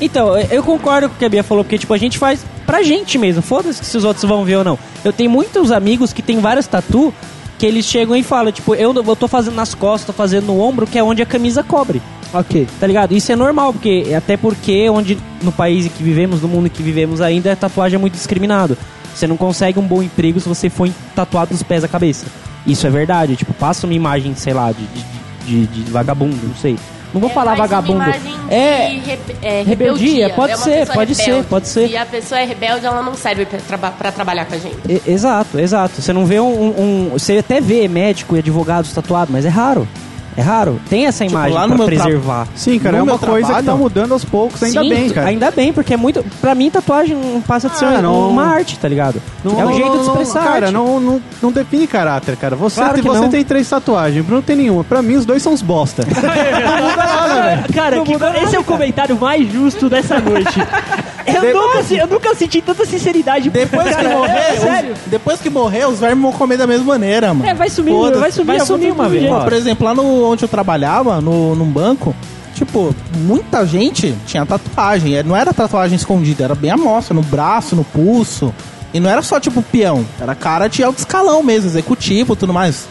Então, 0.00 0.38
eu 0.38 0.62
concordo 0.62 1.08
com 1.08 1.16
o 1.16 1.18
que 1.18 1.24
a 1.24 1.28
Bia 1.28 1.42
falou, 1.42 1.64
porque, 1.64 1.76
tipo, 1.76 1.92
a 1.92 1.98
gente 1.98 2.18
faz 2.18 2.46
pra 2.64 2.84
gente 2.84 3.18
mesmo. 3.18 3.42
Foda-se 3.42 3.84
se 3.84 3.96
os 3.96 4.04
outros 4.04 4.24
vão 4.24 4.44
ver 4.44 4.58
ou 4.58 4.64
não. 4.64 4.78
Eu 5.04 5.12
tenho 5.12 5.28
muitos 5.28 5.72
amigos 5.72 6.12
que 6.12 6.22
tem 6.22 6.38
várias 6.38 6.68
tatu 6.68 7.12
que 7.58 7.66
eles 7.66 7.84
chegam 7.84 8.14
e 8.14 8.22
falam, 8.22 8.52
tipo, 8.52 8.76
eu, 8.76 8.94
eu 8.94 9.16
tô 9.16 9.26
fazendo 9.26 9.56
nas 9.56 9.74
costas, 9.74 10.06
tô 10.06 10.12
fazendo 10.12 10.46
no 10.46 10.60
ombro, 10.60 10.86
que 10.86 11.00
é 11.00 11.02
onde 11.02 11.20
a 11.20 11.26
camisa 11.26 11.64
cobre. 11.64 12.00
Ok. 12.32 12.68
Tá 12.78 12.86
ligado? 12.86 13.12
Isso 13.12 13.32
é 13.32 13.36
normal, 13.36 13.72
porque 13.72 14.12
até 14.16 14.36
porque 14.36 14.88
onde 14.88 15.18
no 15.42 15.50
país 15.50 15.86
em 15.86 15.88
que 15.88 16.02
vivemos, 16.02 16.42
no 16.42 16.48
mundo 16.48 16.66
em 16.66 16.70
que 16.70 16.82
vivemos 16.82 17.20
ainda, 17.20 17.52
a 17.52 17.56
tatuagem 17.56 17.96
é 17.96 17.98
muito 17.98 18.12
discriminado. 18.12 18.78
Você 19.16 19.26
não 19.26 19.36
consegue 19.36 19.78
um 19.78 19.82
bom 19.82 20.02
emprego 20.02 20.38
se 20.38 20.48
você 20.48 20.68
for 20.68 20.88
tatuado 21.14 21.50
dos 21.52 21.62
pés 21.62 21.82
à 21.82 21.88
cabeça. 21.88 22.26
Isso 22.66 22.86
é 22.86 22.90
verdade. 22.90 23.34
Tipo, 23.36 23.54
passa 23.54 23.86
uma 23.86 23.94
imagem, 23.94 24.34
sei 24.34 24.52
lá, 24.52 24.70
de, 24.72 24.86
de, 24.86 25.66
de- 25.66 25.66
de 25.84 25.90
vagabundo, 25.90 26.36
não 26.46 26.54
sei. 26.54 26.76
Não 27.14 27.20
vou 27.20 27.30
É 27.30 27.32
falar 27.32 27.54
vagabundo. 27.54 27.94
Uma 27.94 28.08
imagem 28.08 28.34
de 28.48 28.54
É, 28.54 28.88
rebe- 29.06 29.36
é, 29.40 29.62
rebeldia, 29.62 30.28
pode 30.30 30.52
É 30.52 30.56
ser, 30.56 30.86
pode 30.88 31.14
ser, 31.14 31.22
rebelde. 31.24 31.46
pode 31.48 31.68
ser. 31.68 31.88
Se 31.88 31.96
a 31.96 32.04
pessoa 32.04 32.40
é 32.40 32.44
rebelde, 32.44 32.84
ela 32.84 33.02
não 33.02 33.14
serve 33.14 33.46
pra, 33.46 33.58
traba- 33.60 34.10
trabalhar 34.12 34.44
com 34.44 34.54
a 34.54 34.58
gente. 34.58 34.76
E- 34.88 35.00
Exato, 35.10 35.58
exato. 35.58 36.02
Você 36.02 36.12
não 36.12 36.26
vê 36.26 36.38
um, 36.40 36.46
um- 36.46 37.10
Você 37.12 37.38
até 37.38 37.58
vê 37.60 37.88
médico 37.88 38.36
e 38.36 38.40
advogados 38.40 38.92
tatuados, 38.92 39.32
mas 39.32 39.46
é 39.46 39.48
raro. 39.48 39.88
É 40.36 40.42
raro. 40.42 40.78
Tem 40.90 41.06
essa 41.06 41.24
imagem 41.24 41.52
lá 41.54 41.60
pra 41.60 41.68
no 41.68 41.76
meu 41.76 41.86
tra- 41.86 41.96
preservar. 42.04 42.46
Sim, 42.54 42.78
cara, 42.78 42.92
No 42.92 42.98
é 42.98 43.02
uma 43.04 43.18
coisa 43.18 43.36
que 43.38 43.44
trabalho- 43.46 43.66
tá 43.66 43.74
mudando 43.74 44.12
aos 44.12 44.24
poucos, 44.24 44.62
ainda 44.62 44.82
Sim, 44.82 44.88
bem, 44.88 45.08
cara. 45.10 45.28
Ainda 45.28 45.50
bem, 45.50 45.72
porque 45.72 45.94
é 45.94 45.96
muito. 45.96 46.22
Pra 46.40 46.54
mim, 46.54 46.70
tatuagem 46.70 47.16
não 47.16 47.40
passa 47.40 47.68
de 47.70 47.78
ser 47.78 47.86
Ah, 47.86 48.02
não- 48.02 48.28
uma 48.30 48.44
arte, 48.46 48.78
tá 48.78 48.86
ligado? 48.88 49.20
Não- 49.42 49.52
é 49.60 49.64
o 49.64 49.68
não- 49.70 49.72
jeito 49.74 49.90
de 49.90 49.96
não- 49.96 50.06
expressar. 50.06 50.44
Cara, 50.44 50.66
arte. 50.66 50.72
não, 50.74 51.00
não, 51.00 51.22
não 51.42 51.50
define 51.52 51.86
caráter, 51.86 52.36
cara. 52.36 52.54
Você, 52.56 52.80
Claro 52.80 52.94
que 52.96 53.02
você 53.08 53.20
não. 53.20 53.28
tem 53.30 53.44
três 53.44 53.68
tatuagens, 53.68 54.20
o 54.20 54.24
Bruno 54.24 54.42
tem 54.42 54.56
nenhuma. 54.56 54.84
Pra 54.84 55.00
mim, 55.00 55.14
os 55.16 55.24
dois 55.24 55.42
são 55.42 55.52
uns 55.54 55.62
bosta. 55.62 56.04
Cara, 57.74 58.00
que- 58.00 58.12
esse 58.42 58.56
é 58.56 58.58
o 58.58 58.64
comentário 58.64 59.16
mais 59.18 59.50
justo 59.50 59.88
dessa 59.88 60.18
noite. 60.20 60.46
Eu, 61.26 61.54
nunca, 61.54 61.82
se- 61.82 61.96
eu 61.96 62.06
nunca 62.06 62.34
senti 62.34 62.60
tanta 62.62 62.84
sinceridade. 62.86 63.50
Depois 63.50 63.94
que 63.96 64.02
morrer, 64.08 64.32
é, 64.38 64.52
os- 64.54 64.60
sério. 64.60 64.94
depois 65.06 65.40
que 65.40 65.50
morrer, 65.50 65.86
os 65.88 65.98
vermes 65.98 66.22
vão 66.22 66.32
comer 66.32 66.56
da 66.56 66.66
mesma 66.66 66.84
maneira, 66.86 67.34
mano. 67.34 67.48
É, 67.48 67.54
vai 67.54 67.68
sumir, 67.68 67.92
vai 68.18 68.30
sumir, 68.32 68.46
Vai 68.46 68.60
sumir 68.60 68.92
uma 68.92 69.06
um 69.06 69.08
vez. 69.08 69.28
por 69.44 69.52
exemplo, 69.52 69.84
lá 69.86 69.94
no, 69.94 70.24
onde 70.30 70.44
eu 70.44 70.48
trabalhava, 70.48 71.20
no, 71.20 71.54
num 71.54 71.66
banco, 71.66 72.14
tipo, 72.54 72.94
muita 73.18 73.66
gente 73.66 74.14
tinha 74.26 74.46
tatuagem. 74.46 75.16
É, 75.16 75.22
Não 75.22 75.36
era 75.36 75.52
tatuagem 75.52 75.96
escondida, 75.96 76.44
era 76.44 76.54
bem 76.54 76.70
à 76.70 76.76
mostra, 76.76 77.12
no 77.14 77.22
braço, 77.22 77.74
no 77.74 77.84
pulso. 77.84 78.54
E 78.94 79.00
não 79.00 79.10
era 79.10 79.20
só, 79.20 79.38
tipo, 79.40 79.60
peão. 79.62 80.06
Era 80.20 80.34
cara 80.34 80.68
de 80.68 80.82
alto 80.82 80.98
escalão 81.00 81.42
mesmo, 81.42 81.68
executivo 81.68 82.34
tudo 82.36 82.52
mais. 82.54 82.86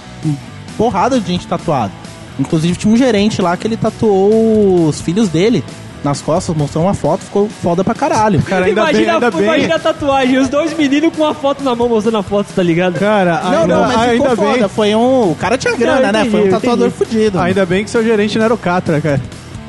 Porrada 0.78 1.19
de 1.19 1.26
gente 1.28 1.48
tatuada. 1.48 1.91
Inclusive, 2.38 2.76
tinha 2.76 2.93
um 2.93 2.98
gerente 2.98 3.41
lá 3.41 3.56
que 3.56 3.65
ele 3.65 3.78
tatuou 3.78 4.88
os 4.88 5.00
filhos 5.02 5.30
dele 5.30 5.63
nas 6.03 6.21
costas, 6.21 6.55
mostrou 6.55 6.84
uma 6.84 6.93
foto, 6.93 7.21
ficou 7.23 7.49
foda 7.49 7.84
pra 7.84 7.95
caralho. 7.95 8.41
Cara, 8.43 8.65
ainda 8.65 8.81
imagina, 8.81 9.03
bem, 9.05 9.13
ainda 9.13 9.31
bem. 9.31 9.43
imagina 9.43 9.75
a 9.75 9.79
tatuagem, 9.79 10.38
os 10.38 10.49
dois 10.49 10.77
meninos 10.77 11.12
com 11.15 11.23
uma 11.23 11.34
foto 11.34 11.63
na 11.63 11.73
mão 11.75 11.89
mostrando 11.89 12.17
a 12.17 12.23
foto, 12.23 12.47
tá 12.55 12.62
ligado? 12.62 12.99
Cara, 12.99 13.41
Não, 13.43 13.62
ainda, 13.62 13.75
não, 13.75 13.81
mas 13.81 14.12
ficou 14.12 14.27
ainda 14.27 14.36
foda. 14.36 14.58
bem. 14.60 14.67
Foi 14.69 14.95
um. 14.95 15.31
O 15.31 15.36
cara 15.39 15.58
tinha 15.58 15.75
grana, 15.75 16.01
Não, 16.01 16.08
eu 16.08 16.13
né? 16.13 16.25
Foi 16.31 16.39
um 16.39 16.43
entendi, 16.43 16.49
tatuador 16.62 16.88
entendi. 16.88 17.05
fudido. 17.05 17.39
Ainda 17.39 17.65
bem 17.65 17.84
que 17.84 17.89
seu 17.89 18.03
gerente 18.03 18.38
não 18.38 18.45
era 18.45 18.53
o 18.53 18.58
Catra, 18.58 19.01
cara. 19.01 19.21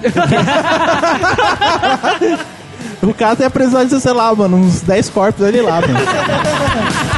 O 3.02 3.14
cara 3.14 3.36
tem 3.36 3.48
precisar 3.48 3.84
de, 3.84 4.00
sei 4.00 4.12
lá, 4.12 4.34
mano, 4.34 4.56
uns 4.56 4.80
10 4.80 5.10
corpos 5.10 5.44
ali 5.44 5.60
lá, 5.60 5.80
mano. 5.80 5.94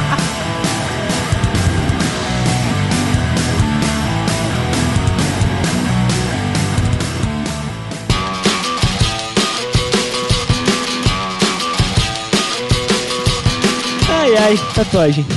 Tatuagem. 14.75 15.25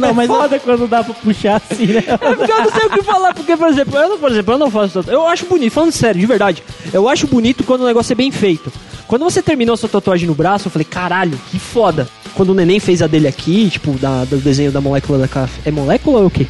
Não, 0.00 0.14
mas 0.14 0.26
Foda 0.26 0.58
quando 0.58 0.88
dá 0.88 1.04
pra 1.04 1.12
puxar 1.14 1.60
assim, 1.70 1.86
né? 1.86 2.02
É 2.06 2.16
porque 2.16 2.50
eu 2.50 2.58
não 2.62 2.70
sei 2.70 2.86
o 2.86 2.90
que 2.90 3.02
falar, 3.02 3.34
porque, 3.34 3.56
por 3.56 3.68
exemplo, 3.68 3.98
eu, 3.98 4.08
não- 4.08 4.18
por 4.18 4.30
exemplo, 4.30 4.54
eu 4.54 4.58
não 4.58 4.70
faço 4.70 4.94
tatuagem. 4.94 5.12
Eu 5.20 5.26
acho 5.26 5.44
bonito, 5.46 5.72
falando 5.72 5.92
sério, 5.92 6.18
de 6.20 6.26
verdade. 6.26 6.62
Eu 6.92 7.08
acho 7.08 7.26
bonito 7.26 7.62
quando 7.64 7.82
o 7.82 7.86
negócio 7.86 8.12
é 8.12 8.14
bem 8.14 8.30
feito. 8.30 8.72
Quando 9.06 9.24
você 9.24 9.42
terminou 9.42 9.74
a 9.74 9.76
sua 9.76 9.88
tatuagem 9.90 10.26
no 10.26 10.34
braço, 10.34 10.68
eu 10.68 10.72
falei, 10.72 10.86
caralho, 10.86 11.38
que 11.50 11.58
foda. 11.58 12.08
Quando 12.34 12.50
o 12.50 12.54
neném 12.54 12.80
fez 12.80 13.02
a 13.02 13.06
dele 13.06 13.28
aqui, 13.28 13.68
tipo, 13.68 13.92
da, 13.98 14.24
do 14.24 14.38
desenho 14.38 14.72
da 14.72 14.80
molécula 14.80 15.18
da 15.18 15.28
cafeína. 15.28 15.62
É 15.66 15.70
molécula 15.70 16.20
ou 16.20 16.26
o 16.26 16.30
quê? 16.30 16.46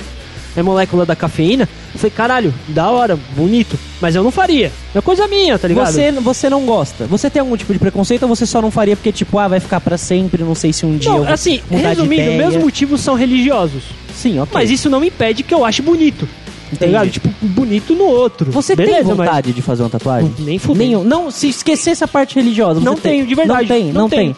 É 0.57 0.63
molécula 0.63 1.07
da 1.07 1.17
cafeína. 1.17 1.69
Eu 1.95 1.99
falei, 1.99 2.11
caralho, 2.11 2.55
da 2.69 2.91
hora, 2.91 3.19
bonito. 3.37 3.79
Mas 4.01 4.15
eu 4.15 4.23
não 4.23 4.31
faria. 4.31 4.71
É 4.95 5.01
coisa 5.01 5.27
minha, 5.27 5.59
tá 5.59 5.67
ligado? 5.67 5.91
Você, 5.93 6.13
você 6.13 6.51
não 6.51 6.67
gosta. 6.67 7.07
Você 7.07 7.31
tem 7.31 7.41
algum 7.41 7.57
tipo 7.57 7.73
de 7.73 7.79
preconceito 7.79 8.23
ou 8.25 8.29
você 8.29 8.45
só 8.45 8.61
não 8.61 8.71
faria 8.71 8.95
porque, 8.97 9.13
tipo, 9.13 9.39
ah, 9.39 9.49
vai 9.49 9.61
ficar 9.61 9.81
pra 9.81 9.97
sempre, 9.97 10.43
não 10.43 10.55
sei 10.55 10.73
se 10.73 10.85
um 10.85 10.97
dia 10.97 11.11
Não, 11.11 11.27
assim, 11.27 11.61
resumindo, 11.71 12.33
meus 12.33 12.57
motivos 12.57 13.01
são 13.01 13.15
religiosos. 13.15 13.83
Sim, 14.15 14.39
ok. 14.41 14.51
Mas 14.53 14.71
isso 14.71 14.91
não 14.91 15.03
impede 15.03 15.43
que 15.43 15.55
eu 15.55 15.65
ache 15.65 15.81
bonito. 15.81 16.27
Tá 16.27 16.77
Entendi. 16.77 16.87
ligado? 16.87 17.11
Tipo, 17.11 17.29
bonito 17.43 17.95
no 17.95 18.05
outro. 18.05 18.51
Você 18.51 18.75
Beleza, 18.75 18.97
tem 18.99 19.05
mas- 19.15 19.17
vontade 19.17 19.53
de 19.53 19.61
fazer 19.63 19.83
uma 19.83 19.91
tatuagem? 19.91 20.35
Nem 20.39 20.59
fudendo. 20.59 20.85
Nenhum. 20.87 21.05
Não, 21.05 21.31
se 21.31 21.49
esquecer 21.49 21.91
essa 21.91 22.09
parte 22.09 22.35
religiosa. 22.35 22.81
Não 22.81 22.95
tem. 22.95 23.13
tenho, 23.13 23.27
de 23.27 23.35
verdade. 23.35 23.69
Não 23.69 23.77
tem, 23.77 23.93
não, 23.93 24.09
tem. 24.09 24.37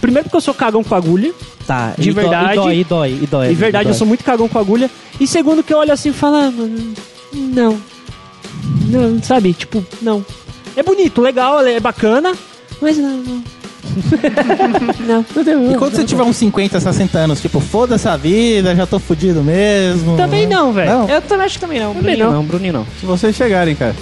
Primeiro 0.00 0.24
porque 0.28 0.36
eu 0.36 0.40
sou 0.40 0.54
cagão 0.54 0.82
com 0.82 0.94
agulha. 0.94 1.32
Tá, 1.66 1.94
De 1.96 2.10
e 2.10 2.12
verdade. 2.12 2.56
Dói, 2.56 2.78
e 2.78 2.84
dói, 2.84 3.18
e 3.22 3.26
dói. 3.26 3.48
de 3.48 3.54
verdade, 3.54 3.88
eu 3.88 3.94
sou 3.94 4.06
muito 4.06 4.24
cagão 4.24 4.48
com 4.48 4.58
agulha. 4.58 4.90
E 5.20 5.26
segundo 5.26 5.62
que 5.62 5.72
eu 5.72 5.78
olho 5.78 5.92
assim 5.92 6.10
e 6.10 6.12
falo, 6.12 6.36
ah, 6.36 6.50
mano, 6.50 6.92
não. 7.32 7.78
Não, 8.88 9.22
sabe? 9.22 9.52
Tipo, 9.52 9.84
não. 10.00 10.24
É 10.76 10.82
bonito, 10.82 11.20
legal, 11.20 11.60
é 11.66 11.78
bacana, 11.78 12.32
mas 12.80 12.98
não, 12.98 13.16
não. 13.18 13.42
não, 15.06 15.24
não. 15.44 15.72
E 15.72 15.76
quando 15.76 15.94
você 15.94 16.04
tiver 16.04 16.22
uns 16.22 16.36
50, 16.36 16.80
60 16.80 17.18
anos, 17.18 17.40
tipo, 17.40 17.60
foda-se 17.60 18.08
a 18.08 18.16
vida, 18.16 18.74
já 18.74 18.86
tô 18.86 18.98
fudido 18.98 19.42
mesmo. 19.42 20.16
Também 20.16 20.46
não, 20.46 20.72
velho. 20.72 21.08
Eu 21.08 21.20
também 21.22 21.46
acho 21.46 21.54
que 21.56 21.60
também 21.60 21.80
não. 21.80 21.94
Também 21.94 22.16
Bruninho 22.16 22.26
não. 22.26 22.32
não. 22.32 22.44
Bruninho 22.44 22.72
não. 22.72 22.86
Se 22.98 23.06
vocês 23.06 23.34
chegarem, 23.36 23.74
cara. 23.74 23.94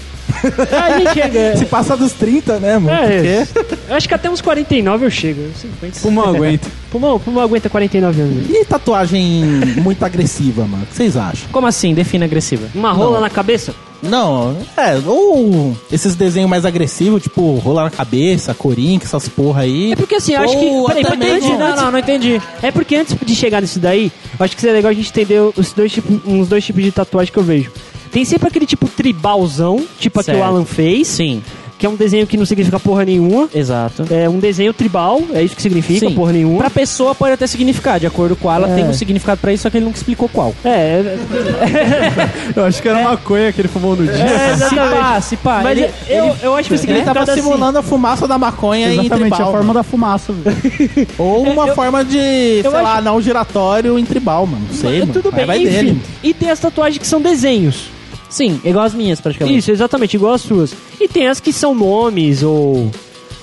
A 0.72 0.98
gente 0.98 1.14
chega. 1.14 1.56
Se 1.56 1.64
passar 1.66 1.96
dos 1.96 2.12
30, 2.12 2.58
né, 2.58 2.78
mano? 2.78 2.90
É, 2.90 3.44
Porque... 3.46 3.74
eu 3.88 3.94
acho 3.96 4.08
que 4.08 4.14
até 4.14 4.30
uns 4.30 4.40
49 4.40 5.06
eu 5.06 5.10
chego. 5.10 5.40
50. 5.54 6.00
Pulmão 6.00 6.28
aguenta. 6.34 6.68
Pulmão, 6.90 7.20
pulmão 7.20 7.42
aguenta 7.44 7.68
49 7.68 8.20
anos. 8.20 8.50
E 8.50 8.64
tatuagem 8.64 9.44
muito 9.80 10.04
agressiva, 10.04 10.64
mano? 10.66 10.82
O 10.82 10.86
que 10.86 10.94
vocês 10.96 11.16
acham? 11.16 11.48
Como 11.52 11.66
assim? 11.66 11.94
Defina 11.94 12.24
agressiva. 12.24 12.66
Uma 12.74 12.90
rola 12.92 13.14
Não. 13.14 13.20
na 13.20 13.30
cabeça? 13.30 13.72
Não, 14.02 14.56
é, 14.78 14.96
ou 15.06 15.76
esses 15.92 16.16
desenhos 16.16 16.48
mais 16.48 16.64
agressivos, 16.64 17.22
tipo, 17.22 17.56
rolar 17.56 17.84
na 17.84 17.90
cabeça, 17.90 18.54
corinha, 18.54 18.98
essas 19.02 19.28
porra 19.28 19.62
aí. 19.62 19.92
É 19.92 19.96
porque 19.96 20.14
assim, 20.14 20.32
eu 20.32 20.40
acho 20.40 20.58
que. 20.58 20.64
Ou 20.64 20.86
Peraí, 20.86 21.02
até 21.04 21.16
peraí, 21.16 21.32
mesmo- 21.34 21.58
Não, 21.58 21.76
não, 21.76 21.90
não 21.92 21.98
entendi. 21.98 22.40
É 22.62 22.70
porque 22.70 22.96
antes 22.96 23.14
de 23.22 23.34
chegar 23.36 23.60
nisso 23.60 23.78
daí, 23.78 24.10
eu 24.38 24.42
acho 24.44 24.54
que 24.54 24.60
seria 24.62 24.74
legal 24.74 24.90
a 24.90 24.94
gente 24.94 25.10
entender 25.10 25.40
os 25.54 25.72
dois 25.74 25.92
tipos, 25.92 26.18
uns 26.26 26.48
dois 26.48 26.64
tipos 26.64 26.82
de 26.82 26.90
tatuagem 26.90 27.30
que 27.30 27.38
eu 27.38 27.42
vejo. 27.42 27.70
Tem 28.10 28.24
sempre 28.24 28.48
aquele 28.48 28.66
tipo 28.66 28.88
tribalzão, 28.88 29.84
tipo 29.98 30.20
a 30.20 30.24
que 30.24 30.30
o 30.30 30.34
Certo. 30.34 30.44
Alan 30.46 30.64
fez, 30.64 31.06
Sim, 31.06 31.42
que 31.78 31.86
é 31.86 31.88
um 31.88 31.94
desenho 31.96 32.26
que 32.26 32.36
não 32.36 32.44
significa 32.44 32.78
porra 32.78 33.04
nenhuma. 33.04 33.48
exato. 33.54 34.04
É 34.10 34.28
um 34.28 34.38
desenho 34.38 34.74
tribal, 34.74 35.22
é 35.32 35.42
isso 35.42 35.56
que 35.56 35.62
significa, 35.62 36.08
Sim. 36.08 36.14
porra 36.14 36.32
nenhuma. 36.32 36.58
Pra 36.58 36.68
pessoa 36.70 37.14
pode 37.14 37.32
até 37.32 37.46
significar, 37.46 37.98
de 38.00 38.06
acordo 38.06 38.34
com 38.36 38.52
ela, 38.52 38.68
É. 38.68 38.74
tem 38.74 38.84
um 38.84 38.92
significado 38.92 39.40
pra 39.40 39.52
isso, 39.52 39.62
só 39.62 39.70
que 39.70 39.76
ele 39.78 39.84
nunca 39.86 39.96
explicou 39.96 40.28
qual. 40.28 40.54
É, 40.64 40.68
é, 40.70 41.18
Eu 42.56 42.64
acho 42.64 42.82
que 42.82 42.88
era 42.88 43.00
maconha 43.02 43.52
que 43.52 43.60
ele 43.60 43.68
fumou 43.68 43.94
no 43.96 44.04
dia. 44.04 44.12
é, 44.24 44.48
Se 44.56 44.64
exatamente. 44.64 44.94
pá, 45.00 45.20
se 45.20 45.36
pá. 45.36 45.60
Mas 45.62 45.78
ele, 45.78 45.90
eu, 46.08 46.36
eu 46.42 46.56
acho 46.56 46.68
que 46.68 46.74
o 46.74 46.76
Ele 46.76 46.80
significado 46.80 47.14
tava 47.18 47.30
é 47.30 47.32
assim. 47.34 47.42
simulando 47.42 47.78
a 47.78 47.82
fumaça 47.82 48.26
da 48.28 48.36
maconha 48.36 48.88
em 48.88 49.00
Exatamente, 49.06 49.30
tribal. 49.30 49.48
a 49.48 49.52
forma 49.52 49.72
da 49.74 49.82
fumaça. 49.82 50.32
velho. 50.32 51.06
Ou 51.16 51.44
uma 51.44 51.68
Eu- 51.68 51.74
forma 51.74 52.04
de, 52.04 52.12
sei 52.12 52.62
eu 52.64 52.72
lá, 52.72 52.94
acho- 52.94 53.02
não 53.04 53.22
giratório 53.22 53.98
em 53.98 54.04
tribal, 54.04 54.46
mano. 54.46 54.66
Não 54.68 54.74
sei, 54.76 55.00
mano. 55.00 55.12
Tudo 55.12 55.28
Aí 55.28 55.34
bem, 55.36 55.46
vai 55.46 55.58
enfim. 55.62 55.70
dele. 55.70 56.02
E 56.22 56.34
tem 56.34 56.50
as 56.50 56.58
tatuagens 56.58 56.98
que 56.98 57.06
são 57.06 57.20
desenhos. 57.22 57.84
Sim, 58.30 58.60
igual 58.64 58.84
as 58.84 58.94
minhas, 58.94 59.20
praticamente. 59.20 59.58
Isso, 59.58 59.70
exatamente, 59.70 60.14
igual 60.14 60.32
as 60.34 60.40
suas. 60.42 60.72
E 61.00 61.08
tem 61.08 61.26
as 61.26 61.40
que 61.40 61.52
são 61.52 61.74
nomes, 61.74 62.42
ou 62.42 62.90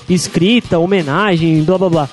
escrita, 0.08 0.78
homenagem, 0.78 1.62
blá 1.62 1.78
blá 1.78 1.88
blá. 1.88 2.08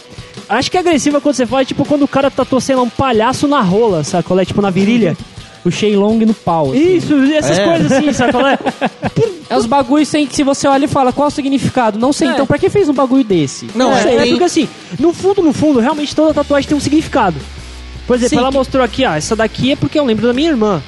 Acho 0.50 0.70
que 0.70 0.78
é 0.78 0.82
agressiva 0.82 1.20
quando 1.22 1.36
você 1.36 1.46
fala, 1.46 1.64
tipo, 1.66 1.86
quando 1.86 2.04
o 2.04 2.08
cara 2.08 2.30
tatuou, 2.30 2.60
sei 2.62 2.76
lá, 2.76 2.82
um 2.82 2.90
palhaço 2.90 3.48
na 3.48 3.62
rola, 3.62 4.04
sabe 4.04 4.24
qual 4.26 4.40
é? 4.40 4.46
Tipo, 4.46 4.62
na 4.62 4.70
virilha. 4.70 5.18
O 5.64 5.72
Shenlong 5.72 6.24
no 6.26 6.34
pau. 6.36 6.72
assim. 6.72 6.96
Isso, 6.98 7.16
essas 7.34 7.58
É. 7.58 7.66
coisas 7.66 7.92
assim, 7.92 8.14
sabe 8.14 8.32
qual 8.34 8.46
é? 8.48 8.60
É 9.50 9.58
os 9.58 9.66
bagulhos 9.66 10.08
sem 10.08 10.26
que 10.28 10.36
se 10.36 10.44
você 10.44 10.68
olha 10.68 10.86
e 10.86 10.88
fala 10.88 11.14
qual 11.14 11.28
o 11.28 11.32
significado. 11.32 11.98
Não 12.00 12.12
sei, 12.14 12.28
É. 12.28 12.32
então 12.32 12.46
pra 12.48 12.58
que 12.60 12.70
fez 12.70 12.90
um 12.90 12.94
bagulho 12.94 13.24
desse? 13.24 13.68
Não, 13.76 13.92
é, 13.96 14.04
é, 14.04 14.16
é 14.16 14.18
tem- 14.24 14.30
porque 14.32 14.44
assim, 14.44 14.68
no 15.00 15.14
fundo, 15.14 15.42
no 15.42 15.54
fundo, 15.54 15.80
realmente 15.80 16.16
toda 16.16 16.34
tatuagem 16.34 16.68
tem 16.68 16.78
um 16.78 16.80
significado. 16.82 17.36
Por 18.08 18.16
exemplo, 18.16 18.30
Sim, 18.32 18.38
ela 18.38 18.50
que- 18.52 18.58
mostrou 18.58 18.84
aqui, 18.84 19.06
ah, 19.06 19.18
essa 19.18 19.36
daqui 19.36 19.72
é 19.72 19.76
porque 19.76 19.98
eu 20.00 20.06
lembro 20.06 20.28
da 20.28 20.34
minha 20.34 20.50
irmã. 20.50 20.82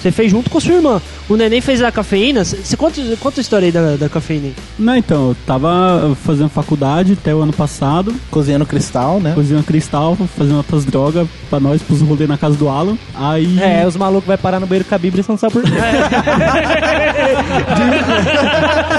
Você 0.00 0.10
fez 0.10 0.30
junto 0.30 0.50
com 0.50 0.58
a 0.58 0.60
sua 0.60 0.74
irmã. 0.74 1.02
O 1.28 1.36
neném 1.36 1.60
fez 1.60 1.82
a 1.82 1.90
cafeína. 1.90 2.44
Você 2.44 2.76
conta, 2.76 3.00
conta 3.20 3.40
a 3.40 3.42
história 3.42 3.66
aí 3.66 3.72
da, 3.72 3.96
da 3.96 4.08
cafeína 4.08 4.46
aí. 4.46 4.54
Não, 4.78 4.96
então, 4.96 5.28
eu 5.30 5.36
tava 5.46 6.16
fazendo 6.24 6.48
faculdade 6.48 7.14
até 7.14 7.34
o 7.34 7.40
ano 7.42 7.52
passado, 7.52 8.14
Cozinhando 8.30 8.64
cristal, 8.66 9.18
né? 9.20 9.32
cozinhando 9.34 9.64
cristal, 9.64 10.16
fazendo 10.36 10.56
outras 10.58 10.84
drogas 10.84 11.26
pra 11.50 11.58
nós, 11.58 11.82
pros 11.82 12.00
rolês 12.00 12.28
na 12.28 12.38
casa 12.38 12.56
do 12.56 12.68
Alan. 12.68 12.96
Aí. 13.14 13.58
É, 13.60 13.84
os 13.86 13.96
malucos 13.96 14.26
vai 14.26 14.36
parar 14.36 14.60
no 14.60 14.66
banheiro 14.66 14.88
com 14.88 14.94
a 14.94 14.98
Bíblia 14.98 15.20
e 15.20 15.24
você 15.24 15.32
não 15.32 15.38
sabe 15.38 15.54
por 15.54 15.62
quê. 15.62 15.70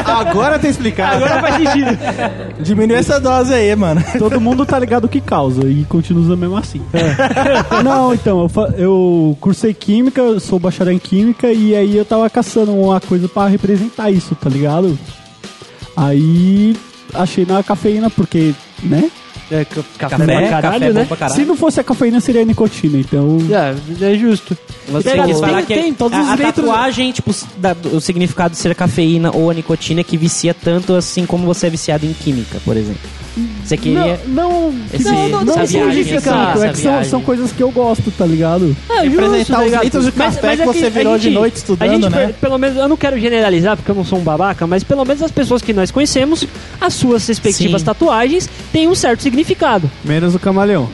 Agora 0.05 0.59
tem 0.59 0.69
explicado. 0.69 1.23
Agora 1.23 1.41
faz 1.41 1.55
sentido. 1.55 1.97
Diminui 2.59 2.97
essa 2.97 3.19
dose 3.19 3.53
aí, 3.53 3.75
mano. 3.75 4.03
Todo 4.17 4.39
mundo 4.41 4.65
tá 4.65 4.77
ligado 4.79 5.05
o 5.05 5.09
que 5.09 5.21
causa 5.21 5.67
e 5.67 5.85
continua 5.85 6.21
usando 6.23 6.37
mesmo 6.39 6.57
assim. 6.57 6.81
Não, 7.83 8.13
então, 8.13 8.41
eu, 8.41 8.49
fa- 8.49 8.73
eu 8.77 9.37
cursei 9.39 9.73
química, 9.73 10.39
sou 10.39 10.59
bacharel 10.59 10.93
em 10.93 10.99
química 10.99 11.51
e 11.51 11.75
aí 11.75 11.95
eu 11.97 12.05
tava 12.05 12.16
caçando 12.29 12.73
uma 12.73 12.99
coisa 12.99 13.27
pra 13.27 13.47
representar 13.47 14.09
isso, 14.11 14.35
tá 14.35 14.49
ligado? 14.49 14.97
Aí 15.95 16.75
achei 17.13 17.45
na 17.45 17.63
cafeína, 17.63 18.09
porque, 18.09 18.53
né? 18.83 19.09
É, 19.49 19.63
ca- 19.63 19.81
café, 19.97 20.17
Café, 20.17 20.25
pra 20.25 20.49
caralho, 20.49 20.61
café 20.73 20.85
é 20.87 20.93
né? 20.93 21.29
Se 21.29 21.45
não 21.45 21.55
fosse 21.55 21.79
a 21.79 21.83
cafeína, 21.83 22.19
seria 22.19 22.41
a 22.41 22.45
nicotina, 22.45 22.97
então. 22.99 23.37
É, 24.01 24.11
é 24.11 24.17
justo. 24.17 24.57
Você 24.89 25.09
Tem- 25.11 25.21
tem- 25.23 25.65
que 25.65 25.73
tem 25.73 25.93
todos 25.93 26.17
a, 26.17 26.21
os 26.21 26.27
a 26.29 26.35
litros- 26.35 26.53
tatuagem, 26.55 27.11
tipo, 27.13 27.33
da- 27.57 27.75
o 27.93 28.01
significado 28.01 28.51
de 28.53 28.57
ser 28.59 28.71
a 28.71 28.75
cafeína 28.75 29.31
ou 29.33 29.49
a 29.49 29.53
nicotina 29.53 30.03
que 30.03 30.17
vicia 30.17 30.53
tanto 30.53 30.93
assim 30.93 31.25
como 31.25 31.45
você 31.45 31.67
é 31.67 31.69
viciado 31.69 32.05
em 32.05 32.11
química, 32.13 32.59
por 32.65 32.75
exemplo. 32.75 33.09
Você 33.63 33.77
queria... 33.77 34.19
Não, 34.27 34.71
não, 34.71 34.75
Esse- 34.93 35.03
não, 35.03 35.29
não, 35.29 35.39
essa 35.41 35.59
não 35.59 35.65
viagem, 35.65 36.13
essa-. 36.15 36.65
É 36.65 36.71
que 36.71 36.77
são, 36.79 37.03
são 37.03 37.21
coisas 37.21 37.51
que 37.51 37.61
eu 37.61 37.69
gosto, 37.71 38.09
tá 38.11 38.25
ligado? 38.25 38.75
É, 38.89 39.01
Representar 39.01 39.37
justo, 39.37 39.51
tá 39.53 39.77
os 39.77 39.83
litros 39.83 40.05
de 40.05 40.11
café 40.11 40.57
que 40.57 40.65
você 40.65 40.85
a 40.85 40.89
virou 40.89 41.17
de 41.17 41.29
noite 41.29 41.57
estudando, 41.57 41.89
a 41.89 41.93
gente, 41.93 42.09
né? 42.09 42.27
pe- 42.27 42.33
Pelo 42.33 42.57
menos, 42.57 42.77
eu 42.77 42.87
não 42.87 42.97
quero 42.97 43.19
generalizar 43.19 43.75
porque 43.77 43.91
eu 43.91 43.95
não 43.95 44.05
sou 44.05 44.19
um 44.19 44.23
babaca, 44.23 44.65
mas 44.65 44.83
pelo 44.83 45.03
menos 45.05 45.21
as 45.21 45.31
pessoas 45.31 45.61
que 45.61 45.73
nós 45.73 45.91
conhecemos, 45.91 46.45
as 46.79 46.93
suas 46.93 47.27
respectivas 47.27 47.81
Sim. 47.81 47.85
tatuagens 47.85 48.49
têm 48.71 48.87
um 48.87 48.95
certo 48.95 49.21
significado. 49.23 49.89
Menos 50.03 50.33
o 50.35 50.39
camaleão. 50.39 50.89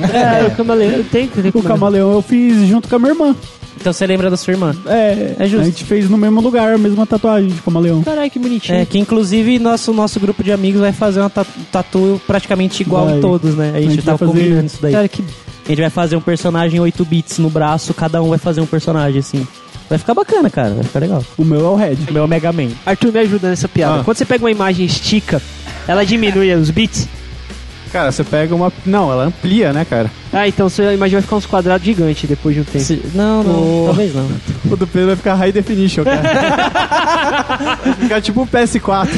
É, 0.00 0.46
o 0.46 0.50
camaleão 0.52 1.02
tem, 1.04 1.28
tem 1.28 1.50
O 1.54 1.62
camaleão 1.62 2.12
eu 2.12 2.22
fiz 2.22 2.66
junto 2.68 2.88
com 2.88 2.96
a 2.96 2.98
minha 2.98 3.10
irmã. 3.12 3.36
Então 3.80 3.92
você 3.92 4.06
lembra 4.06 4.30
da 4.30 4.36
sua 4.36 4.52
irmã. 4.52 4.74
É, 4.86 5.34
É 5.38 5.46
justo. 5.46 5.62
A 5.62 5.64
gente 5.64 5.84
fez 5.84 6.08
no 6.08 6.16
mesmo 6.16 6.40
lugar, 6.40 6.72
a 6.74 6.78
mesma 6.78 7.06
tatuagem 7.06 7.48
de 7.50 7.60
camaleão. 7.62 8.02
Caralho, 8.02 8.30
que 8.30 8.38
bonitinho. 8.38 8.78
É, 8.78 8.84
que 8.84 8.98
inclusive 8.98 9.58
nosso, 9.58 9.92
nosso 9.92 10.20
grupo 10.20 10.42
de 10.44 10.52
amigos 10.52 10.80
vai 10.80 10.92
fazer 10.92 11.20
uma 11.20 11.30
ta- 11.30 11.46
tatu 11.70 12.20
praticamente 12.26 12.82
igual 12.82 13.06
Vai. 13.06 13.18
em 13.18 13.20
todos, 13.20 13.54
né? 13.56 13.72
A 13.74 13.80
gente, 13.80 13.86
A 13.86 13.90
gente 13.94 14.00
vai 14.04 14.18
fazer- 14.18 14.32
combinando 14.32 14.66
isso 14.66 14.78
daí. 14.80 14.92
Cara, 14.92 15.08
que... 15.08 15.22
A 15.64 15.68
gente 15.68 15.80
vai 15.80 15.90
fazer 15.90 16.16
um 16.16 16.20
personagem 16.20 16.78
8 16.80 17.04
bits 17.04 17.38
no 17.38 17.48
braço, 17.48 17.94
cada 17.94 18.20
um 18.22 18.28
vai 18.30 18.38
fazer 18.38 18.60
um 18.60 18.66
personagem 18.66 19.20
assim. 19.20 19.46
Vai 19.88 19.98
ficar 19.98 20.14
bacana, 20.14 20.48
cara. 20.50 20.70
Vai 20.74 20.84
ficar 20.84 21.00
legal. 21.00 21.24
O 21.36 21.44
meu 21.44 21.60
é 21.60 21.68
o 21.68 21.74
Red. 21.76 21.96
O 22.08 22.12
meu 22.12 22.22
é 22.22 22.24
o 22.24 22.28
Mega 22.28 22.52
Man. 22.52 22.68
Arthur, 22.86 23.12
me 23.12 23.18
ajuda 23.20 23.48
nessa 23.48 23.68
piada. 23.68 24.00
Ah. 24.00 24.04
Quando 24.04 24.16
você 24.16 24.24
pega 24.24 24.42
uma 24.44 24.50
imagem 24.50 24.84
e 24.84 24.88
estica, 24.88 25.40
ela 25.86 26.04
diminui 26.04 26.52
os 26.54 26.70
bits? 26.70 27.06
Cara, 27.92 28.10
você 28.10 28.24
pega 28.24 28.54
uma. 28.54 28.72
Não, 28.86 29.12
ela 29.12 29.24
amplia, 29.24 29.70
né, 29.72 29.84
cara? 29.84 30.10
Ah, 30.32 30.48
então 30.48 30.68
sua 30.70 30.94
imagem 30.94 31.12
vai 31.16 31.22
ficar 31.22 31.36
uns 31.36 31.44
quadrados 31.44 31.84
gigantes 31.84 32.26
depois 32.28 32.54
de 32.54 32.62
um 32.62 32.64
tempo. 32.64 32.82
Se- 32.84 33.02
Não, 33.14 33.42
não, 33.42 33.52
Oh. 33.82 33.84
talvez 33.86 34.14
não. 34.14 34.26
O 34.72 34.76
do 34.76 34.86
Pedro 34.86 35.08
vai 35.08 35.16
ficar 35.16 35.34
High 35.34 35.52
Definition, 35.52 36.02
cara. 36.04 36.22
vai 37.84 37.92
ficar 37.94 38.20
tipo 38.22 38.40
um 38.40 38.46
PS4. 38.46 39.08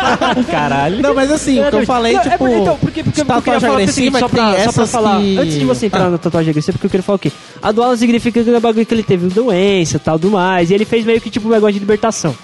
Caralho. 0.50 1.02
Não, 1.02 1.14
mas 1.14 1.30
assim, 1.30 1.60
o 1.62 1.68
que 1.68 1.76
eu 1.76 1.84
falei, 1.86 2.14
Não, 2.14 2.22
tipo. 2.22 2.34
é 2.34 2.38
porque, 2.38 2.54
então, 2.56 2.76
porque, 2.78 3.04
porque 3.04 3.20
eu 3.20 3.42
queria 3.42 3.60
falar 3.60 3.74
o 3.74 3.78
seguinte, 3.88 4.16
agressiva 4.16 4.18
só 4.20 4.28
pra, 4.28 4.52
tem 4.54 4.64
só 4.64 4.72
pra 4.72 4.86
falar, 4.86 5.20
que- 5.20 5.38
antes 5.38 5.54
de 5.58 5.64
você 5.66 5.86
entrar 5.86 6.04
Ah. 6.06 6.10
na 6.10 6.18
tatuagem 6.18 6.50
agressiva, 6.50 6.72
porque 6.72 6.86
eu 6.86 6.90
queria 6.90 7.04
falar 7.04 7.16
o 7.16 7.18
quê? 7.18 7.30
A 7.62 7.70
doala 7.72 7.96
significa 7.98 8.42
que 8.42 8.50
o 8.50 8.60
bagulho 8.60 8.86
que 8.86 8.94
ele 8.94 9.02
teve 9.02 9.26
doença, 9.28 9.98
tal, 9.98 10.18
do 10.18 10.30
mais, 10.30 10.70
e 10.70 10.74
ele 10.74 10.86
fez 10.86 11.04
meio 11.04 11.20
que 11.20 11.28
tipo 11.28 11.46
um 11.46 11.50
negócio 11.50 11.74
de 11.74 11.78
libertação. 11.80 12.34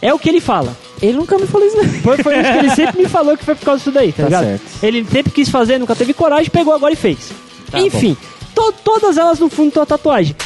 É 0.00 0.12
o 0.14 0.18
que 0.18 0.30
ele 0.30 0.40
fala. 0.40 0.74
Ele 1.02 1.14
nunca 1.18 1.36
me 1.36 1.46
falou 1.46 1.66
isso. 1.66 1.76
né? 1.76 1.88
Foi, 2.02 2.16
foi 2.22 2.38
isso 2.38 2.52
que 2.52 2.58
ele 2.58 2.70
sempre 2.70 3.02
me 3.02 3.08
falou 3.08 3.36
que 3.36 3.44
foi 3.44 3.54
por 3.56 3.64
causa 3.64 3.78
disso 3.80 3.90
daí, 3.90 4.12
tá, 4.12 4.18
Tá 4.18 4.24
ligado? 4.24 4.44
certo. 4.44 4.62
Ele 4.82 5.04
sempre 5.04 5.32
quis 5.32 5.48
fazer, 5.48 5.78
nunca 5.78 5.96
teve 5.96 6.14
coragem, 6.14 6.48
pegou 6.50 6.72
agora 6.72 6.92
e 6.92 6.96
fez. 6.96 7.32
Tá 7.70 7.80
Enfim, 7.80 8.16
to- 8.54 8.72
todas 8.84 9.16
elas 9.16 9.38
no 9.40 9.48
fundo 9.50 9.72
uma 9.76 9.86
tatuagem. 9.86 10.36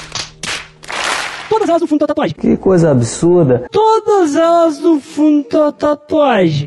Todas 1.49 1.69
elas 1.69 1.81
no 1.83 1.87
fundo 1.87 2.03
uma 2.03 2.09
tatuagem. 2.09 2.35
Que 2.39 2.57
coisa 2.57 2.91
absurda. 2.91 3.67
Todas 3.71 4.35
elas 4.35 4.79
no 4.81 4.99
fundo 5.01 5.47
uma 5.53 5.73
tatuagem. 5.73 6.67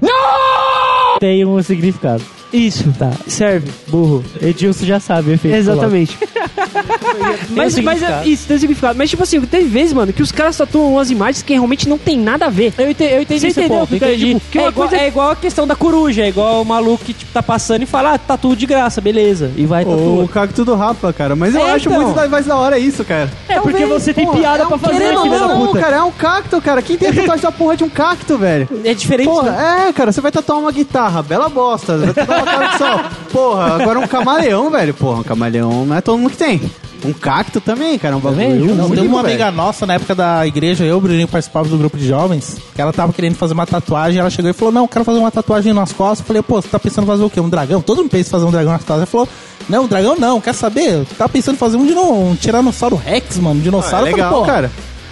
Tem 1.20 1.46
um 1.46 1.62
significado. 1.62 2.24
Isso, 2.52 2.92
tá. 2.98 3.12
Serve, 3.28 3.70
burro. 3.88 4.24
Edilson 4.42 4.86
já 4.86 5.00
sabe 5.00 5.32
o 5.32 5.34
efeito. 5.34 5.56
Exatamente. 5.56 6.18
mas, 7.52 7.78
mas 7.80 8.02
é, 8.04 8.24
isso 8.26 8.48
tem 8.48 8.58
significado. 8.58 8.98
Mas, 8.98 9.10
tipo 9.10 9.24
assim, 9.24 9.40
tem 9.42 9.68
vezes, 9.68 9.94
mano, 9.94 10.12
que 10.12 10.22
os 10.22 10.32
caras 10.32 10.58
tatuam 10.58 10.94
umas 10.94 11.12
imagens 11.12 11.42
que 11.44 11.54
realmente 11.54 11.88
não 11.88 11.98
tem 11.98 12.18
nada 12.18 12.46
a 12.46 12.50
ver. 12.50 12.74
Eu 12.78 12.90
entendi, 12.90 13.14
eu 13.14 13.22
entendi 13.22 13.40
Você 13.42 13.48
esse 13.48 13.60
entendeu? 13.60 13.80
ponto, 13.80 13.90
Porque, 13.90 14.06
entendi. 14.06 14.34
tipo, 14.36 14.42
que 14.52 14.58
é, 14.58 14.62
uma 14.62 14.70
igual, 14.70 14.88
coisa- 14.90 15.04
é 15.04 15.08
igual 15.08 15.32
a 15.32 15.36
questão 15.36 15.68
da 15.68 15.76
coruja, 15.76 16.24
é 16.24 16.30
igual 16.30 16.62
o 16.62 16.66
maluco 16.66 17.04
que 17.06 17.14
tipo, 17.14 17.32
tá 17.32 17.42
passando 17.44 17.84
e 17.84 17.86
fala, 17.86 18.14
ah, 18.14 18.18
tá 18.18 18.38
tudo 18.38 18.56
de 18.56 18.66
graça, 18.66 19.00
beleza. 19.02 19.52
E 19.56 19.66
vai 19.66 19.84
O 19.84 19.88
tatua. 19.90 20.28
cacto 20.28 20.66
do 20.66 20.76
rapa, 20.76 21.14
cara. 21.14 21.36
Mas 21.36 21.54
eu 21.56 21.62
É, 21.68 21.72
acho 21.74 21.88
então. 21.90 22.02
muito 22.02 22.30
mais 22.30 22.46
da 22.46 22.56
hora 22.56 22.78
isso, 22.80 23.04
cara. 23.06 23.30
É, 23.48 23.60
porque 23.60 23.80
Talvez, 23.80 24.04
você 24.04 24.14
tem 24.14 24.26
Porra, 24.26 24.40
piada 24.40 24.64
é 24.64 24.66
pra 24.66 24.76
um- 24.76 24.80
fazer, 24.80 24.98
querendo 24.98 25.22
filho 25.22 25.34
ou 25.34 25.40
da 25.40 25.48
não, 25.48 25.68
puta. 25.68 25.80
cara, 25.80 25.96
é 25.98 26.04
um 26.04 26.12
cacto, 26.12 26.62
cara. 26.62 26.82
Quem 26.82 26.98
tem 26.98 27.14
tatuagem 27.14 27.42
da 27.44 27.52
porra 27.52 27.78
de 27.78 27.84
um 27.84 27.90
cacto, 27.90 28.38
velho? 28.38 28.68
É 28.84 28.94
diferente. 28.94 29.28
Porra, 29.30 29.52
né? 29.52 29.86
é, 29.90 29.94
cara, 29.94 30.12
você 30.12 30.22
vai 30.22 30.32
tatuar 30.32 30.60
uma 30.60 30.72
guitarra, 30.72 31.22
bela 31.22 31.50
bosta. 31.50 31.98
Vai 31.98 32.14
tatuar 32.14 32.39
uma 32.42 32.52
cara 32.52 32.68
de 32.68 32.78
sol. 32.78 33.00
Porra, 33.32 33.76
agora 33.76 34.00
um 34.00 34.08
camaleão, 34.08 34.70
velho. 34.72 34.94
Porra, 34.94 35.20
um 35.20 35.24
camaleão 35.24 35.86
não 35.86 35.96
é 35.96 36.02
todo 36.02 36.18
mundo 36.18 36.32
que 36.32 36.38
tem. 36.38 36.62
Um 37.06 37.14
cacto 37.14 37.62
também, 37.62 37.98
cara, 37.98 38.16
é 38.16 38.18
um 38.18 38.20
bagulho. 38.20 38.42
Também, 38.42 38.76
Não, 38.76 38.90
teve 38.90 39.08
uma 39.08 39.24
velho. 39.24 39.36
amiga 39.36 39.52
nossa 39.52 39.86
na 39.86 39.94
época 39.94 40.14
da 40.14 40.46
igreja, 40.46 40.84
eu 40.84 40.98
o 40.98 41.02
Bruninho 41.02 41.30
participávamos 41.30 41.72
do 41.72 41.78
grupo 41.78 41.98
de 41.98 42.06
jovens, 42.06 42.58
que 42.76 42.82
ela 42.82 42.92
tava 42.92 43.14
querendo 43.14 43.36
fazer 43.36 43.54
uma 43.54 43.66
tatuagem, 43.66 44.20
ela 44.20 44.30
chegou 44.30 44.52
e 44.52 44.54
falou, 44.54 44.74
não, 44.74 44.86
quero 44.86 45.06
fazer 45.06 45.18
uma 45.18 45.32
tatuagem 45.32 45.72
nas 45.72 45.94
costas. 45.94 46.20
Eu 46.20 46.26
falei, 46.26 46.42
pô, 46.42 46.62
você 46.62 46.68
tá 46.68 46.78
pensando 46.78 47.06
em 47.06 47.08
fazer 47.08 47.24
o 47.24 47.30
quê? 47.30 47.40
Um 47.40 47.48
dragão? 47.48 47.82
Todo 47.82 48.00
mundo 48.00 48.10
pensa 48.10 48.28
em 48.28 48.32
fazer 48.32 48.46
um 48.46 48.52
dragão 48.52 48.74
nas 48.74 48.82
costas. 48.82 48.98
Ela 48.98 49.06
falou, 49.06 49.30
não, 49.70 49.84
um 49.86 49.88
dragão 49.88 50.18
não, 50.18 50.42
quer 50.42 50.54
saber? 50.54 50.94
Eu 50.96 51.06
tava 51.18 51.30
pensando 51.30 51.56
em 51.56 51.58
fazer 51.58 51.78
um, 51.78 51.86
dino, 51.86 52.32
um 52.32 52.36
tiranossauro 52.36 52.98
rex, 52.98 53.38
mano, 53.38 53.62
um 53.62 53.64
dinossauro. 53.64 54.08
Ah, 54.08 54.10
é 54.10 54.12
falei, 54.12 54.26
legal, 54.26 54.42
pô, 54.42 54.46
cara. 54.46 54.72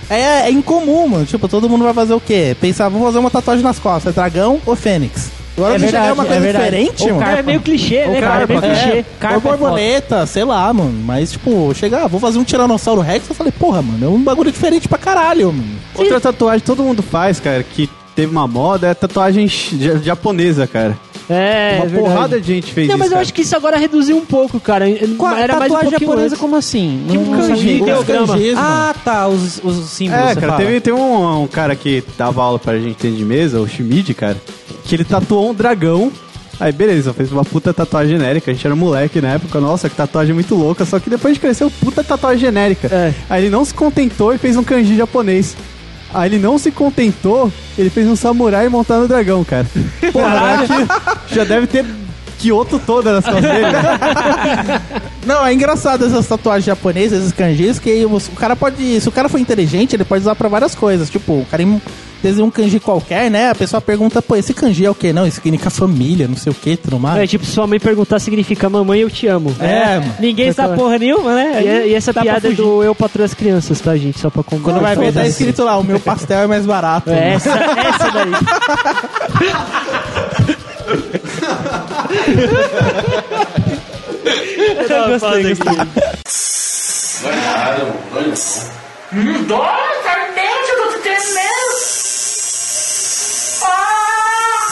É, 0.10 0.22
é 0.42 0.52
incomum, 0.52 1.08
mano. 1.08 1.26
Tipo, 1.26 1.48
todo 1.48 1.70
mundo 1.70 1.86
vai 1.86 1.94
fazer 1.94 2.14
o 2.14 2.20
quê? 2.20 2.56
Pensar, 2.60 2.90
vou 2.90 3.02
fazer 3.06 3.20
uma 3.20 3.30
tatuagem 3.32 3.64
nas 3.64 3.80
costas, 3.80 4.12
é 4.12 4.14
dragão 4.14 4.60
ou 4.66 4.76
fênix? 4.76 5.37
Agora 5.58 5.74
É 5.76 5.80
que 5.80 5.86
chegar 5.88 6.00
verdade, 6.00 6.14
uma 6.14 6.24
é 6.24 6.28
coisa 6.28 6.42
verdade. 6.42 6.66
diferente, 6.66 7.06
mano. 7.08 7.20
carpa. 7.20 7.40
É 7.40 7.44
meio 7.44 7.60
clichê, 7.62 8.06
né, 8.06 8.22
cara? 8.22 8.44
É 8.44 8.48
meio 8.48 8.62
carpa, 8.62 8.76
clichê. 8.76 8.98
É, 9.00 9.06
Carpa 9.20 9.48
ou 9.50 9.54
é 9.54 9.58
borboleta, 9.58 10.26
sei 10.28 10.44
lá, 10.44 10.72
mano. 10.72 11.02
Mas, 11.04 11.32
tipo, 11.32 11.74
chegar, 11.74 12.04
ah, 12.04 12.08
vou 12.08 12.20
fazer 12.20 12.38
um 12.38 12.44
Tiranossauro 12.44 13.02
Rex. 13.02 13.28
Eu 13.28 13.36
falei, 13.36 13.52
porra, 13.52 13.82
mano, 13.82 14.06
é 14.06 14.08
um 14.10 14.22
bagulho 14.24 14.52
diferente 14.52 14.88
pra 14.88 14.98
caralho, 15.00 15.52
mano. 15.52 15.66
Outra 15.96 16.20
tatuagem 16.22 16.60
que 16.60 16.66
todo 16.68 16.84
mundo 16.84 17.02
faz, 17.02 17.40
cara, 17.40 17.64
que 17.64 17.90
teve 18.16 18.32
uma 18.32 18.48
moda, 18.48 18.88
é 18.88 18.94
tatuagem 18.94 19.48
ja- 19.48 19.98
japonesa, 19.98 20.68
cara. 20.68 20.96
É, 21.30 21.82
uma 21.84 21.86
é 21.98 22.00
porrada 22.00 22.40
de 22.40 22.48
gente 22.54 22.72
fez 22.72 22.88
Não, 22.88 22.96
isso. 22.96 23.00
mas 23.00 23.08
eu 23.08 23.16
cara. 23.16 23.22
acho 23.24 23.34
que 23.34 23.42
isso 23.42 23.54
agora 23.56 23.76
reduziu 23.78 24.16
um 24.16 24.26
pouco, 24.26 24.60
cara. 24.62 24.86
Qual, 25.18 25.36
Era 25.36 25.58
mais 25.58 25.72
um 25.72 25.76
tatuagem 25.76 26.00
japonesa 26.00 26.28
antes. 26.28 26.38
como 26.40 26.56
assim? 26.56 27.04
Não- 27.06 27.16
não 27.26 27.38
kanji, 27.48 27.82
mano. 27.82 28.06
Ah, 28.56 28.96
tá, 29.04 29.28
os, 29.28 29.60
os 29.62 29.90
símbolos. 29.90 30.24
É, 30.26 30.34
você 30.34 30.40
cara, 30.40 30.54
fala. 30.54 30.64
teve, 30.66 30.80
teve 30.80 30.96
um, 30.98 31.42
um 31.44 31.48
cara 31.48 31.76
que 31.76 32.02
dava 32.18 32.42
aula 32.42 32.58
pra 32.58 32.78
gente 32.80 32.96
ter 32.96 33.12
de 33.12 33.26
mesa, 33.26 33.60
o 33.60 33.68
Shimide, 33.68 34.14
cara, 34.14 34.38
que 34.88 34.96
ele 34.96 35.04
tatuou 35.04 35.50
um 35.50 35.54
dragão. 35.54 36.12
Aí, 36.60 36.72
beleza, 36.72 37.14
fez 37.14 37.32
uma 37.32 37.46
puta 37.46 37.74
tatuagem 37.74 38.18
genérica. 38.18 38.50
A 38.50 38.54
gente 38.54 38.66
era 38.66 38.76
moleque 38.76 39.22
na 39.22 39.34
época, 39.34 39.60
nossa, 39.60 39.90
que 39.90 39.96
tatuagem 39.96 40.34
muito 40.34 40.56
louca. 40.56 40.86
Só 40.86 41.00
que 41.00 41.10
depois 41.10 41.36
de 41.36 41.40
crescer, 41.40 41.70
puta 41.80 42.04
tatuagem 42.04 42.40
genérica. 42.40 42.88
É. 42.88 43.14
Aí 43.30 43.44
ele 43.44 43.52
não 43.52 43.64
se 43.64 43.74
contentou 43.74 44.34
e 44.34 44.38
fez 44.38 44.56
um 44.56 44.64
kanji 44.64 44.96
japonês. 44.98 45.56
Aí 46.14 46.30
ele 46.30 46.40
não 46.40 46.58
se 46.58 46.72
contentou, 46.72 47.52
ele 47.78 47.90
fez 47.90 48.08
um 48.08 48.16
samurai 48.16 48.70
montado 48.70 49.02
no 49.02 49.08
dragão, 49.08 49.44
cara. 49.44 49.68
Porra, 50.12 50.66
que 51.28 51.36
já 51.36 51.44
deve 51.44 51.68
ter 51.68 51.86
Kyoto 52.38 52.80
toda 52.80 53.14
nas 53.14 53.26
costas 53.26 53.44
dele. 53.44 53.68
Não, 55.26 55.46
é 55.46 55.54
engraçado 55.54 56.06
essas 56.06 56.26
tatuagens 56.26 56.66
japonesas, 56.66 57.20
esses 57.20 57.34
kanjis, 57.34 57.80
que 57.80 58.06
o, 58.06 58.20
cara 58.38 58.56
pode. 58.56 59.02
Se 59.02 59.10
o 59.10 59.12
cara 59.12 59.28
for 59.28 59.38
inteligente, 59.38 59.94
ele 59.94 60.06
pode 60.06 60.22
usar 60.22 60.36
pra 60.36 60.48
várias 60.48 60.74
coisas. 60.74 61.10
Tipo, 61.10 61.34
o 61.34 61.46
cara 61.52 61.64
desenha 62.24 62.46
um 62.46 62.50
kanji 62.50 62.80
qualquer, 62.80 63.30
né? 63.30 63.50
A 63.50 63.56
pessoa 63.56 63.82
pergunta, 63.82 64.22
pô, 64.22 64.38
esse 64.38 64.54
kanji 64.54 64.86
é 64.86 64.90
o 64.90 64.96
quê? 64.96 65.12
Não, 65.12 65.28
isso 65.28 65.36
significa 65.42 65.70
família, 65.70 66.28
não 66.28 66.38
sei 66.38 66.52
o 66.52 66.56
quê, 66.56 66.78
tudo 66.78 66.98
mais. 66.98 67.20
É, 67.20 67.28
tipo, 67.28 67.46
sua 67.46 67.68
mãe 67.68 67.80
perguntar 67.80 68.20
significa 68.20 68.70
mamãe 68.70 69.02
eu 69.02 69.10
te 69.10 69.28
amo. 69.28 69.54
É, 69.60 70.00
mano. 70.00 70.16
Ninguém 70.20 70.52
sabe 70.54 70.76
porra 70.76 70.98
nenhuma, 70.98 71.36
né? 71.36 71.62
E, 71.62 71.90
e 71.90 71.94
essa 71.94 72.14
Dá 72.14 72.22
piada 72.22 72.48
é 72.48 72.52
do 72.52 72.84
Eu 72.84 72.96
Patrulho 72.96 73.26
as 73.26 73.34
Crianças, 73.34 73.82
tá, 73.82 73.98
gente? 73.98 74.20
Só 74.20 74.30
pra 74.30 74.44
combinar. 74.44 74.72
Quando 74.72 74.82
vai 74.82 74.96
ver, 74.96 75.14
tá 75.14 75.28
escrito 75.28 75.64
lá, 75.64 75.78
o 75.78 75.84
meu 75.84 76.00
pastel 76.00 76.40
é 76.40 76.48
mais 76.48 76.66
barato. 76.66 77.10
É, 77.10 77.34
essa, 77.34 77.52
essa 77.52 78.12
daí. 78.12 78.32
Eu 84.90 85.08
gostei, 85.08 85.56
gostei. 85.56 85.78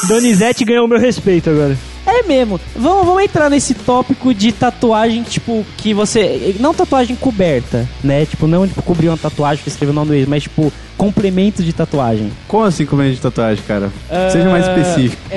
Donizete 0.08 0.64
ganhou 0.64 0.86
o 0.86 0.88
meu 0.88 1.00
respeito 1.00 1.50
agora. 1.50 1.78
É 2.06 2.22
mesmo. 2.24 2.60
Vamos, 2.76 3.06
vamos 3.06 3.24
entrar 3.24 3.50
nesse 3.50 3.74
tópico 3.74 4.34
de 4.34 4.52
tatuagem, 4.52 5.24
tipo, 5.24 5.66
que 5.78 5.94
você. 5.94 6.56
Não 6.60 6.74
tatuagem 6.74 7.16
coberta, 7.16 7.88
né? 8.04 8.26
Tipo, 8.26 8.46
não 8.46 8.68
tipo, 8.68 8.82
cobrir 8.84 9.10
uma 9.10 9.18
tatuagem 9.18 9.64
que 9.64 9.70
escreveu 9.70 9.92
o 9.92 9.96
nome 9.96 10.10
do 10.10 10.14
ex, 10.14 10.28
mas 10.28 10.44
tipo, 10.44 10.72
complemento 11.06 11.64
de 11.64 11.72
tatuagem. 11.74 12.32
Como 12.48 12.64
assim 12.64 12.84
é 12.84 13.10
de 13.10 13.18
tatuagem, 13.18 13.64
cara? 13.68 13.92
Seja 14.32 14.50
mais 14.50 14.68
específico. 14.68 15.22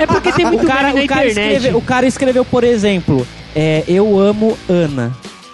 É 0.00 0.06
porque 0.06 0.32
tem 0.32 0.44
muito 0.46 0.64
O 0.64 0.66
cara, 0.66 0.88
meme 0.88 1.00
na 1.00 1.04
o, 1.04 1.08
cara 1.08 1.24
internet. 1.26 1.54
escreveu, 1.56 1.78
o 1.78 1.82
cara 1.82 2.06
escreveu, 2.06 2.44
por 2.44 2.64
exemplo, 2.64 3.26
é, 3.54 3.84
eu 3.86 4.18
amo 4.18 4.56
Ana. 4.68 5.12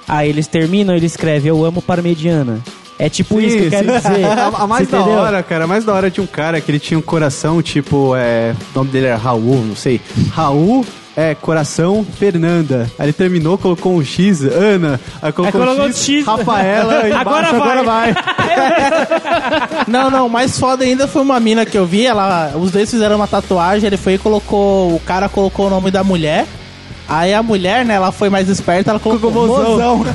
Aí 0.08 0.28
eles 0.28 0.46
terminam, 0.46 0.94
ele 0.94 1.06
escreve, 1.06 1.48
eu 1.48 1.64
amo 1.64 1.80
Parmegiana. 1.82 2.58
É 2.98 3.08
tipo 3.08 3.40
isso 3.40 3.56
que 3.56 3.64
eu 3.64 3.70
quero 3.70 3.86
dizer. 3.86 4.24
A, 4.26 4.46
a 4.62 4.66
mais 4.66 4.86
Você 4.88 4.92
da 4.96 5.00
entendeu? 5.02 5.18
hora, 5.20 5.42
cara, 5.42 5.64
a 5.64 5.66
mais 5.66 5.84
da 5.84 5.94
hora 5.94 6.10
tinha 6.10 6.22
um 6.24 6.26
cara 6.26 6.60
que 6.60 6.70
ele 6.70 6.78
tinha 6.78 6.98
um 6.98 7.02
coração, 7.02 7.62
tipo, 7.62 8.14
é. 8.16 8.54
O 8.74 8.78
nome 8.78 8.90
dele 8.90 9.06
era 9.06 9.16
Raul, 9.16 9.64
não 9.64 9.76
sei. 9.76 10.00
Raul. 10.32 10.84
É, 11.16 11.34
coração 11.34 12.06
Fernanda. 12.18 12.90
Aí 12.98 13.06
ele 13.06 13.12
terminou, 13.12 13.58
colocou 13.58 13.96
um 13.96 14.04
X, 14.04 14.42
Ana. 14.42 15.00
Aí 15.20 15.32
colocou, 15.32 15.60
Aí 15.60 15.66
colocou 15.66 15.86
um 15.86 15.92
X, 15.92 16.06
X. 16.06 16.26
Rafaela. 16.26 17.08
e 17.08 17.12
Agora 17.12 17.48
embaixo, 17.48 17.56
agora 17.56 17.82
vai. 17.82 18.14
Não, 19.86 20.10
não, 20.10 20.28
mais 20.28 20.58
foda 20.58 20.84
ainda 20.84 21.08
foi 21.08 21.22
uma 21.22 21.40
mina 21.40 21.64
que 21.66 21.76
eu 21.76 21.84
vi, 21.86 22.06
ela, 22.06 22.52
os 22.56 22.70
dois 22.70 22.90
fizeram 22.90 23.16
uma 23.16 23.26
tatuagem, 23.26 23.86
ele 23.86 23.96
foi 23.96 24.14
e 24.14 24.18
colocou, 24.18 24.94
o 24.94 25.00
cara 25.00 25.28
colocou 25.28 25.66
o 25.66 25.70
nome 25.70 25.90
da 25.90 26.04
mulher, 26.04 26.46
aí 27.10 27.34
a 27.34 27.42
mulher, 27.42 27.84
né, 27.84 27.94
ela 27.94 28.12
foi 28.12 28.30
mais 28.30 28.48
esperta, 28.48 28.90
ela 28.90 29.00
colocou 29.00 29.30
mozão. 29.30 30.04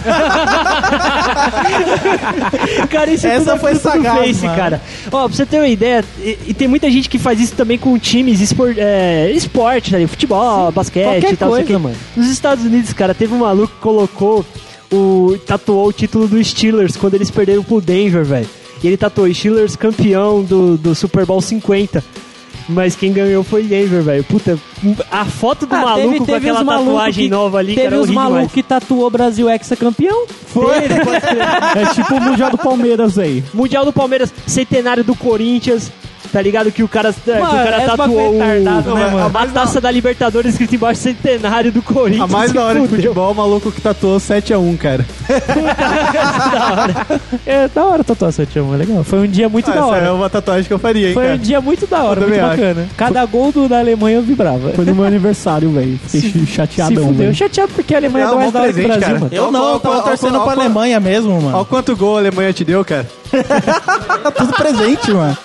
Cara, 2.90 3.12
isso 3.12 3.28
Essa 3.28 3.40
tudo 3.40 3.56
é 3.56 3.60
foi 3.60 3.76
sagaz, 3.76 4.28
Face, 4.28 4.46
mano. 4.46 4.58
cara. 4.58 4.82
Ó, 5.12 5.28
pra 5.28 5.36
você 5.36 5.46
ter 5.46 5.58
uma 5.58 5.68
ideia, 5.68 6.04
e, 6.20 6.38
e 6.48 6.54
tem 6.54 6.68
muita 6.68 6.90
gente 6.90 7.10
que 7.10 7.20
faz 7.20 7.40
isso 7.40 7.54
também 7.56 7.78
com 7.78 7.98
times 8.00 8.40
espor, 8.42 8.74
é, 8.78 9.30
esporte, 9.32 9.96
ali, 9.96 10.08
futebol, 10.08 10.72
basquete 10.72 11.04
qualquer 11.04 11.34
e 11.34 11.38
tal. 11.38 11.50
o 11.50 11.52
coisa, 11.52 11.68
quê. 11.68 11.78
mano. 11.78 11.96
Nos 12.16 12.28
Estados 12.28 12.64
Unidos, 12.66 12.94
cara, 12.94 13.14
teve 13.14 13.34
um 13.34 13.40
maluco 13.40 13.74
que 13.74 13.82
colocou 13.82 14.46
o. 14.92 15.38
tatuou 15.46 15.88
o 15.88 15.94
título 15.94 16.28
do 16.28 16.44
Steelers 16.44 16.96
quando 16.96 17.16
eles 17.16 17.30
perderam 17.30 17.64
pro 17.64 17.82
Denver, 17.82 18.24
velho. 18.24 18.48
E 18.84 18.88
ele 18.88 18.98
tatuou 18.98 19.34
Steelers 19.34 19.76
campeão 19.76 20.44
do, 20.44 20.78
do 20.78 20.94
Super 20.94 21.26
Bowl 21.26 21.42
50. 21.42 22.04
Mas 22.68 22.96
quem 22.96 23.14
ganhou 23.14 23.44
foi 23.44 23.62
Denver, 23.64 24.02
velho. 24.02 24.24
Puta, 24.24 24.58
a 25.12 25.24
foto 25.26 25.66
do 25.68 25.76
Ah, 25.76 25.82
maluco 25.82 26.02
teve- 26.08 26.18
com 26.20 26.26
teve 26.26 26.38
aquela 26.38 26.60
os 26.62 26.66
maluco 26.66 26.86
tatuagem 26.92 27.24
que- 27.26 27.30
nova 27.30 27.58
ali, 27.60 27.76
Teve 27.76 27.90
cara, 27.90 28.02
os 28.02 28.10
malucos 28.10 28.52
que 28.52 28.64
tatuou 28.64 29.10
Brasil 29.10 29.48
ex-campeão. 29.50 30.26
Foi. 30.48 30.76
É 30.78 31.94
tipo 31.94 32.16
o 32.16 32.22
Mundial 32.22 32.50
do 32.50 32.58
Palmeiras 32.58 33.20
aí. 33.20 33.44
Mundial 33.54 33.86
do 33.86 33.94
Palmeiras, 33.94 34.34
centenário 34.48 35.04
do 35.04 35.16
Corinthians. 35.16 35.92
Tá 36.36 36.42
ligado 36.42 36.70
que 36.70 36.84
o 36.84 36.88
cara, 36.90 37.14
que 37.14 37.32
o 37.32 37.34
cara 37.34 37.82
é 37.82 37.86
tatuou 37.86 38.36
o- 38.36 38.40
retardado, 38.42 38.94
né, 38.94 39.06
Não, 39.06 39.12
mano? 39.12 39.38
a 39.38 39.48
taça 39.48 39.80
da 39.80 39.90
Libertadores 39.90 40.52
escrito 40.52 40.76
embaixo 40.76 41.00
centenário 41.00 41.72
do 41.72 41.82
Corinthians. 41.82 42.24
A 42.24 42.28
mais 42.28 42.52
da 42.52 42.62
hora 42.62 42.82
de 42.82 42.90
futebol, 42.90 43.32
o 43.32 43.36
maluco 43.36 43.72
que 43.72 43.80
tatuou 43.80 44.18
7x1, 44.20 44.76
cara. 44.78 45.06
É 47.46 47.70
da 47.70 47.86
hora 47.86 48.04
tatuar 48.04 48.30
esse 48.30 48.42
é 48.42 48.62
legal. 48.78 49.04
Foi 49.06 49.20
um 49.20 49.28
dia 49.28 49.48
muito 49.48 49.72
Ah, 49.72 49.74
da 49.74 49.80
essa 49.80 49.88
hora. 49.88 50.06
é 50.08 50.12
uma 50.12 50.30
tatuagem 50.30 50.66
que 50.66 50.74
eu 50.74 50.80
faria, 50.80 51.08
hein, 51.08 51.14
Foi 51.14 51.24
um 51.24 51.28
cara. 51.28 51.40
dia 51.40 51.62
muito 51.62 51.88
da 51.88 52.04
hora, 52.04 52.20
muito 52.20 52.34
também 52.34 52.40
acho. 52.40 52.50
bacana. 52.62 52.88
Cada 52.98 53.26
gol 53.26 53.52
do, 53.54 53.70
da 53.70 53.80
Alemanha 53.80 54.18
eu 54.18 54.22
vibrava. 54.22 54.72
Foi 54.72 54.84
no 54.84 54.94
meu 54.94 55.06
aniversário, 55.06 55.70
velho. 55.72 55.98
Fiquei 56.06 56.32
Se 56.32 56.46
chateadão, 56.48 57.14
velho. 57.14 57.34
Chateado 57.34 57.72
porque 57.74 57.94
a 57.94 57.98
Alemanha 57.98 58.26
É 58.26 58.28
é 58.28 58.32
um 58.32 58.36
mais 58.36 58.52
da 58.52 58.60
hora 58.60 58.70
o 58.70 58.74
presente, 58.74 58.88
Brasil, 58.88 59.08
cara. 59.08 59.20
mano. 59.20 59.32
Eu 59.34 59.52
não, 59.52 59.74
eu 59.74 59.80
tava 59.80 60.02
torcendo 60.02 60.36
ó, 60.38 60.44
pra 60.44 60.58
ó, 60.58 60.60
Alemanha 60.60 61.00
mesmo, 61.00 61.42
mano. 61.42 61.56
Olha 61.58 61.66
quanto 61.66 61.96
gol 61.96 62.18
a 62.18 62.20
Alemanha 62.20 62.52
te 62.52 62.66
deu, 62.66 62.84
cara. 62.84 63.08
Tá 64.24 64.32
tudo 64.32 64.54
presente, 64.54 65.12
mano. 65.12 65.38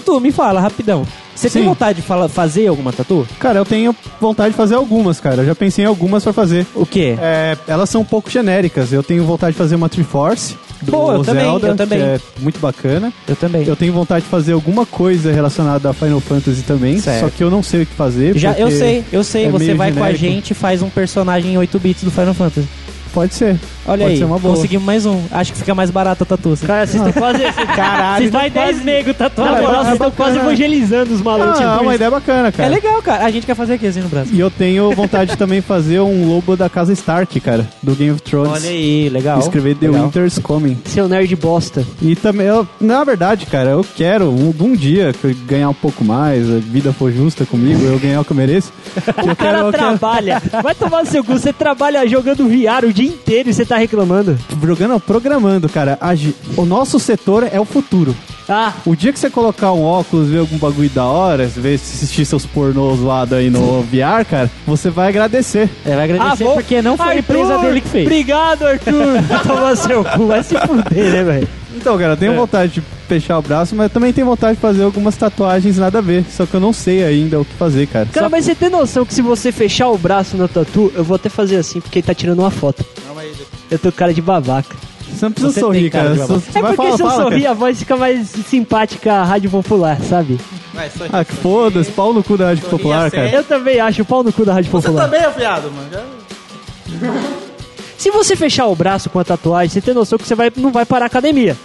Tutu, 0.00 0.20
me 0.20 0.32
fala, 0.32 0.60
rapidão. 0.60 1.06
Você 1.34 1.50
tem 1.50 1.62
Sim. 1.62 1.68
vontade 1.68 2.00
de 2.00 2.06
fala- 2.06 2.28
fazer 2.28 2.66
alguma 2.68 2.92
tatu? 2.92 3.26
Cara, 3.38 3.58
eu 3.58 3.64
tenho 3.64 3.94
vontade 4.20 4.50
de 4.50 4.56
fazer 4.56 4.74
algumas, 4.74 5.20
cara. 5.20 5.42
Eu 5.42 5.46
já 5.46 5.54
pensei 5.54 5.84
em 5.84 5.88
algumas 5.88 6.22
pra 6.22 6.32
fazer. 6.32 6.66
O 6.74 6.84
quê? 6.86 7.16
É, 7.20 7.56
elas 7.66 7.90
são 7.90 8.00
um 8.00 8.04
pouco 8.04 8.30
genéricas. 8.30 8.92
Eu 8.92 9.02
tenho 9.02 9.24
vontade 9.24 9.52
de 9.52 9.58
fazer 9.58 9.74
uma 9.74 9.88
Triforce 9.88 10.56
do 10.82 10.92
Pô, 10.92 11.12
eu 11.12 11.22
também, 11.24 11.44
Zelda, 11.44 11.66
eu 11.68 11.76
também. 11.76 11.98
que 11.98 12.04
é 12.04 12.20
muito 12.40 12.58
bacana. 12.60 13.12
Eu 13.28 13.36
também. 13.36 13.66
Eu 13.66 13.74
tenho 13.76 13.92
vontade 13.92 14.24
de 14.24 14.30
fazer 14.30 14.52
alguma 14.52 14.84
coisa 14.86 15.32
relacionada 15.32 15.90
a 15.90 15.92
Final 15.92 16.20
Fantasy 16.20 16.62
também, 16.62 16.98
Certo. 16.98 17.20
só 17.20 17.30
que 17.30 17.42
eu 17.42 17.50
não 17.50 17.62
sei 17.62 17.82
o 17.82 17.86
que 17.86 17.94
fazer. 17.94 18.36
Já, 18.38 18.50
eu 18.52 18.66
porque 18.68 18.72
sei, 18.78 19.04
eu 19.12 19.24
sei. 19.24 19.44
é 19.46 19.50
você 19.50 19.64
meio 19.66 19.76
vai 19.78 19.92
com 19.92 20.02
a 20.02 20.12
genérico. 20.12 20.34
gente 20.34 20.50
e 20.50 20.54
faz 20.54 20.82
um 20.82 20.88
personagem 20.90 21.54
em 21.54 21.58
8 21.58 21.78
bits 21.78 22.04
do 22.04 22.10
Final 22.10 22.34
Fantasy. 22.34 22.68
Pode 23.14 23.32
ser. 23.32 23.58
Olha 23.86 24.00
Pode 24.00 24.12
aí, 24.12 24.18
ser 24.18 24.24
uma 24.24 24.38
boa. 24.40 24.54
conseguimos 24.56 24.84
mais 24.84 25.06
um. 25.06 25.20
Acho 25.30 25.52
que 25.52 25.58
fica 25.58 25.74
mais 25.74 25.88
barato 25.90 26.24
a 26.24 26.26
tatu. 26.26 26.52
assim. 26.52 26.66
Cara, 26.66 26.84
vocês 26.86 27.00
estão 27.06 27.12
quase. 27.22 27.38
Caralho, 27.76 28.18
vocês 28.22 28.30
vai 28.32 28.48
estão 28.48 28.62
10 28.64 28.76
quase. 28.78 29.40
moral, 29.40 29.56
agora. 29.56 29.78
vocês 29.82 29.92
estão 29.92 30.10
quase 30.10 30.38
evangelizando 30.38 31.14
os 31.14 31.22
malucos. 31.22 31.60
Ah, 31.60 31.76
é 31.78 31.82
uma 31.82 31.94
ideia 31.94 32.10
bacana, 32.10 32.48
É 32.48 32.52
cara. 32.52 32.68
legal, 32.68 33.00
cara. 33.02 33.24
A 33.24 33.30
gente 33.30 33.46
quer 33.46 33.54
fazer 33.54 33.74
aqui 33.74 33.86
assim 33.86 34.00
no 34.00 34.08
Brasil. 34.08 34.34
E 34.34 34.40
eu 34.40 34.50
tenho 34.50 34.90
vontade 34.92 35.30
de 35.32 35.36
também 35.36 35.60
fazer 35.60 36.00
um 36.00 36.26
lobo 36.28 36.56
da 36.56 36.68
casa 36.68 36.92
Stark, 36.92 37.38
cara, 37.40 37.68
do 37.82 37.94
Game 37.94 38.10
of 38.12 38.22
Thrones. 38.22 38.50
Olha 38.52 38.68
aí, 38.70 39.08
legal. 39.08 39.38
Escrever 39.38 39.76
The 39.76 39.86
legal. 39.86 40.06
Winter's 40.06 40.38
Coming. 40.40 40.76
Seu 40.86 41.06
nerd 41.08 41.36
bosta. 41.36 41.84
E 42.02 42.16
também, 42.16 42.46
eu, 42.48 42.66
na 42.80 43.04
verdade, 43.04 43.46
cara, 43.46 43.70
eu 43.70 43.86
quero 43.94 44.28
um, 44.30 44.52
um 44.60 44.74
dia 44.74 45.12
que 45.12 45.24
eu 45.26 45.34
ganhar 45.46 45.68
um 45.68 45.74
pouco 45.74 46.04
mais, 46.04 46.50
a 46.50 46.58
vida 46.58 46.92
for 46.92 47.12
justa 47.12 47.44
comigo, 47.46 47.80
eu 47.84 47.98
ganhar 47.98 48.20
o 48.20 48.24
que 48.24 48.32
eu 48.32 48.36
mereço. 48.36 48.72
O 49.24 49.28
eu 49.30 49.36
cara 49.36 49.56
quero, 49.56 49.66
eu 49.68 49.72
quero 49.72 49.84
trabalha. 49.98 50.42
Vai 50.62 50.74
tomar 50.74 51.04
no 51.04 51.10
seu 51.10 51.22
cu. 51.22 51.32
Você 51.34 51.52
trabalha 51.52 52.06
jogando 52.08 52.48
VR 52.48 52.84
o 52.86 52.92
dia 52.92 53.03
inteiro 53.06 53.48
e 53.50 53.54
você 53.54 53.64
tá 53.64 53.76
reclamando. 53.76 54.38
jogando, 54.62 54.90
não, 54.90 55.00
programando, 55.00 55.68
cara. 55.68 55.98
A 56.00 56.14
o 56.56 56.64
nosso 56.64 56.98
setor 56.98 57.46
é 57.50 57.58
o 57.60 57.64
futuro. 57.64 58.14
Ah, 58.48 58.74
O 58.84 58.94
dia 58.94 59.10
que 59.12 59.18
você 59.18 59.30
colocar 59.30 59.72
um 59.72 59.82
óculos, 59.82 60.28
ver 60.28 60.38
algum 60.38 60.58
bagulho 60.58 60.90
da 60.90 61.04
hora, 61.04 61.46
ver 61.46 61.78
se 61.78 61.94
assistir 61.96 62.26
seus 62.26 62.44
pornôs 62.44 63.00
zoados 63.00 63.32
aí 63.38 63.48
no 63.48 63.80
VR, 63.90 64.24
cara, 64.28 64.50
você 64.66 64.90
vai 64.90 65.08
agradecer. 65.08 65.68
É, 65.84 65.94
vai 65.94 66.04
agradecer 66.04 66.44
ah, 66.46 66.52
porque 66.52 66.82
não 66.82 66.96
foi 66.96 67.06
a 67.06 67.08
Arthur, 67.16 67.20
empresa 67.36 67.58
dele 67.58 67.80
que 67.80 67.88
fez. 67.88 68.06
Obrigado, 68.06 68.66
Arthur. 68.66 69.22
Vai 69.26 69.42
tomar 69.42 69.70
no 69.70 69.76
seu 69.76 70.04
cu. 70.04 70.26
Vai 70.26 70.42
se 70.42 70.54
fuder, 70.58 71.12
né, 71.12 71.24
velho? 71.24 71.48
Então, 71.74 71.98
cara, 71.98 72.12
eu 72.12 72.16
tenho 72.16 72.34
vontade 72.34 72.72
de 72.74 72.82
fechar 73.20 73.38
o 73.38 73.42
braço, 73.42 73.74
mas 73.76 73.84
eu 73.84 73.90
também 73.90 74.12
tenho 74.12 74.26
vontade 74.26 74.56
de 74.56 74.60
fazer 74.60 74.82
algumas 74.82 75.16
tatuagens 75.16 75.78
nada 75.78 75.98
a 75.98 76.00
ver. 76.00 76.24
Só 76.30 76.46
que 76.46 76.54
eu 76.54 76.60
não 76.60 76.72
sei 76.72 77.04
ainda 77.04 77.40
o 77.40 77.44
que 77.44 77.54
fazer, 77.54 77.86
cara. 77.86 78.06
Cara, 78.12 78.28
mas 78.28 78.44
você 78.44 78.54
tem 78.54 78.68
noção 78.68 79.04
que 79.04 79.14
se 79.14 79.22
você 79.22 79.52
fechar 79.52 79.88
o 79.88 79.98
braço 79.98 80.36
na 80.36 80.48
tatu, 80.48 80.92
eu 80.94 81.04
vou 81.04 81.14
até 81.14 81.28
fazer 81.28 81.56
assim, 81.56 81.80
porque 81.80 81.98
ele 82.00 82.06
tá 82.06 82.14
tirando 82.14 82.40
uma 82.40 82.50
foto. 82.50 82.84
Eu 83.70 83.78
tô 83.78 83.90
com 83.90 83.98
cara 83.98 84.12
de 84.12 84.20
babaca. 84.20 84.76
Você 85.12 85.24
não 85.26 85.32
precisa 85.32 85.52
Você 85.52 85.60
sorrir, 85.60 85.90
cara 85.90 86.16
cara. 86.16 86.26
Você 86.26 86.58
é 86.58 86.60
porque 86.60 86.76
falar, 86.76 86.96
se 86.96 87.02
eu 87.02 87.08
fala, 87.08 87.22
sorrir, 87.22 87.42
cara. 87.42 87.50
a 87.50 87.54
voz 87.54 87.78
fica 87.78 87.96
mais 87.96 88.28
simpática 88.28 89.12
à 89.12 89.24
rádio 89.24 89.48
popular, 89.50 90.00
sabe? 90.00 90.40
Vai, 90.72 90.90
sorri. 90.90 91.10
Ah, 91.12 91.24
que 91.24 91.34
foda-se, 91.34 91.90
pau 91.92 92.12
no 92.12 92.22
cu 92.22 92.36
da 92.36 92.46
Rádio 92.46 92.62
Sorria 92.62 92.78
Popular, 92.78 93.10
cara. 93.10 93.30
Eu 93.30 93.44
também 93.44 93.78
acho 93.78 94.02
o 94.02 94.04
pau 94.04 94.24
no 94.24 94.32
cu 94.32 94.44
da 94.44 94.54
rádio 94.54 94.70
Você 94.72 94.88
popular. 94.88 95.04
também 95.04 95.20
é 95.20 95.30
viado, 95.30 95.70
mano. 95.70 95.88
Se 97.96 98.10
você 98.10 98.34
fechar 98.34 98.66
o 98.66 98.74
braço 98.74 99.08
com 99.08 99.18
a 99.20 99.24
tatuagem, 99.24 99.68
você 99.70 99.80
tem 99.80 99.94
noção 99.94 100.18
que 100.18 100.26
você 100.26 100.34
vai, 100.34 100.52
não 100.56 100.72
vai 100.72 100.84
parar 100.84 101.04
a 101.04 101.06
academia. 101.06 101.56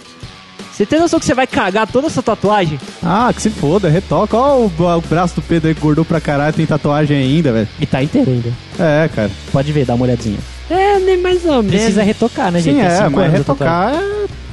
Você 0.80 0.86
tem 0.86 0.98
noção 0.98 1.20
que 1.20 1.26
você 1.26 1.34
vai 1.34 1.46
cagar 1.46 1.86
toda 1.86 2.06
essa 2.06 2.22
tatuagem? 2.22 2.80
Ah, 3.02 3.30
que 3.34 3.42
se 3.42 3.50
foda, 3.50 3.90
retoca. 3.90 4.34
Ó 4.34 4.60
o, 4.60 4.64
o 4.64 5.00
braço 5.02 5.34
do 5.34 5.42
Pedro 5.42 5.68
aí 5.68 5.74
que 5.74 5.80
gordou 5.82 6.06
pra 6.06 6.22
caralho, 6.22 6.54
tem 6.54 6.64
tatuagem 6.64 7.18
ainda, 7.18 7.52
velho. 7.52 7.68
E 7.78 7.84
tá 7.84 8.02
inteiro 8.02 8.30
ainda. 8.30 8.48
É, 8.78 9.06
cara. 9.14 9.30
Pode 9.52 9.70
ver, 9.72 9.84
dá 9.84 9.94
uma 9.94 10.06
olhadinha. 10.06 10.38
É, 10.70 10.98
nem 11.00 11.18
mais 11.18 11.44
ou 11.44 11.62
menos. 11.62 11.72
Precisa 11.72 12.02
retocar, 12.02 12.50
né, 12.50 12.62
gente? 12.62 12.76
Sim, 12.76 12.80
Tem 12.80 12.96
é, 12.96 13.08
mas 13.10 13.30
retocar 13.30 13.92
é, 13.92 13.96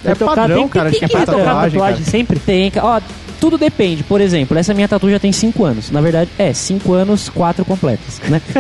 é 0.04 0.10
Retocar, 0.10 0.36
padrão, 0.36 0.58
tem, 0.58 0.68
cara, 0.68 0.92
tem 0.92 1.00
quem 1.00 1.08
que 1.08 1.14
faz 1.14 1.30
retocar 1.30 1.46
tatuagem, 1.46 1.80
tatuagem 1.80 2.04
cara. 2.04 2.12
sempre. 2.12 2.40
Tem, 2.40 2.72
ó, 2.76 3.00
tudo 3.40 3.58
depende. 3.58 4.04
Por 4.04 4.20
exemplo, 4.20 4.58
essa 4.58 4.74
minha 4.74 4.88
tatu 4.88 5.10
já 5.10 5.20
tem 5.20 5.32
5 5.32 5.64
anos. 5.64 5.92
Na 5.92 6.02
verdade, 6.02 6.30
é 6.38 6.52
5 6.52 6.92
anos, 6.92 7.30
4 7.30 7.64
completas, 7.64 8.20
né? 8.28 8.42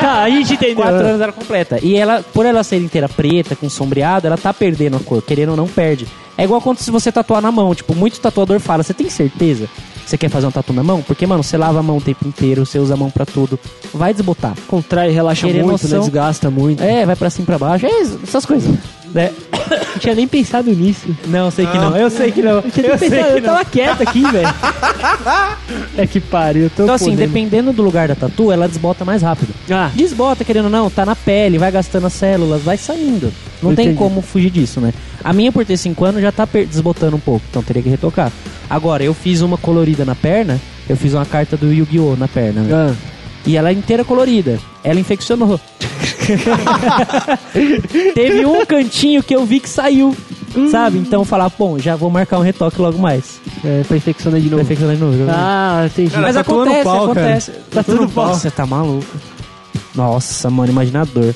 tá, 0.00 0.22
a 0.22 0.28
gente 0.28 0.52
entendeu. 0.52 0.76
4 0.76 0.96
anos 0.98 1.20
era 1.22 1.32
completa. 1.32 1.78
E 1.82 1.96
ela, 1.96 2.22
por 2.22 2.44
ela 2.44 2.62
ser 2.62 2.76
inteira 2.76 3.08
preta, 3.08 3.56
com 3.56 3.70
sombreado, 3.70 4.26
ela 4.26 4.36
tá 4.36 4.52
perdendo 4.52 4.98
a 4.98 5.00
cor. 5.00 5.22
Querendo 5.22 5.50
ou 5.50 5.56
não, 5.56 5.66
perde. 5.66 6.06
É 6.40 6.44
igual 6.44 6.58
quando 6.62 6.78
se 6.78 6.90
você 6.90 7.12
tatuar 7.12 7.42
na 7.42 7.52
mão. 7.52 7.74
Tipo, 7.74 7.94
muito 7.94 8.18
tatuador 8.18 8.58
fala, 8.60 8.82
você 8.82 8.94
tem 8.94 9.10
certeza? 9.10 9.68
que 10.04 10.08
Você 10.08 10.16
quer 10.16 10.30
fazer 10.30 10.46
um 10.46 10.50
tatu 10.50 10.72
na 10.72 10.82
mão? 10.82 11.02
Porque, 11.02 11.26
mano, 11.26 11.42
você 11.42 11.58
lava 11.58 11.80
a 11.80 11.82
mão 11.82 11.98
o 11.98 12.00
tempo 12.00 12.26
inteiro, 12.26 12.64
você 12.64 12.78
usa 12.78 12.94
a 12.94 12.96
mão 12.96 13.10
pra 13.10 13.26
tudo. 13.26 13.60
Vai 13.92 14.14
desbotar. 14.14 14.54
Contrai, 14.66 15.10
relaxa 15.10 15.46
Querer 15.46 15.62
muito, 15.62 15.82
né? 15.86 15.96
noção. 15.96 16.00
Desgasta 16.00 16.50
muito. 16.50 16.82
É, 16.82 17.04
vai 17.04 17.14
pra 17.14 17.28
cima 17.28 17.42
e 17.42 17.46
pra 17.46 17.58
baixo. 17.58 17.84
É 17.84 17.90
essas 18.00 18.46
coisas. 18.46 18.74
Né? 19.12 19.30
Não 19.52 19.98
tinha 19.98 20.14
nem 20.14 20.26
pensado 20.28 20.70
nisso. 20.72 21.06
Não, 21.26 21.50
sei 21.50 21.66
que 21.66 21.76
não. 21.78 21.96
Eu 21.96 22.10
sei 22.10 22.30
que 22.32 22.42
não. 22.42 22.56
Eu 22.56 22.70
tinha 22.70 22.88
nem 22.88 22.98
pensado, 22.98 23.36
eu 23.38 23.42
tava 23.42 23.64
quieto 23.64 24.02
aqui, 24.02 24.22
velho. 24.22 24.48
é 25.98 26.06
que 26.06 26.20
pariu, 26.20 26.64
eu 26.64 26.70
tô 26.70 26.82
Então, 26.84 26.94
assim, 26.94 27.10
podendo. 27.10 27.26
dependendo 27.28 27.72
do 27.72 27.82
lugar 27.82 28.08
da 28.08 28.14
tatu, 28.14 28.50
ela 28.52 28.68
desbota 28.68 29.04
mais 29.04 29.22
rápido. 29.22 29.52
Ah, 29.70 29.90
Desbota, 29.94 30.44
querendo 30.44 30.64
ou 30.66 30.70
não, 30.70 30.88
tá 30.90 31.04
na 31.04 31.16
pele, 31.16 31.58
vai 31.58 31.70
gastando 31.70 32.06
as 32.06 32.12
células, 32.12 32.62
vai 32.62 32.76
saindo. 32.76 33.32
Não 33.62 33.74
tem 33.74 33.86
Entendi. 33.86 33.98
como 33.98 34.22
fugir 34.22 34.50
disso, 34.50 34.80
né? 34.80 34.92
A 35.22 35.32
minha, 35.32 35.52
por 35.52 35.64
ter 35.64 35.76
5 35.76 36.04
anos, 36.04 36.22
já 36.22 36.32
tá 36.32 36.46
desbotando 36.46 37.16
um 37.16 37.20
pouco, 37.20 37.44
então 37.50 37.62
teria 37.62 37.82
que 37.82 37.88
retocar. 37.88 38.32
Agora, 38.68 39.02
eu 39.02 39.12
fiz 39.12 39.40
uma 39.42 39.58
colorida 39.58 40.04
na 40.04 40.14
perna, 40.14 40.58
eu 40.88 40.96
fiz 40.96 41.12
uma 41.14 41.26
carta 41.26 41.56
do 41.56 41.72
Yu-Gi-Oh! 41.72 42.16
na 42.16 42.26
perna, 42.28 42.62
né? 42.62 42.72
ah. 42.74 42.94
E 43.50 43.56
ela 43.56 43.70
é 43.70 43.72
inteira 43.72 44.04
colorida. 44.04 44.60
Ela 44.84 45.00
infeccionou. 45.00 45.58
Teve 48.14 48.46
um 48.46 48.64
cantinho 48.64 49.22
que 49.24 49.34
eu 49.34 49.44
vi 49.44 49.58
que 49.58 49.68
saiu, 49.68 50.16
sabe? 50.70 50.98
Então, 50.98 51.24
falar, 51.24 51.50
bom, 51.58 51.78
já 51.80 51.96
vou 51.96 52.08
marcar 52.10 52.38
um 52.38 52.42
retoque 52.42 52.80
logo 52.80 52.96
mais. 52.96 53.40
É, 53.64 53.82
pra 53.86 53.96
infeccionar 53.96 54.40
de 54.40 54.46
Pra 54.48 54.56
novo. 54.58 54.64
infeccionar 54.64 54.94
de 54.96 55.02
novo. 55.02 55.16
Ah, 55.28 55.82
entendi. 55.86 56.10
Cara, 56.10 56.22
Mas 56.22 56.34
tá 56.34 56.40
acontece, 56.42 56.84
pau, 56.84 57.08
cara. 57.08 57.20
acontece. 57.26 57.50
Tá 57.72 57.82
tudo 57.82 58.02
no 58.02 58.10
pau. 58.10 58.34
Você 58.34 58.50
tá 58.52 58.64
maluco. 58.66 59.04
Nossa, 59.94 60.48
mano, 60.48 60.70
imaginador. 60.70 61.34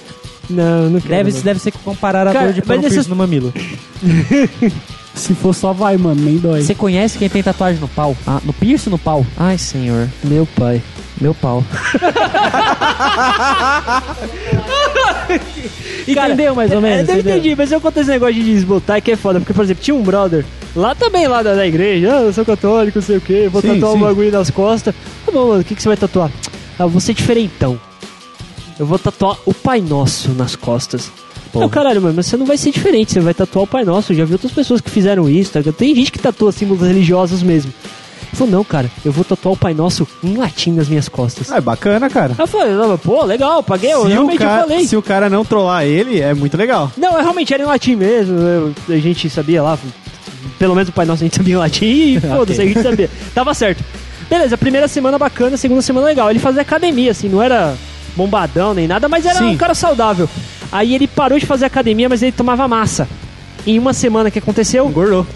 não, 0.49 0.91
não 0.91 1.01
quero. 1.01 1.15
Deve, 1.25 1.33
não. 1.33 1.41
deve 1.41 1.59
ser 1.61 1.73
comparar 1.73 2.29
a 2.29 2.33
Cara, 2.33 2.45
dor 2.47 2.53
de 2.55 2.61
essas- 2.61 2.81
piercing 2.93 3.11
no 3.11 3.17
mamilo. 3.17 3.53
Se 5.15 5.33
for 5.35 5.55
só 5.55 5.73
vai, 5.73 5.97
mano, 5.97 6.21
nem 6.25 6.39
dói. 6.39 6.63
Você 6.63 6.75
conhece 6.75 7.19
quem 7.19 7.29
tem 7.29 7.43
tatuagem 7.43 7.81
no 7.81 7.87
pau? 7.89 8.17
Ah, 8.27 8.41
no 8.45 8.53
piercing 8.53 8.91
no 8.91 8.99
pau? 8.99 9.25
Ai, 9.37 9.57
senhor. 9.59 10.09
Meu 10.25 10.47
pai. 10.57 10.83
Meu 11.21 11.35
pau. 11.35 11.65
Entendeu 16.07 16.55
mais 16.55 16.71
ou 16.71 16.81
menos? 16.81 17.09
É, 17.09 17.13
eu 17.13 17.19
entendeu? 17.19 17.37
entendi, 17.37 17.55
mas 17.57 17.73
eu 17.73 17.81
conto 17.81 17.99
esse 18.01 18.11
negócio 18.11 18.35
de 18.35 18.43
desbotar 18.45 19.01
que 19.01 19.13
é 19.13 19.17
foda. 19.17 19.41
Porque, 19.41 19.53
por 19.53 19.65
exemplo, 19.65 19.83
tinha 19.83 19.95
um 19.95 20.03
brother 20.03 20.45
lá 20.75 20.95
também, 20.95 21.27
lá 21.27 21.43
da, 21.43 21.55
da 21.55 21.67
igreja. 21.67 22.17
Ah, 22.17 22.23
eu 22.23 22.33
sou 22.33 22.45
católico, 22.45 22.99
não 22.99 23.07
sei 23.07 23.17
o 23.17 23.21
quê. 23.21 23.49
Vou 23.51 23.63
Sim, 23.63 23.75
tatuar 23.75 23.93
sim. 23.93 23.97
um 23.99 24.01
bagulho 24.01 24.31
nas 24.31 24.51
costas. 24.51 24.95
Tá 25.25 25.33
bom, 25.33 25.49
mano, 25.49 25.61
o 25.61 25.65
que, 25.65 25.75
que 25.75 25.83
você 25.83 25.89
vai 25.89 25.97
tatuar? 25.97 26.31
Ah, 26.79 26.87
vou 26.87 27.01
ser 27.01 27.15
diferentão. 27.15 27.81
Eu 28.79 28.87
vou 28.87 28.99
tatuar 28.99 29.39
o 29.47 29.55
Pai 29.55 29.81
Nosso 29.81 30.33
nas 30.33 30.57
costas. 30.57 31.11
Não, 31.55 31.69
caralho, 31.69 32.03
mano, 32.03 32.15
mas 32.17 32.27
você 32.27 32.37
não 32.37 32.45
vai 32.47 32.57
ser 32.57 32.73
diferente, 32.73 33.13
você 33.13 33.21
vai 33.21 33.33
tatuar 33.33 33.63
o 33.65 33.67
Pai 33.67 33.85
Nosso. 33.85 34.13
Eu 34.13 34.17
já 34.17 34.25
vi 34.25 34.33
outras 34.33 34.51
pessoas 34.51 34.81
que 34.81 34.91
fizeram 34.91 35.29
isso, 35.29 35.53
tá? 35.53 35.73
Tem 35.73 35.95
gente 35.95 36.11
que 36.11 36.19
tatua 36.19 36.51
símbolos 36.51 36.87
religiosos 36.87 37.45
mesmo. 37.45 37.73
Falou, 38.35 38.53
não, 38.53 38.65
cara, 38.65 38.91
eu 39.05 39.13
vou 39.13 39.25
tatuar 39.25 39.53
o 39.55 39.57
Pai 39.57 39.73
Nosso 39.75 40.07
em 40.23 40.37
latim 40.37 40.73
nas 40.73 40.89
minhas 40.89 41.09
costas. 41.09 41.51
Ah, 41.53 41.57
é 41.59 41.61
bacana, 41.61 42.11
cara. 42.11 42.35
Eu 42.39 42.47
falei, 42.47 42.75
pô, 43.03 43.25
legal, 43.25 43.63
paguei, 43.63 43.93
eu 43.93 44.01
Se 44.01 44.07
o, 44.07 44.09
realmente 44.09 44.43
eu 44.43 44.49
cara, 44.49 44.61
falei. 44.63 44.87
se 44.87 44.97
o 44.97 45.03
cara 45.03 45.31
não 45.31 45.45
trollar 45.45 45.85
ele, 45.85 46.21
é 46.21 46.35
muito 46.35 46.57
legal. 46.57 46.91
Não, 46.97 47.19
é 47.19 47.23
realmente 47.23 47.55
era 47.55 47.63
em 47.63 47.67
latim 47.67 47.95
mesmo. 47.97 48.37
eu- 48.39 48.75
a 48.89 48.99
gente 48.99 49.31
sabia 49.31 49.63
lá. 49.63 49.79
Pelo 50.59 50.75
menos 50.75 50.89
o 50.89 50.93
Pai 50.93 51.07
Nosso 51.07 51.23
a 51.23 51.27
gente 51.27 51.37
sabia 51.37 51.55
em 51.55 51.59
latim 51.59 51.85
e 52.17 52.21
foda-se, 52.21 52.61
a 52.61 52.65
gente 52.65 52.83
sabia. 52.83 53.09
Tava 53.35 53.55
certo. 53.55 53.83
Beleza, 54.29 54.57
primeira 54.59 54.89
semana 54.89 55.19
bacana, 55.19 55.57
segunda 55.57 55.83
semana 55.83 56.07
legal. 56.07 56.31
Ele 56.31 56.39
fazia 56.39 56.63
academia, 56.63 57.11
assim, 57.13 57.29
não 57.29 57.43
era 57.43 57.75
bombadão 58.17 58.73
nem 58.75 58.87
nada, 58.89 59.09
mas 59.09 59.27
era 59.27 59.39
Sim. 59.39 59.51
um 59.51 59.57
cara 59.57 59.75
saudável. 59.75 60.29
Aí 60.73 60.95
ele 60.95 61.07
parou 61.07 61.39
de 61.39 61.47
fazer 61.47 61.67
academia, 61.67 62.09
mas 62.09 62.23
ele 62.23 62.33
tomava 62.33 62.67
massa. 62.67 63.09
Em 63.67 63.79
uma 63.79 63.93
semana 63.93 64.31
que 64.31 64.39
aconteceu, 64.39 64.87
Engordou. 64.89 65.27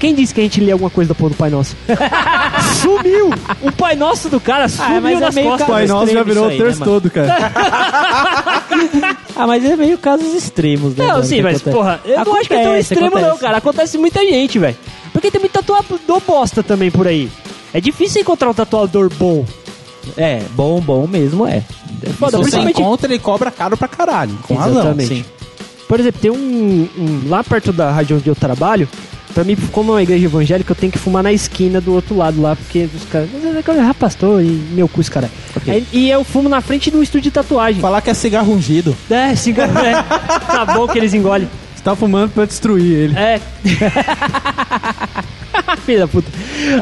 Quem 0.00 0.14
disse 0.14 0.34
que 0.34 0.40
a 0.40 0.42
gente 0.42 0.60
lê 0.60 0.72
alguma 0.72 0.90
coisa 0.90 1.10
da 1.10 1.14
porra 1.14 1.30
do 1.30 1.36
Pai 1.36 1.50
Nosso? 1.50 1.76
sumiu! 2.82 3.30
O 3.62 3.70
Pai 3.72 3.94
Nosso 3.94 4.28
do 4.28 4.40
cara 4.40 4.68
sumiu 4.68 5.00
mas 5.00 5.16
é 5.18 5.20
nas 5.20 5.36
O 5.36 5.42
costas. 5.42 5.66
ca- 5.66 5.72
Pai 5.72 5.86
Nosso 5.86 6.12
já 6.12 6.22
virou 6.24 6.46
o 6.46 6.50
terço 6.50 6.64
né, 6.80 6.86
mano? 6.86 6.92
todo, 7.00 7.10
cara. 7.10 7.52
Ah, 9.36 9.46
mas 9.46 9.64
é 9.64 9.74
meio 9.76 9.96
casos 9.98 10.34
extremos, 10.34 10.94
né? 10.94 11.04
Não, 11.06 11.14
mano, 11.14 11.24
sim, 11.24 11.40
mas, 11.42 11.56
acontece. 11.56 11.76
porra, 11.76 12.00
eu 12.04 12.24
não 12.24 12.34
acho 12.36 12.48
que 12.48 12.54
é 12.54 12.56
tão 12.58 12.66
Acontece, 12.72 12.94
extremo, 12.94 13.10
não, 13.10 13.18
acontece. 13.22 13.40
cara. 13.40 13.56
Acontece 13.58 13.98
muita 13.98 14.20
gente, 14.20 14.58
velho. 14.58 14.76
Porque 15.12 15.30
tem 15.30 15.40
muito 15.40 15.52
tatuador 15.52 16.20
bosta 16.26 16.62
também 16.62 16.90
por 16.90 17.06
aí. 17.06 17.30
É 17.72 17.80
difícil 17.80 18.20
encontrar 18.20 18.50
um 18.50 18.54
tatuador 18.54 19.10
bom. 19.18 19.44
É, 20.16 20.42
bom, 20.54 20.80
bom 20.80 21.06
mesmo 21.06 21.46
é. 21.46 21.62
É 22.02 22.10
foda, 22.10 22.32
Se 22.32 22.36
você 22.36 22.42
principalmente. 22.42 22.80
encontra, 22.80 23.06
ele 23.12 23.18
cobra 23.18 23.50
caro 23.50 23.76
pra 23.76 23.88
caralho. 23.88 24.36
Com 24.46 24.54
razão. 24.54 24.72
Exatamente. 24.80 25.08
sim. 25.14 25.24
Por 25.88 25.98
exemplo, 26.00 26.20
tem 26.20 26.30
um, 26.30 26.88
um- 26.98 27.22
Lá 27.28 27.42
perto 27.42 27.72
da 27.72 27.90
rádio 27.90 28.16
onde 28.18 28.28
eu 28.28 28.34
trabalho, 28.34 28.88
pra 29.34 29.44
mim, 29.44 29.56
como 29.72 29.92
é 29.92 29.94
uma 29.96 30.02
igreja 30.02 30.24
evangélica, 30.26 30.72
eu 30.72 30.76
tenho 30.76 30.92
que 30.92 30.98
fumar 30.98 31.22
na 31.22 31.32
esquina 31.32 31.80
do 31.80 31.92
outro 31.94 32.16
lado 32.16 32.40
lá, 32.40 32.54
porque 32.56 32.88
os 32.94 33.04
caras. 33.04 33.28
Ah, 33.88 33.94
pastor, 33.94 34.42
e 34.42 34.46
meu 34.46 34.88
cu, 34.88 35.02
cara. 35.10 35.30
Ok. 35.56 35.72
Aí- 35.72 35.86
e 35.92 36.10
eu 36.10 36.22
fumo 36.24 36.48
na 36.48 36.60
frente 36.60 36.90
do 36.90 37.02
estúdio 37.02 37.24
de 37.24 37.30
tatuagem. 37.30 37.80
Falar 37.80 38.00
que 38.00 38.10
é 38.10 38.14
cigarro 38.14 38.52
ungido. 38.52 38.96
É, 39.10 39.34
cigarro. 39.34 39.78
É. 39.78 39.92
Tá 40.46 40.64
bom 40.66 40.86
que 40.88 40.98
eles 40.98 41.14
engolem. 41.14 41.48
Você 41.74 41.82
tá 41.82 41.96
fumando 41.96 42.30
pra 42.32 42.44
destruir 42.44 42.92
ele. 42.92 43.16
É. 43.18 43.40
Filha 45.84 46.00
da 46.00 46.08
puta. 46.08 46.28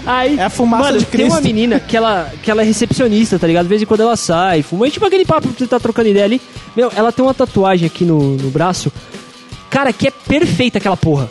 Aí, 0.06 0.38
É 0.38 0.44
a 0.44 0.50
fumaça 0.50 0.84
mano, 0.84 0.98
de 0.98 1.04
tem 1.06 1.24
uma 1.26 1.36
Cristo. 1.36 1.46
menina 1.54 1.80
que 1.80 1.96
ela, 1.96 2.30
que 2.42 2.50
ela 2.50 2.62
é 2.62 2.64
recepcionista, 2.64 3.38
tá 3.38 3.46
ligado? 3.46 3.64
De 3.64 3.68
vez 3.68 3.82
em 3.82 3.86
quando 3.86 4.00
ela 4.00 4.16
sai, 4.16 4.62
fuma. 4.62 4.86
E 4.86 4.90
tipo 4.90 5.06
aquele 5.06 5.24
papo 5.24 5.48
que 5.48 5.58
você 5.58 5.66
tá 5.66 5.78
trocando 5.80 6.08
ideia 6.08 6.24
ali. 6.24 6.40
Meu, 6.76 6.90
ela 6.94 7.12
tem 7.12 7.24
uma 7.24 7.34
tatuagem 7.34 7.86
aqui 7.86 8.04
no, 8.04 8.36
no 8.36 8.50
braço. 8.50 8.92
Cara, 9.70 9.92
que 9.92 10.08
é 10.08 10.10
perfeita 10.10 10.78
aquela 10.78 10.96
porra. 10.96 11.30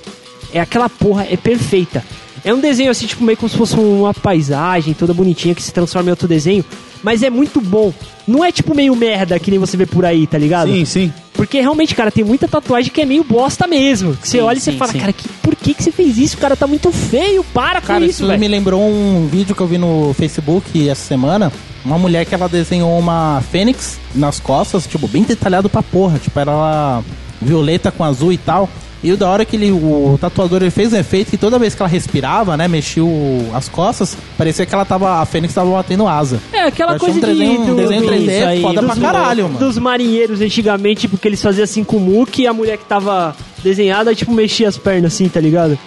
É 0.53 0.59
aquela 0.59 0.89
porra, 0.89 1.25
é 1.29 1.37
perfeita. 1.37 2.03
É 2.43 2.53
um 2.53 2.59
desenho 2.59 2.91
assim, 2.91 3.05
tipo, 3.07 3.23
meio 3.23 3.37
como 3.37 3.49
se 3.49 3.57
fosse 3.57 3.75
uma 3.75 4.13
paisagem 4.13 4.93
toda 4.93 5.13
bonitinha 5.13 5.53
que 5.53 5.61
se 5.61 5.73
transforma 5.73 6.09
em 6.09 6.11
outro 6.11 6.27
desenho. 6.27 6.63
Mas 7.03 7.21
é 7.23 7.29
muito 7.29 7.59
bom. 7.61 7.93
Não 8.27 8.43
é 8.43 8.51
tipo 8.51 8.75
meio 8.75 8.95
merda 8.95 9.39
que 9.39 9.51
nem 9.51 9.59
você 9.59 9.77
vê 9.77 9.85
por 9.85 10.05
aí, 10.05 10.25
tá 10.27 10.37
ligado? 10.37 10.71
Sim, 10.71 10.85
sim. 10.85 11.13
Porque 11.33 11.59
realmente, 11.59 11.93
cara, 11.93 12.09
tem 12.09 12.23
muita 12.23 12.47
tatuagem 12.47 12.91
que 12.91 12.99
é 12.99 13.05
meio 13.05 13.23
bosta 13.23 13.67
mesmo. 13.67 14.15
Que 14.15 14.27
você 14.27 14.37
Sim, 14.39 14.43
olha 14.43 14.57
e 14.57 14.61
você 14.61 14.71
fala, 14.71 14.91
sim. 14.91 14.99
cara, 14.99 15.13
que, 15.13 15.27
por 15.27 15.55
que, 15.55 15.73
que 15.73 15.83
você 15.83 15.91
fez 15.91 16.17
isso? 16.17 16.35
O 16.35 16.39
cara 16.39 16.55
tá 16.55 16.65
muito 16.65 16.91
feio, 16.91 17.43
para 17.53 17.79
Cara, 17.79 17.99
com 17.99 18.05
isso 18.05 18.21
isso, 18.21 18.27
velho. 18.27 18.39
me 18.39 18.47
lembrou 18.47 18.81
um 18.81 19.27
vídeo 19.31 19.55
que 19.55 19.61
eu 19.61 19.67
vi 19.67 19.77
no 19.77 20.13
Facebook 20.17 20.89
essa 20.89 21.05
semana. 21.05 21.51
Uma 21.85 21.97
mulher 21.99 22.25
que 22.25 22.33
ela 22.33 22.49
desenhou 22.49 22.97
uma 22.97 23.41
fênix 23.51 23.99
nas 24.15 24.39
costas, 24.39 24.87
tipo, 24.87 25.07
bem 25.07 25.23
detalhado 25.23 25.69
pra 25.69 25.83
porra. 25.83 26.17
Tipo, 26.17 26.39
era 26.39 26.51
ela 26.51 27.03
violeta 27.41 27.91
com 27.91 28.03
azul 28.03 28.33
e 28.33 28.37
tal. 28.37 28.67
E 29.07 29.11
o 29.13 29.17
da 29.17 29.29
hora 29.29 29.45
que 29.45 29.55
ele, 29.55 29.71
o 29.71 30.17
tatuador 30.19 30.61
ele 30.61 30.69
fez 30.71 30.91
um 30.91 30.97
efeito 30.97 31.31
que 31.31 31.37
toda 31.37 31.57
vez 31.57 31.73
que 31.73 31.81
ela 31.81 31.89
respirava, 31.89 32.57
né, 32.57 32.67
mexia 32.67 33.03
o- 33.03 33.49
as 33.53 33.69
costas, 33.69 34.17
parecia 34.37 34.65
que 34.65 34.73
ela 34.73 34.83
tava, 34.85 35.21
a 35.21 35.25
fênix 35.25 35.53
tava 35.53 35.71
batendo 35.71 36.07
asa. 36.07 36.39
É, 36.51 36.63
aquela 36.63 36.93
achei 36.95 36.99
coisa 37.11 37.17
um 37.17 37.21
desenho- 37.21 37.65
de, 37.65 37.71
um 37.71 37.75
desenho 37.75 38.03
3D 38.05 38.37
isso 38.37 38.45
aí, 38.47 38.61
foda 38.61 38.83
pra 38.83 38.93
dos- 38.93 39.01
caralho, 39.03 39.43
mano. 39.45 39.59
Dos 39.59 39.77
marinheiros 39.77 40.41
antigamente, 40.41 41.07
porque 41.07 41.27
eles 41.27 41.41
faziam 41.41 41.63
assim 41.63 41.83
com 41.83 41.97
o 41.97 41.99
muque 41.99 42.41
e 42.43 42.47
a 42.47 42.53
mulher 42.53 42.77
que 42.77 42.85
tava 42.85 43.35
desenhada, 43.63 44.13
tipo, 44.13 44.31
mexia 44.33 44.67
as 44.67 44.77
pernas 44.77 45.13
assim, 45.13 45.27
tá 45.29 45.39
ligado? 45.39 45.77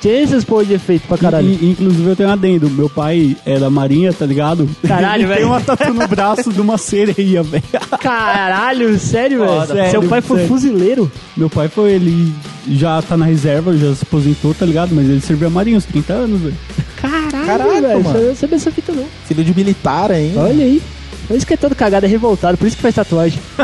Tinha 0.00 0.20
esses 0.22 0.44
porra 0.44 0.64
de 0.64 0.74
efeito 0.74 1.06
pra 1.08 1.16
caralho. 1.18 1.48
E- 1.48 1.70
inclusive 1.70 2.08
eu 2.10 2.16
tenho 2.16 2.28
um 2.28 2.32
adendo. 2.32 2.68
Meu 2.70 2.88
pai 2.88 3.36
é 3.46 3.58
da 3.58 3.70
marinha, 3.70 4.12
tá 4.12 4.26
ligado? 4.26 4.68
Caralho, 4.86 5.22
Ele 5.24 5.28
Tem 5.28 5.36
velho. 5.36 5.46
uma 5.48 5.60
tatu 5.60 5.92
no 5.94 6.06
braço 6.06 6.52
de 6.52 6.60
uma 6.60 6.76
sereia, 6.78 7.42
velho. 7.42 7.62
Caralho, 8.00 8.98
sério, 8.98 9.40
velho? 9.40 9.90
Seu 9.90 10.02
pai 10.02 10.20
foi 10.20 10.36
sério. 10.38 10.48
fuzileiro? 10.52 11.10
Meu 11.36 11.48
pai 11.50 11.68
foi, 11.68 11.92
ele 11.92 12.32
já 12.68 13.00
tá 13.02 13.16
na 13.16 13.24
reserva, 13.24 13.76
já 13.76 13.94
se 13.94 14.02
aposentou, 14.02 14.52
tá 14.54 14.66
ligado? 14.66 14.94
Mas 14.94 15.08
ele 15.08 15.20
serviu 15.20 15.48
a 15.48 15.50
marinha 15.50 15.78
uns 15.78 15.84
30 15.86 16.12
anos, 16.12 16.40
velho. 16.40 16.54
Caralho, 17.00 17.46
Caraca, 17.46 17.80
velho. 17.80 18.04
mano. 18.04 18.18
Eu 18.18 18.28
não 18.28 18.34
sabia 18.36 18.56
essa 18.56 18.70
fita, 18.70 18.92
não. 18.92 19.04
Filho 19.26 19.42
de 19.44 19.54
militar 19.54 20.12
aí. 20.12 20.32
Olha 20.36 20.64
aí. 20.64 20.82
Por 21.26 21.36
isso 21.36 21.46
que 21.46 21.54
é 21.54 21.56
todo 21.56 21.74
cagado, 21.74 22.06
é 22.06 22.08
revoltado, 22.08 22.56
por 22.56 22.66
isso 22.68 22.76
que 22.76 22.82
faz 22.82 22.94
tatuagem. 22.94 23.40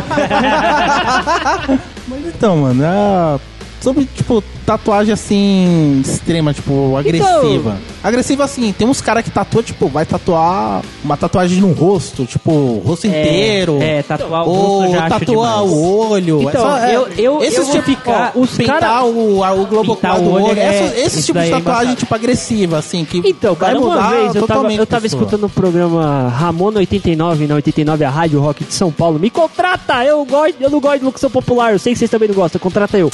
Mas 2.09 2.26
então, 2.26 2.57
mano, 2.57 2.83
é... 2.83 3.39
sobre, 3.83 4.07
tipo, 4.14 4.43
tatuagem 4.64 5.12
assim, 5.12 6.01
extrema, 6.05 6.53
tipo, 6.55 6.97
agressiva. 6.97 7.76
Agressiva 8.03 8.45
assim, 8.45 8.72
tem 8.72 8.87
uns 8.87 9.01
caras 9.01 9.24
que 9.24 9.30
tatuam, 9.30 9.62
tipo, 9.62 9.89
vai 9.89 10.07
tatuar 10.07 10.83
uma 11.05 11.16
tatuagem 11.16 11.61
no 11.61 11.72
rosto, 11.72 12.24
tipo, 12.24 12.51
o 12.53 12.83
rosto 12.87 13.07
inteiro. 13.07 13.78
É, 13.80 14.03
tatuar 14.03 14.47
o 14.47 14.51
Ou 14.51 14.57
rosto 14.80 14.85
eu 14.87 14.93
já 14.93 15.01
acho 15.07 15.09
tatua 15.18 15.26
demais. 15.49 15.70
o 15.70 15.97
olho. 16.11 16.43
Então, 16.43 16.76
Essa- 16.76 16.87
é- 16.89 16.97
eu- 16.97 17.09
eu- 17.18 17.43
esses 17.43 17.59
eu 17.59 17.64
tipo, 17.72 17.83
ficar- 17.85 18.33
ó, 18.35 18.41
os 18.41 18.51
pintar 18.57 18.80
cara- 18.80 19.05
o, 19.05 19.43
a- 19.45 19.53
o 19.53 19.66
globo 19.66 19.95
do 19.97 20.30
olho 20.33 20.45
olho. 20.47 20.59
é- 20.61 21.01
esses 21.01 21.26
tipos 21.26 21.43
de 21.43 21.49
é 21.49 21.51
tatuagem, 21.53 21.95
tipo, 21.95 22.14
agressiva, 22.14 22.78
assim, 22.78 23.05
que 23.05 23.18
Então, 23.24 23.55
vai 23.55 23.70
cara, 23.70 23.80
uma 23.80 23.95
mudar 23.95 24.11
vez 24.11 24.35
eu 24.35 24.47
tava, 24.47 24.72
eu 24.72 24.87
tava 24.87 25.07
escutando 25.07 25.45
o 25.45 25.49
programa 25.49 26.28
Ramona 26.28 26.78
89, 26.78 27.47
na 27.47 27.55
89, 27.57 28.05
a 28.05 28.11
Rádio 28.11 28.41
Rock 28.41 28.64
de 28.64 28.74
São 28.74 28.91
Paulo. 28.93 29.18
Me 29.18 29.30
contrata! 29.30 30.05
Eu, 30.05 30.24
gosto, 30.24 30.55
eu 30.61 30.70
não 30.70 30.80
gosto 30.80 30.99
de 31.01 31.05
locução 31.05 31.30
popular, 31.30 31.72
eu 31.72 31.78
sei 31.78 31.93
que 31.93 31.99
vocês 31.99 32.11
também 32.11 32.28
não 32.28 32.35
gostam, 32.35 32.61
contrata 32.61 32.97
eu. 32.97 33.11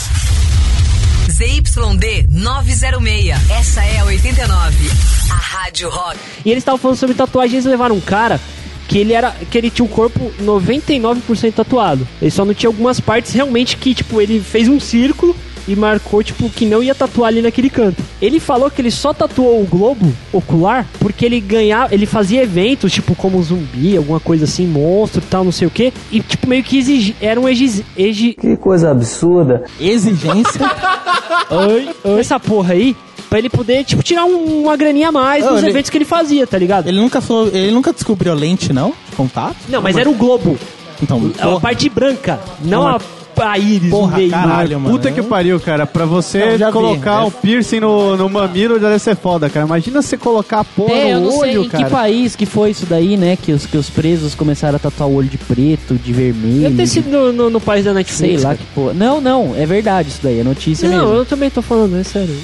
ZYD 1.39 2.27
906. 2.33 3.31
Essa 3.49 3.85
é 3.85 4.01
a 4.01 4.05
89. 4.07 4.91
A 5.31 5.35
Rádio 5.35 5.89
Rock. 5.89 6.19
E 6.45 6.51
eles 6.51 6.63
estavam 6.63 6.81
falando 6.81 6.97
sobre 6.97 7.15
tatuagem, 7.15 7.55
eles 7.55 7.65
levaram 7.65 7.95
um 7.95 8.01
cara 8.01 8.41
que 8.89 8.99
ele 8.99 9.13
era 9.13 9.31
que 9.49 9.57
ele 9.57 9.71
tinha 9.71 9.87
o 9.87 9.89
corpo 9.89 10.33
99% 10.43 11.55
tatuado. 11.55 12.09
Ele 12.21 12.31
só 12.33 12.45
não 12.45 12.53
tinha 12.53 12.69
algumas 12.69 12.99
partes 12.99 13.33
realmente 13.33 13.77
que 13.77 13.95
tipo 13.95 14.21
ele 14.21 14.41
fez 14.41 14.67
um 14.67 14.81
círculo 14.81 15.37
e 15.69 15.77
marcou 15.77 16.23
tipo 16.23 16.49
que 16.51 16.67
não 16.67 16.83
ia 16.83 16.95
tatuar 16.95 17.29
ali 17.29 17.41
naquele 17.43 17.71
canto. 17.71 18.03
Ele 18.21 18.41
falou 18.41 18.71
que 18.71 18.81
ele 18.81 18.91
só 18.91 19.13
tatuou 19.13 19.63
o 19.63 19.67
globo 19.67 20.13
ocular 20.33 20.87
porque 20.99 21.25
ele 21.25 21.39
ganhava, 21.41 21.95
ele 21.95 22.07
fazia 22.07 22.43
eventos 22.43 22.91
tipo 22.93 23.15
como 23.15 23.41
zumbi, 23.43 23.97
alguma 23.97 24.19
coisa 24.19 24.45
assim, 24.45 24.67
monstro, 24.67 25.23
e 25.25 25.27
tal, 25.31 25.45
não 25.45 25.53
sei 25.53 25.69
o 25.69 25.71
que, 25.71 25.93
e 26.11 26.21
tipo 26.21 26.49
meio 26.49 26.65
que 26.65 26.79
exigi, 26.79 27.15
era 27.21 27.39
um 27.41 27.49
exi, 27.49 27.85
exi, 27.97 28.33
Que 28.33 28.57
coisa 28.57 28.91
absurda. 28.91 29.65
Exigência. 29.79 30.61
Oi, 31.51 31.89
oi. 32.05 32.21
essa 32.21 32.39
porra 32.41 32.75
aí 32.75 32.97
Pra 33.29 33.39
ele 33.39 33.51
poder, 33.51 33.85
tipo, 33.85 34.03
tirar 34.03 34.25
um- 34.25 34.63
uma 34.63 34.75
graninha 34.75 35.11
a 35.11 35.13
mais 35.13 35.45
Não, 35.45 35.53
nos 35.53 35.61
ele- 35.61 35.71
eventos 35.71 35.91
que 35.91 35.99
ele 35.99 36.07
fazia, 36.07 36.47
tá 36.47 36.57
ligado? 36.57 36.89
ele, 36.89 36.99
nunca 36.99 37.21
falou, 37.21 37.49
ele 37.49 37.71
nunca 37.71 37.93
descobriu 37.93 38.33
a 38.33 38.35
lente, 38.35 38.73
não? 38.73 38.95
De 39.11 39.15
contato? 39.17 39.55
Não, 39.69 39.83
mas 39.83 39.99
era 39.99 40.09
o 40.09 40.15
globo. 40.15 40.59
Então, 41.03 41.31
A 41.39 41.43
porra, 41.49 41.61
parte 41.61 41.91
branca, 41.91 42.41
não 42.65 42.89
a, 42.89 42.99
a 43.43 43.59
íris 43.59 43.91
Porra, 43.91 44.11
no 44.13 44.17
meio. 44.19 44.31
caralho, 44.31 44.81
mano. 44.81 44.95
Puta 44.97 45.11
que 45.13 45.23
pariu, 45.23 45.59
cara. 45.61 45.87
Pra 45.87 46.05
você 46.05 46.57
Não, 46.59 46.67
vi. 46.69 46.73
colocar 46.73 47.23
É. 47.23 47.25
um 47.27 47.31
piercing 47.31 47.81
no, 47.81 48.17
no 48.17 48.29
mamilo 48.29 48.79
já 48.81 48.89
deve 48.89 48.99
ser 48.99 49.17
foda, 49.17 49.49
cara. 49.49 49.67
Imagina 49.67 50.01
você 50.03 50.17
colocar 50.17 50.61
a 50.61 50.65
porra 50.65 50.93
É, 50.95 51.15
eu 51.15 51.21
no 51.21 51.27
não 51.27 51.41
sei 51.41 51.51
olho, 51.59 51.65
em 51.65 51.69
cara. 51.69 51.85
que 51.85 51.91
país 51.91 52.37
que 52.37 52.47
foi 52.47 52.71
isso 52.71 52.87
daí, 52.87 53.17
né? 53.17 53.37
Que 53.41 53.53
os, 53.53 53.67
que 53.67 53.77
os 53.77 53.89
presos 53.91 54.35
começaram 54.35 54.77
a 54.77 54.79
tatuar 54.79 55.09
o 55.09 55.15
olho 55.15 55.29
de 55.29 55.39
preto, 55.39 55.95
de 55.95 56.13
vermelho. 56.13 56.63
Deve 56.63 56.77
ter 56.77 56.87
sido 56.87 57.11
no, 57.11 57.33
no- 57.33 57.51
no 57.51 57.61
país 57.61 57.85
da 57.85 57.93
Netflix. 57.95 58.19
Sei 58.19 58.37
lá 58.37 58.55
cara. 58.55 58.57
que 58.57 58.65
porra. 58.75 58.93
Não, 58.95 59.21
não, 59.21 59.55
é 59.57 59.67
verdade 59.67 60.09
isso 60.09 60.21
daí, 60.23 60.41
é 60.41 60.45
notícia 60.45 60.89
Não, 60.89 60.99
mesmo. 60.99 61.15
eu 61.15 61.25
também 61.25 61.51
tô 61.51 61.63
falando, 61.63 61.97
é 61.97 62.03
sério. 62.05 62.37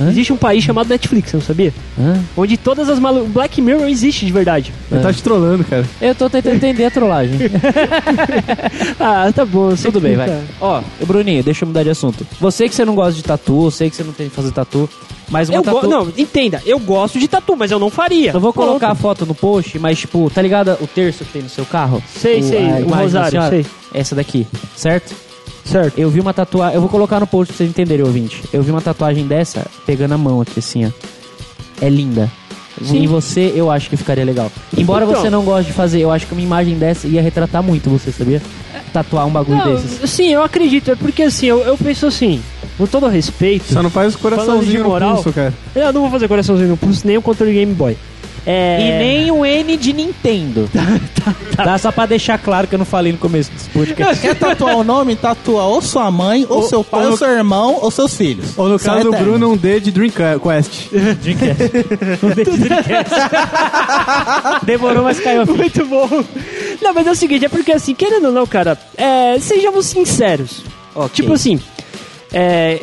Hã? 0.00 0.10
Existe 0.10 0.32
um 0.32 0.36
país 0.36 0.62
chamado 0.62 0.88
Netflix, 0.88 1.30
você 1.30 1.36
não 1.36 1.44
sabia? 1.44 1.72
Hã? 1.98 2.20
Onde 2.36 2.56
todas 2.56 2.88
as 2.88 2.98
malu... 2.98 3.26
Black 3.26 3.60
Mirror 3.60 3.88
existe 3.88 4.24
de 4.24 4.32
verdade. 4.32 4.72
Ele 4.90 5.00
tá 5.00 5.12
te 5.12 5.22
trollando, 5.22 5.64
cara. 5.64 5.84
Eu 6.00 6.14
tô 6.14 6.28
tentando 6.30 6.56
entender 6.56 6.84
a 6.84 6.90
trollagem. 6.90 7.38
Ah, 8.98 9.30
tá 9.34 9.44
bom. 9.44 9.74
sei 9.76 9.90
Tudo 9.90 10.00
bem, 10.00 10.16
vai. 10.16 10.42
Ó, 10.60 10.82
Bruninho, 11.06 11.42
deixa 11.42 11.64
eu 11.64 11.68
mudar 11.68 11.82
de 11.82 11.90
assunto. 11.90 12.26
Você 12.40 12.68
que 12.68 12.74
você 12.74 12.84
não 12.84 12.94
gosta 12.94 13.12
de 13.14 13.22
tatu, 13.22 13.64
eu 13.64 13.70
sei 13.70 13.90
que 13.90 13.96
você 13.96 14.02
não 14.04 14.12
tem 14.12 14.28
que 14.28 14.34
fazer 14.34 14.50
tatu, 14.52 14.88
mas 15.30 15.48
uma 15.48 15.56
Eu 15.56 15.62
tatu... 15.62 15.88
Não, 15.88 16.12
entenda, 16.16 16.62
eu 16.66 16.78
gosto 16.78 17.18
de 17.18 17.28
tatu, 17.28 17.56
mas 17.56 17.70
eu 17.70 17.78
não 17.78 17.90
faria. 17.90 18.32
Eu 18.32 18.40
vou 18.40 18.52
colocar 18.52 18.86
a 18.88 18.90
Pronto. 18.90 19.02
foto 19.02 19.26
no 19.26 19.34
post, 19.34 19.78
mas 19.78 19.98
tipo, 19.98 20.30
tá 20.30 20.42
ligado 20.42 20.76
o 20.80 20.86
terço 20.86 21.24
que 21.24 21.32
tem 21.32 21.42
no 21.42 21.48
seu 21.48 21.64
carro? 21.64 22.02
Sei, 22.14 22.42
sei, 22.42 22.58
a 22.58 22.76
o 22.76 22.80
imagem 22.80 22.88
da 22.88 23.24
rosário, 23.24 23.42
sei. 23.50 23.66
Essa 23.94 24.14
daqui, 24.14 24.46
certo? 24.76 25.14
Certo. 25.70 25.98
Eu 25.98 26.08
vi 26.10 26.20
uma 26.20 26.32
tatuagem, 26.32 26.74
eu 26.74 26.80
vou 26.80 26.88
colocar 26.90 27.20
no 27.20 27.26
post 27.26 27.52
pra 27.52 27.58
vocês 27.58 27.70
entenderem, 27.70 28.04
ouvinte. 28.04 28.42
Eu 28.52 28.62
vi 28.62 28.70
uma 28.70 28.80
tatuagem 28.80 29.26
dessa 29.26 29.66
pegando 29.86 30.14
a 30.14 30.18
mão 30.18 30.40
aqui 30.40 30.58
assim, 30.58 30.86
ó. 30.86 30.90
É 31.80 31.88
linda. 31.88 32.30
Sim. 32.82 32.98
Em 32.98 33.06
você, 33.08 33.52
eu 33.56 33.70
acho 33.70 33.90
que 33.90 33.96
ficaria 33.96 34.24
legal. 34.24 34.50
Embora 34.76 35.04
Então. 35.04 35.20
você 35.20 35.28
não 35.28 35.42
goste 35.44 35.66
de 35.66 35.72
fazer, 35.72 36.00
eu 36.00 36.12
acho 36.12 36.26
que 36.26 36.32
uma 36.32 36.40
imagem 36.40 36.76
dessa 36.78 37.08
ia 37.08 37.20
retratar 37.20 37.60
muito 37.62 37.90
você, 37.90 38.12
sabia? 38.12 38.40
Tatuar 38.92 39.26
um 39.26 39.30
bagulho 39.30 39.58
Não, 39.58 39.74
desses. 39.74 40.08
sim, 40.10 40.28
eu 40.32 40.42
acredito. 40.42 40.90
É 40.92 40.94
porque 40.96 41.22
assim, 41.24 41.46
eu, 41.46 41.58
eu 41.60 41.76
penso 41.76 42.06
assim, 42.06 42.40
com 42.76 42.86
todo 42.86 43.08
respeito. 43.08 43.72
Só 43.72 43.82
não 43.82 43.90
faz 43.90 44.14
o 44.14 44.18
coraçãozinho 44.18 44.84
no 44.84 44.90
moral, 44.90 45.14
pulso, 45.16 45.32
cara. 45.32 45.52
Eu 45.74 45.92
não 45.92 46.02
vou 46.02 46.10
fazer 46.10 46.28
coraçãozinho 46.28 46.68
no 46.68 46.76
pulso, 46.76 47.04
nem 47.04 47.16
o 47.18 47.22
controle 47.22 47.52
Game 47.52 47.74
Boy. 47.74 47.96
É... 48.50 48.78
E 48.80 48.98
nem 48.98 49.30
o 49.30 49.44
N 49.44 49.76
de 49.76 49.92
Nintendo. 49.92 50.70
tá, 51.54 51.76
Só 51.76 51.92
pra 51.92 52.06
deixar 52.06 52.38
claro 52.38 52.66
que 52.66 52.74
eu 52.74 52.78
não 52.78 52.86
falei 52.86 53.12
no 53.12 53.18
começo 53.18 53.50
desse 53.52 53.68
podcast. 53.68 54.22
Quer 54.22 54.34
tatuar 54.36 54.74
o 54.74 54.82
nome? 54.82 55.14
Tatua 55.16 55.64
ou 55.64 55.82
sua 55.82 56.10
mãe, 56.10 56.46
ou, 56.48 56.62
seu 56.62 56.82
pai, 56.82 57.00
ou, 57.00 57.04
ou 57.06 57.10
no- 57.10 57.16
seu 57.18 57.28
irmão, 57.28 57.78
ou 57.82 57.90
seus 57.90 58.14
filhos. 58.14 58.56
Ou 58.56 58.70
no 58.70 58.78
São 58.78 58.94
caso 58.94 59.10
do. 59.10 59.18
Bruno, 59.18 59.50
um 59.52 59.56
D 59.56 59.80
de 59.80 59.90
Dreamcast. 59.90 60.88
Demorou, 64.64 65.04
mas 65.04 65.20
caiu. 65.20 65.44
Muito 65.46 65.84
bom. 65.84 66.08
Não, 66.80 66.94
mas 66.94 67.06
é 67.06 67.10
o 67.10 67.14
seguinte, 67.14 67.44
é 67.44 67.48
porque 67.50 67.72
assim, 67.72 67.94
querendo 67.94 68.26
ou 68.28 68.32
não, 68.32 68.46
cara, 68.46 68.78
é, 68.96 69.38
sejamos 69.40 69.84
sinceros. 69.86 70.62
Ok. 70.94 71.10
Tipo 71.12 71.34
assim, 71.34 71.60
é, 72.32 72.82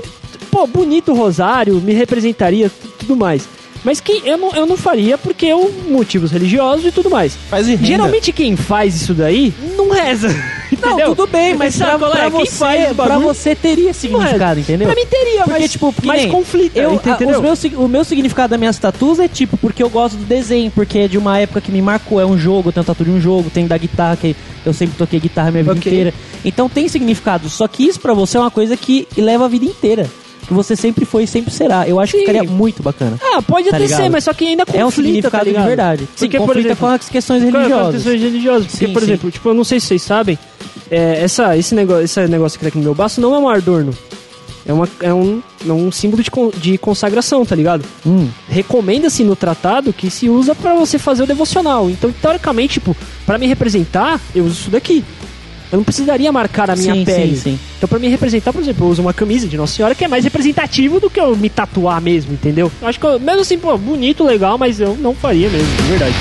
pô, 0.52 0.68
bonito 0.68 1.12
o 1.12 1.16
Rosário, 1.16 1.76
me 1.82 1.94
representaria, 1.94 2.72
tudo 3.00 3.16
mais. 3.16 3.48
Mas 3.86 4.00
que 4.00 4.24
eu 4.26 4.36
não, 4.36 4.52
eu 4.56 4.66
não 4.66 4.76
faria 4.76 5.16
porque 5.16 5.46
eu, 5.46 5.72
motivos 5.88 6.32
religiosos 6.32 6.88
e 6.88 6.92
tudo 6.92 7.08
mais. 7.08 7.36
Faz 7.50 7.68
de 7.68 7.76
renda. 7.76 7.86
Geralmente 7.86 8.32
quem 8.34 8.56
faz 8.56 8.96
isso 8.96 9.14
daí 9.14 9.54
não 9.78 9.92
reza. 9.92 10.28
Não, 10.82 11.16
tudo 11.16 11.28
bem, 11.28 11.56
mas 11.56 11.76
Sabe 11.76 12.00
pra, 12.00 12.08
é? 12.10 12.12
pra 12.12 12.30
você, 12.30 12.94
pra 12.96 13.20
você 13.20 13.56
teria 13.56 13.94
significado, 13.94 14.60
entendeu? 14.60 14.88
Pra 14.88 14.96
mim 14.96 15.08
teria, 15.08 15.44
Porque, 15.44 15.60
mas, 15.60 15.72
tipo, 15.72 15.94
que 15.94 16.08
mas 16.08 16.26
conflita, 16.26 16.80
eu, 16.80 16.94
entendeu? 16.96 17.42
meus 17.42 17.64
o 17.64 17.88
meu 17.88 18.04
significado 18.04 18.50
das 18.50 18.60
minhas 18.60 18.78
tatuas 18.78 19.20
é 19.20 19.28
tipo, 19.28 19.58
porque 19.58 19.82
eu 19.82 19.90
gosto 19.90 20.18
do 20.18 20.26
desenho, 20.26 20.72
porque 20.72 21.00
é 21.00 21.08
de 21.08 21.18
uma 21.18 21.38
época 21.40 21.62
que 21.62 21.72
me 21.72 21.82
marcou, 21.82 22.20
é 22.20 22.26
um 22.26 22.38
jogo, 22.38 22.70
eu 22.70 22.74
tenho 22.74 22.84
tatu 22.86 23.06
de 23.06 23.12
um 23.12 23.22
jogo, 23.22 23.50
tem 23.50 23.68
da 23.68 23.78
guitarra, 23.78 24.18
que 24.18 24.36
eu 24.66 24.74
sempre 24.74 24.98
toquei 24.98 25.20
guitarra 25.20 25.50
a 25.50 25.52
minha 25.52 25.64
vida 25.64 25.78
Ok. 25.78 25.92
inteira. 25.92 26.14
Então 26.44 26.68
tem 26.68 26.88
significado, 26.88 27.48
só 27.48 27.68
que 27.68 27.84
isso 27.88 28.00
pra 28.00 28.14
você 28.14 28.36
é 28.36 28.40
uma 28.40 28.52
coisa 28.52 28.76
que 28.76 29.08
leva 29.16 29.46
a 29.46 29.48
vida 29.48 29.66
inteira. 29.66 30.10
Que 30.48 30.54
você 30.54 30.76
sempre 30.76 31.06
foi 31.06 31.24
e 31.24 31.28
sempre 31.28 31.52
será. 31.52 31.88
Eu 31.88 32.00
acho 32.00 32.12
que 32.14 32.20
Sim. 32.20 32.26
ficaria 32.28 32.50
muito 32.50 32.84
bacana. 32.84 33.18
Ah, 33.22 33.42
pode 33.42 33.70
Tá 33.70 33.78
até 33.78 33.86
ligado? 33.86 34.02
ser, 34.04 34.10
mas 34.10 34.24
só 34.24 34.34
que 34.34 34.46
ainda 34.48 34.66
conflita, 34.66 34.84
é 34.84 34.86
um 34.86 34.92
significado 34.92 35.32
tá 35.32 35.40
de 35.44 35.50
ligado? 35.50 35.68
verdade. 35.68 36.10
Porque, 36.18 36.38
por 36.38 36.48
conflita 36.48 36.68
exemplo, 36.70 36.88
com 36.88 36.94
as 36.94 37.10
questões 37.10 37.42
Com 37.42 37.48
as 37.50 37.54
religiosas. 37.56 37.96
questões 37.96 38.22
religiosas. 38.22 38.68
Porque, 38.72 38.86
Sim, 38.88 38.94
por 38.94 39.02
sim. 39.02 39.08
exemplo, 39.08 39.32
tipo, 39.32 39.50
eu 39.50 39.54
não 39.54 39.64
sei 39.64 39.80
se 39.80 39.88
vocês 39.88 40.02
sabem, 40.04 40.38
é, 40.92 41.24
essa, 41.24 41.58
esse, 41.58 41.74
negócio, 41.74 42.04
esse 42.04 42.28
negócio 42.28 42.60
que 42.60 42.66
tá 42.66 42.70
aqui 42.70 42.78
no 42.78 42.84
meu 42.84 42.94
baço 42.96 43.20
não 43.20 43.34
é 43.34 43.40
um 43.40 43.50
adorno. 43.50 43.92
É, 44.68 44.74
uma, 44.74 44.90
é, 45.00 45.14
um, 45.14 45.44
é 45.68 45.72
um 45.72 45.92
símbolo 45.92 46.24
de, 46.24 46.32
con- 46.32 46.50
de 46.56 46.76
consagração, 46.80 47.46
tá 47.46 47.56
ligado? 47.56 47.86
Hum. 48.04 48.28
Recomenda-se 48.50 49.24
no 49.24 49.36
tratado 49.36 49.94
que 49.94 50.10
se 50.10 50.28
usa 50.28 50.56
pra 50.56 50.74
você 50.74 50.98
fazer 50.98 51.22
o 51.22 51.28
devocional. 51.28 51.88
Então, 51.88 52.12
teoricamente, 52.20 52.74
tipo, 52.80 52.96
pra 53.28 53.38
me 53.38 53.46
representar, 53.46 54.20
eu 54.34 54.44
uso 54.44 54.54
isso 54.62 54.70
daqui. 54.72 55.04
Eu 55.76 55.80
não 55.80 55.84
precisaria 55.84 56.32
marcar 56.32 56.70
a 56.70 56.76
minha 56.76 56.96
sim, 56.96 57.04
pele. 57.04 57.36
Sim, 57.36 57.42
sim. 57.42 57.60
Então, 57.76 57.90
para 57.90 58.00
me 58.00 58.08
representar, 58.08 58.54
por 58.54 58.62
exemplo, 58.62 58.86
eu 58.86 58.90
uso 58.92 59.02
uma 59.02 59.14
camisa 59.14 59.46
de 59.46 59.58
Nossa 59.58 59.76
Senhora 59.76 59.94
que 59.94 60.06
é 60.06 60.08
mais 60.08 60.24
representativo 60.24 61.02
do 61.02 61.10
que 61.10 61.20
eu 61.20 61.36
me 61.36 61.50
tatuar 61.50 62.02
mesmo, 62.02 62.32
entendeu? 62.32 62.72
Eu 62.82 62.88
acho 62.88 62.98
que, 62.98 63.06
eu, 63.06 63.20
mesmo 63.20 63.42
assim, 63.42 63.58
pô, 63.58 63.78
bonito, 63.78 64.24
legal, 64.24 64.58
mas 64.58 64.80
eu 64.80 64.96
não 64.96 65.14
faria 65.14 65.50
mesmo, 65.50 65.76
de 65.76 65.84
verdade. 65.84 66.16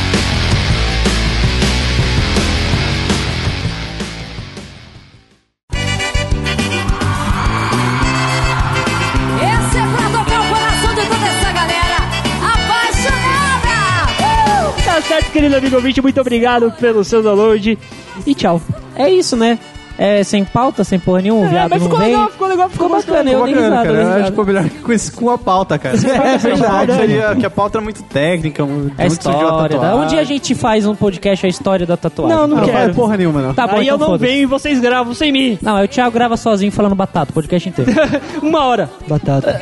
querido 15.33 15.57
amigo 15.57 15.75
ouvinte, 15.75 16.01
muito 16.01 16.21
obrigado 16.21 16.71
pelo 16.73 17.03
seu 17.03 17.21
download 17.21 17.77
e 18.25 18.35
tchau. 18.37 18.61
É 18.97 19.09
isso, 19.11 19.37
né? 19.37 19.59
É 19.97 20.25
sem 20.25 20.45
pauta, 20.45 20.83
sem 20.83 20.99
porra 20.99 21.23
nenhuma, 21.23 21.47
o 21.47 21.49
viado 21.49 21.71
mas 21.71 21.81
não 21.81 21.89
ficou 21.89 22.01
vem. 22.05 22.11
legal, 22.13 22.29
ficou 22.29 22.49
legal, 22.49 22.69
ficou 22.69 22.89
bacana, 22.89 23.31
eu 23.31 23.39
Ficou 23.39 23.45
dei 23.45 23.55
bacana, 23.55 23.77
risada, 23.77 23.77
eu 23.77 23.85
dei 23.85 23.85
cara. 23.85 23.95
Eu 23.95 24.07
risada. 24.07 24.23
acho 24.25 24.33
pô, 24.33 24.45
melhor 24.45 24.65
que 24.65 24.79
com, 24.81 24.93
esse- 24.93 25.13
com 25.13 25.31
a 25.31 25.39
pauta, 25.39 25.79
cara. 25.79 25.95
É 26.35 26.37
verdade. 26.39 26.93
Seria 26.97 27.37
que 27.37 27.47
a 27.47 27.51
pauta 27.51 27.79
é 27.79 27.81
muito 27.81 28.03
técnica, 28.03 28.67
muito 28.67 29.01
É 29.01 29.07
história. 29.07 29.69
tatuagem. 29.79 30.01
Um 30.01 30.07
dia 30.09 30.21
a 30.21 30.25
gente 30.25 30.53
faz 30.57 30.85
um 30.85 30.97
podcast 30.97 31.47
a 31.47 31.49
história 31.49 31.87
da 31.87 31.97
tatuagem. 31.97 32.37
Não, 32.37 32.49
não 32.49 32.57
Não, 32.57 32.65
quero. 32.65 32.93
porra 32.93 33.17
nenhuma, 33.17 33.41
não. 33.41 33.55
Tá 33.55 33.69
bom, 33.69 33.77
Aí 33.77 33.85
então 33.87 34.01
eu 34.01 34.09
não 34.11 34.19
venho 34.19 34.43
e 34.43 34.47
vocês 34.47 34.81
gravam 34.81 35.15
sem 35.15 35.31
mim. 35.31 35.57
Não, 35.63 35.77
aí 35.77 35.85
o 35.85 35.89
Thiago 35.89 36.11
grava 36.11 36.37
sozinho 36.37 36.73
falando 36.73 36.97
batata, 36.97 37.31
o 37.31 37.35
podcast 37.35 37.69
inteiro. 37.69 37.93
Uma 38.43 38.65
hora. 38.65 38.91
Batata. 39.07 39.61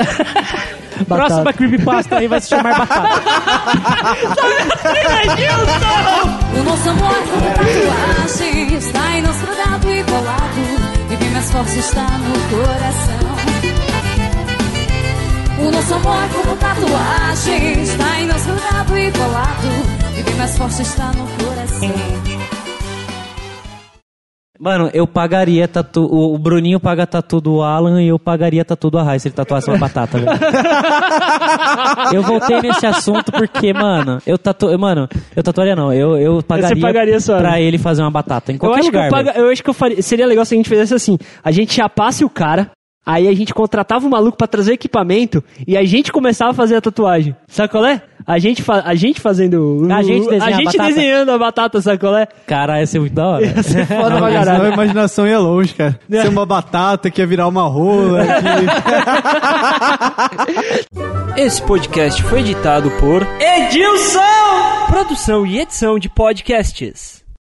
Próxima 1.06 1.52
creepypasta 1.52 2.16
aí 2.16 2.26
vai 2.26 2.40
se 2.40 2.48
chamar 2.48 2.78
batata. 2.78 3.20
O 6.54 6.62
nosso 6.64 6.88
amor 6.88 7.14
como 7.30 7.50
tatuagem 7.54 8.74
está 8.74 9.20
grudado 9.40 9.90
e 9.90 10.04
colado. 10.04 11.10
E 11.10 11.16
bem 11.16 11.30
mais 11.30 11.50
forte 11.50 11.78
está 11.78 12.06
no 12.18 12.34
coração. 12.50 13.32
O 15.58 15.70
nosso 15.70 15.94
amor 15.94 16.28
como 16.34 16.56
tatuagem 16.56 17.82
está 17.82 18.20
grudado 18.46 18.98
e 18.98 19.12
colado. 19.12 20.18
E 20.18 20.22
bem 20.22 20.34
mais 20.34 20.56
forte 20.58 20.82
está 20.82 21.12
no 21.12 21.26
coração. 21.44 22.41
Mano, 24.60 24.90
eu 24.92 25.06
pagaria 25.06 25.66
tatu. 25.66 26.02
O 26.04 26.38
Bruninho 26.38 26.78
paga 26.78 27.06
tatu 27.06 27.40
do 27.40 27.62
Alan 27.62 28.02
e 28.02 28.08
eu 28.08 28.18
pagaria 28.18 28.64
tatu 28.64 28.90
do 28.90 28.98
Arrai 28.98 29.18
se 29.18 29.26
ele 29.28 29.34
tatuasse 29.34 29.68
uma 29.68 29.78
batata, 29.78 30.18
velho. 30.18 30.30
eu 32.12 32.22
voltei 32.22 32.60
nesse 32.60 32.86
assunto 32.86 33.32
porque, 33.32 33.72
mano, 33.72 34.18
eu 34.26 34.38
tatu. 34.38 34.78
Mano, 34.78 35.08
eu 35.34 35.42
tatuaria 35.42 35.74
não. 35.74 35.92
Eu, 35.92 36.16
eu 36.18 36.42
pagaria, 36.42 36.80
pagaria 36.80 37.18
só, 37.20 37.38
pra 37.38 37.52
né? 37.52 37.62
ele 37.62 37.78
fazer 37.78 38.02
uma 38.02 38.10
batata 38.10 38.52
em 38.52 38.54
Eu 38.54 38.60
qualquer 38.60 38.80
acho, 38.80 38.88
lugar. 38.88 39.02
que 39.08 39.14
eu, 39.14 39.18
paga- 39.24 39.38
eu 39.40 39.48
acho 39.50 39.62
que 39.64 39.70
eu 39.70 39.74
faria, 39.74 40.02
seria 40.02 40.26
legal 40.26 40.44
se 40.44 40.54
a 40.54 40.56
gente 40.58 40.68
fizesse 40.68 40.94
assim: 40.94 41.18
a 41.42 41.50
gente 41.50 41.72
chapasse 41.72 42.24
o 42.24 42.30
cara, 42.30 42.70
aí 43.04 43.26
a 43.28 43.34
gente 43.34 43.52
contratava 43.54 44.06
o 44.06 44.10
maluco 44.10 44.36
pra 44.38 44.46
trazer 44.46 44.72
equipamento 44.74 45.42
e 45.66 45.76
a 45.76 45.84
gente 45.84 46.12
começava 46.12 46.50
a 46.52 46.54
fazer 46.54 46.76
a 46.76 46.80
tatuagem. 46.80 47.34
Sabe 47.48 47.68
qual 47.70 47.84
é? 47.84 48.02
A 48.24 48.38
gente, 48.38 48.62
fa- 48.62 48.82
a 48.86 48.94
gente 48.94 49.20
fazendo. 49.20 49.82
o- 49.84 49.92
A 49.92 50.00
gente 50.00 50.28
desenha 50.28 50.44
a 50.44 50.46
a 50.46 50.52
gente 50.52 50.64
batata. 50.66 50.84
desenhando 50.84 51.30
a 51.32 51.38
batata, 51.38 51.80
sabe 51.80 51.98
qual 51.98 52.16
é? 52.16 52.26
Caralho, 52.46 52.78
ia 52.80 52.86
ser 52.86 53.00
muito 53.00 53.14
da 53.14 53.26
hora. 53.26 53.44
Ia 53.46 53.62
ser 53.64 53.84
foda 53.84 54.16
pra 54.16 54.32
caralho. 54.32 54.62
a 54.64 54.68
imaginação 54.68 55.26
ia 55.26 55.40
longe, 55.40 55.74
cara. 55.74 55.98
Ser 56.08 56.28
uma 56.28 56.46
batata 56.46 57.10
que 57.10 57.20
ia 57.20 57.26
virar 57.26 57.48
uma 57.48 57.64
rola. 57.66 58.20
que- 61.34 61.40
Esse 61.42 61.60
podcast 61.62 62.22
foi 62.24 62.40
editado 62.40 62.90
por 62.92 63.26
Edilson! 63.40 64.20
Produção 64.88 65.44
e 65.46 65.58
edição 65.58 65.98
de 65.98 66.08
podcasts. 66.08 67.21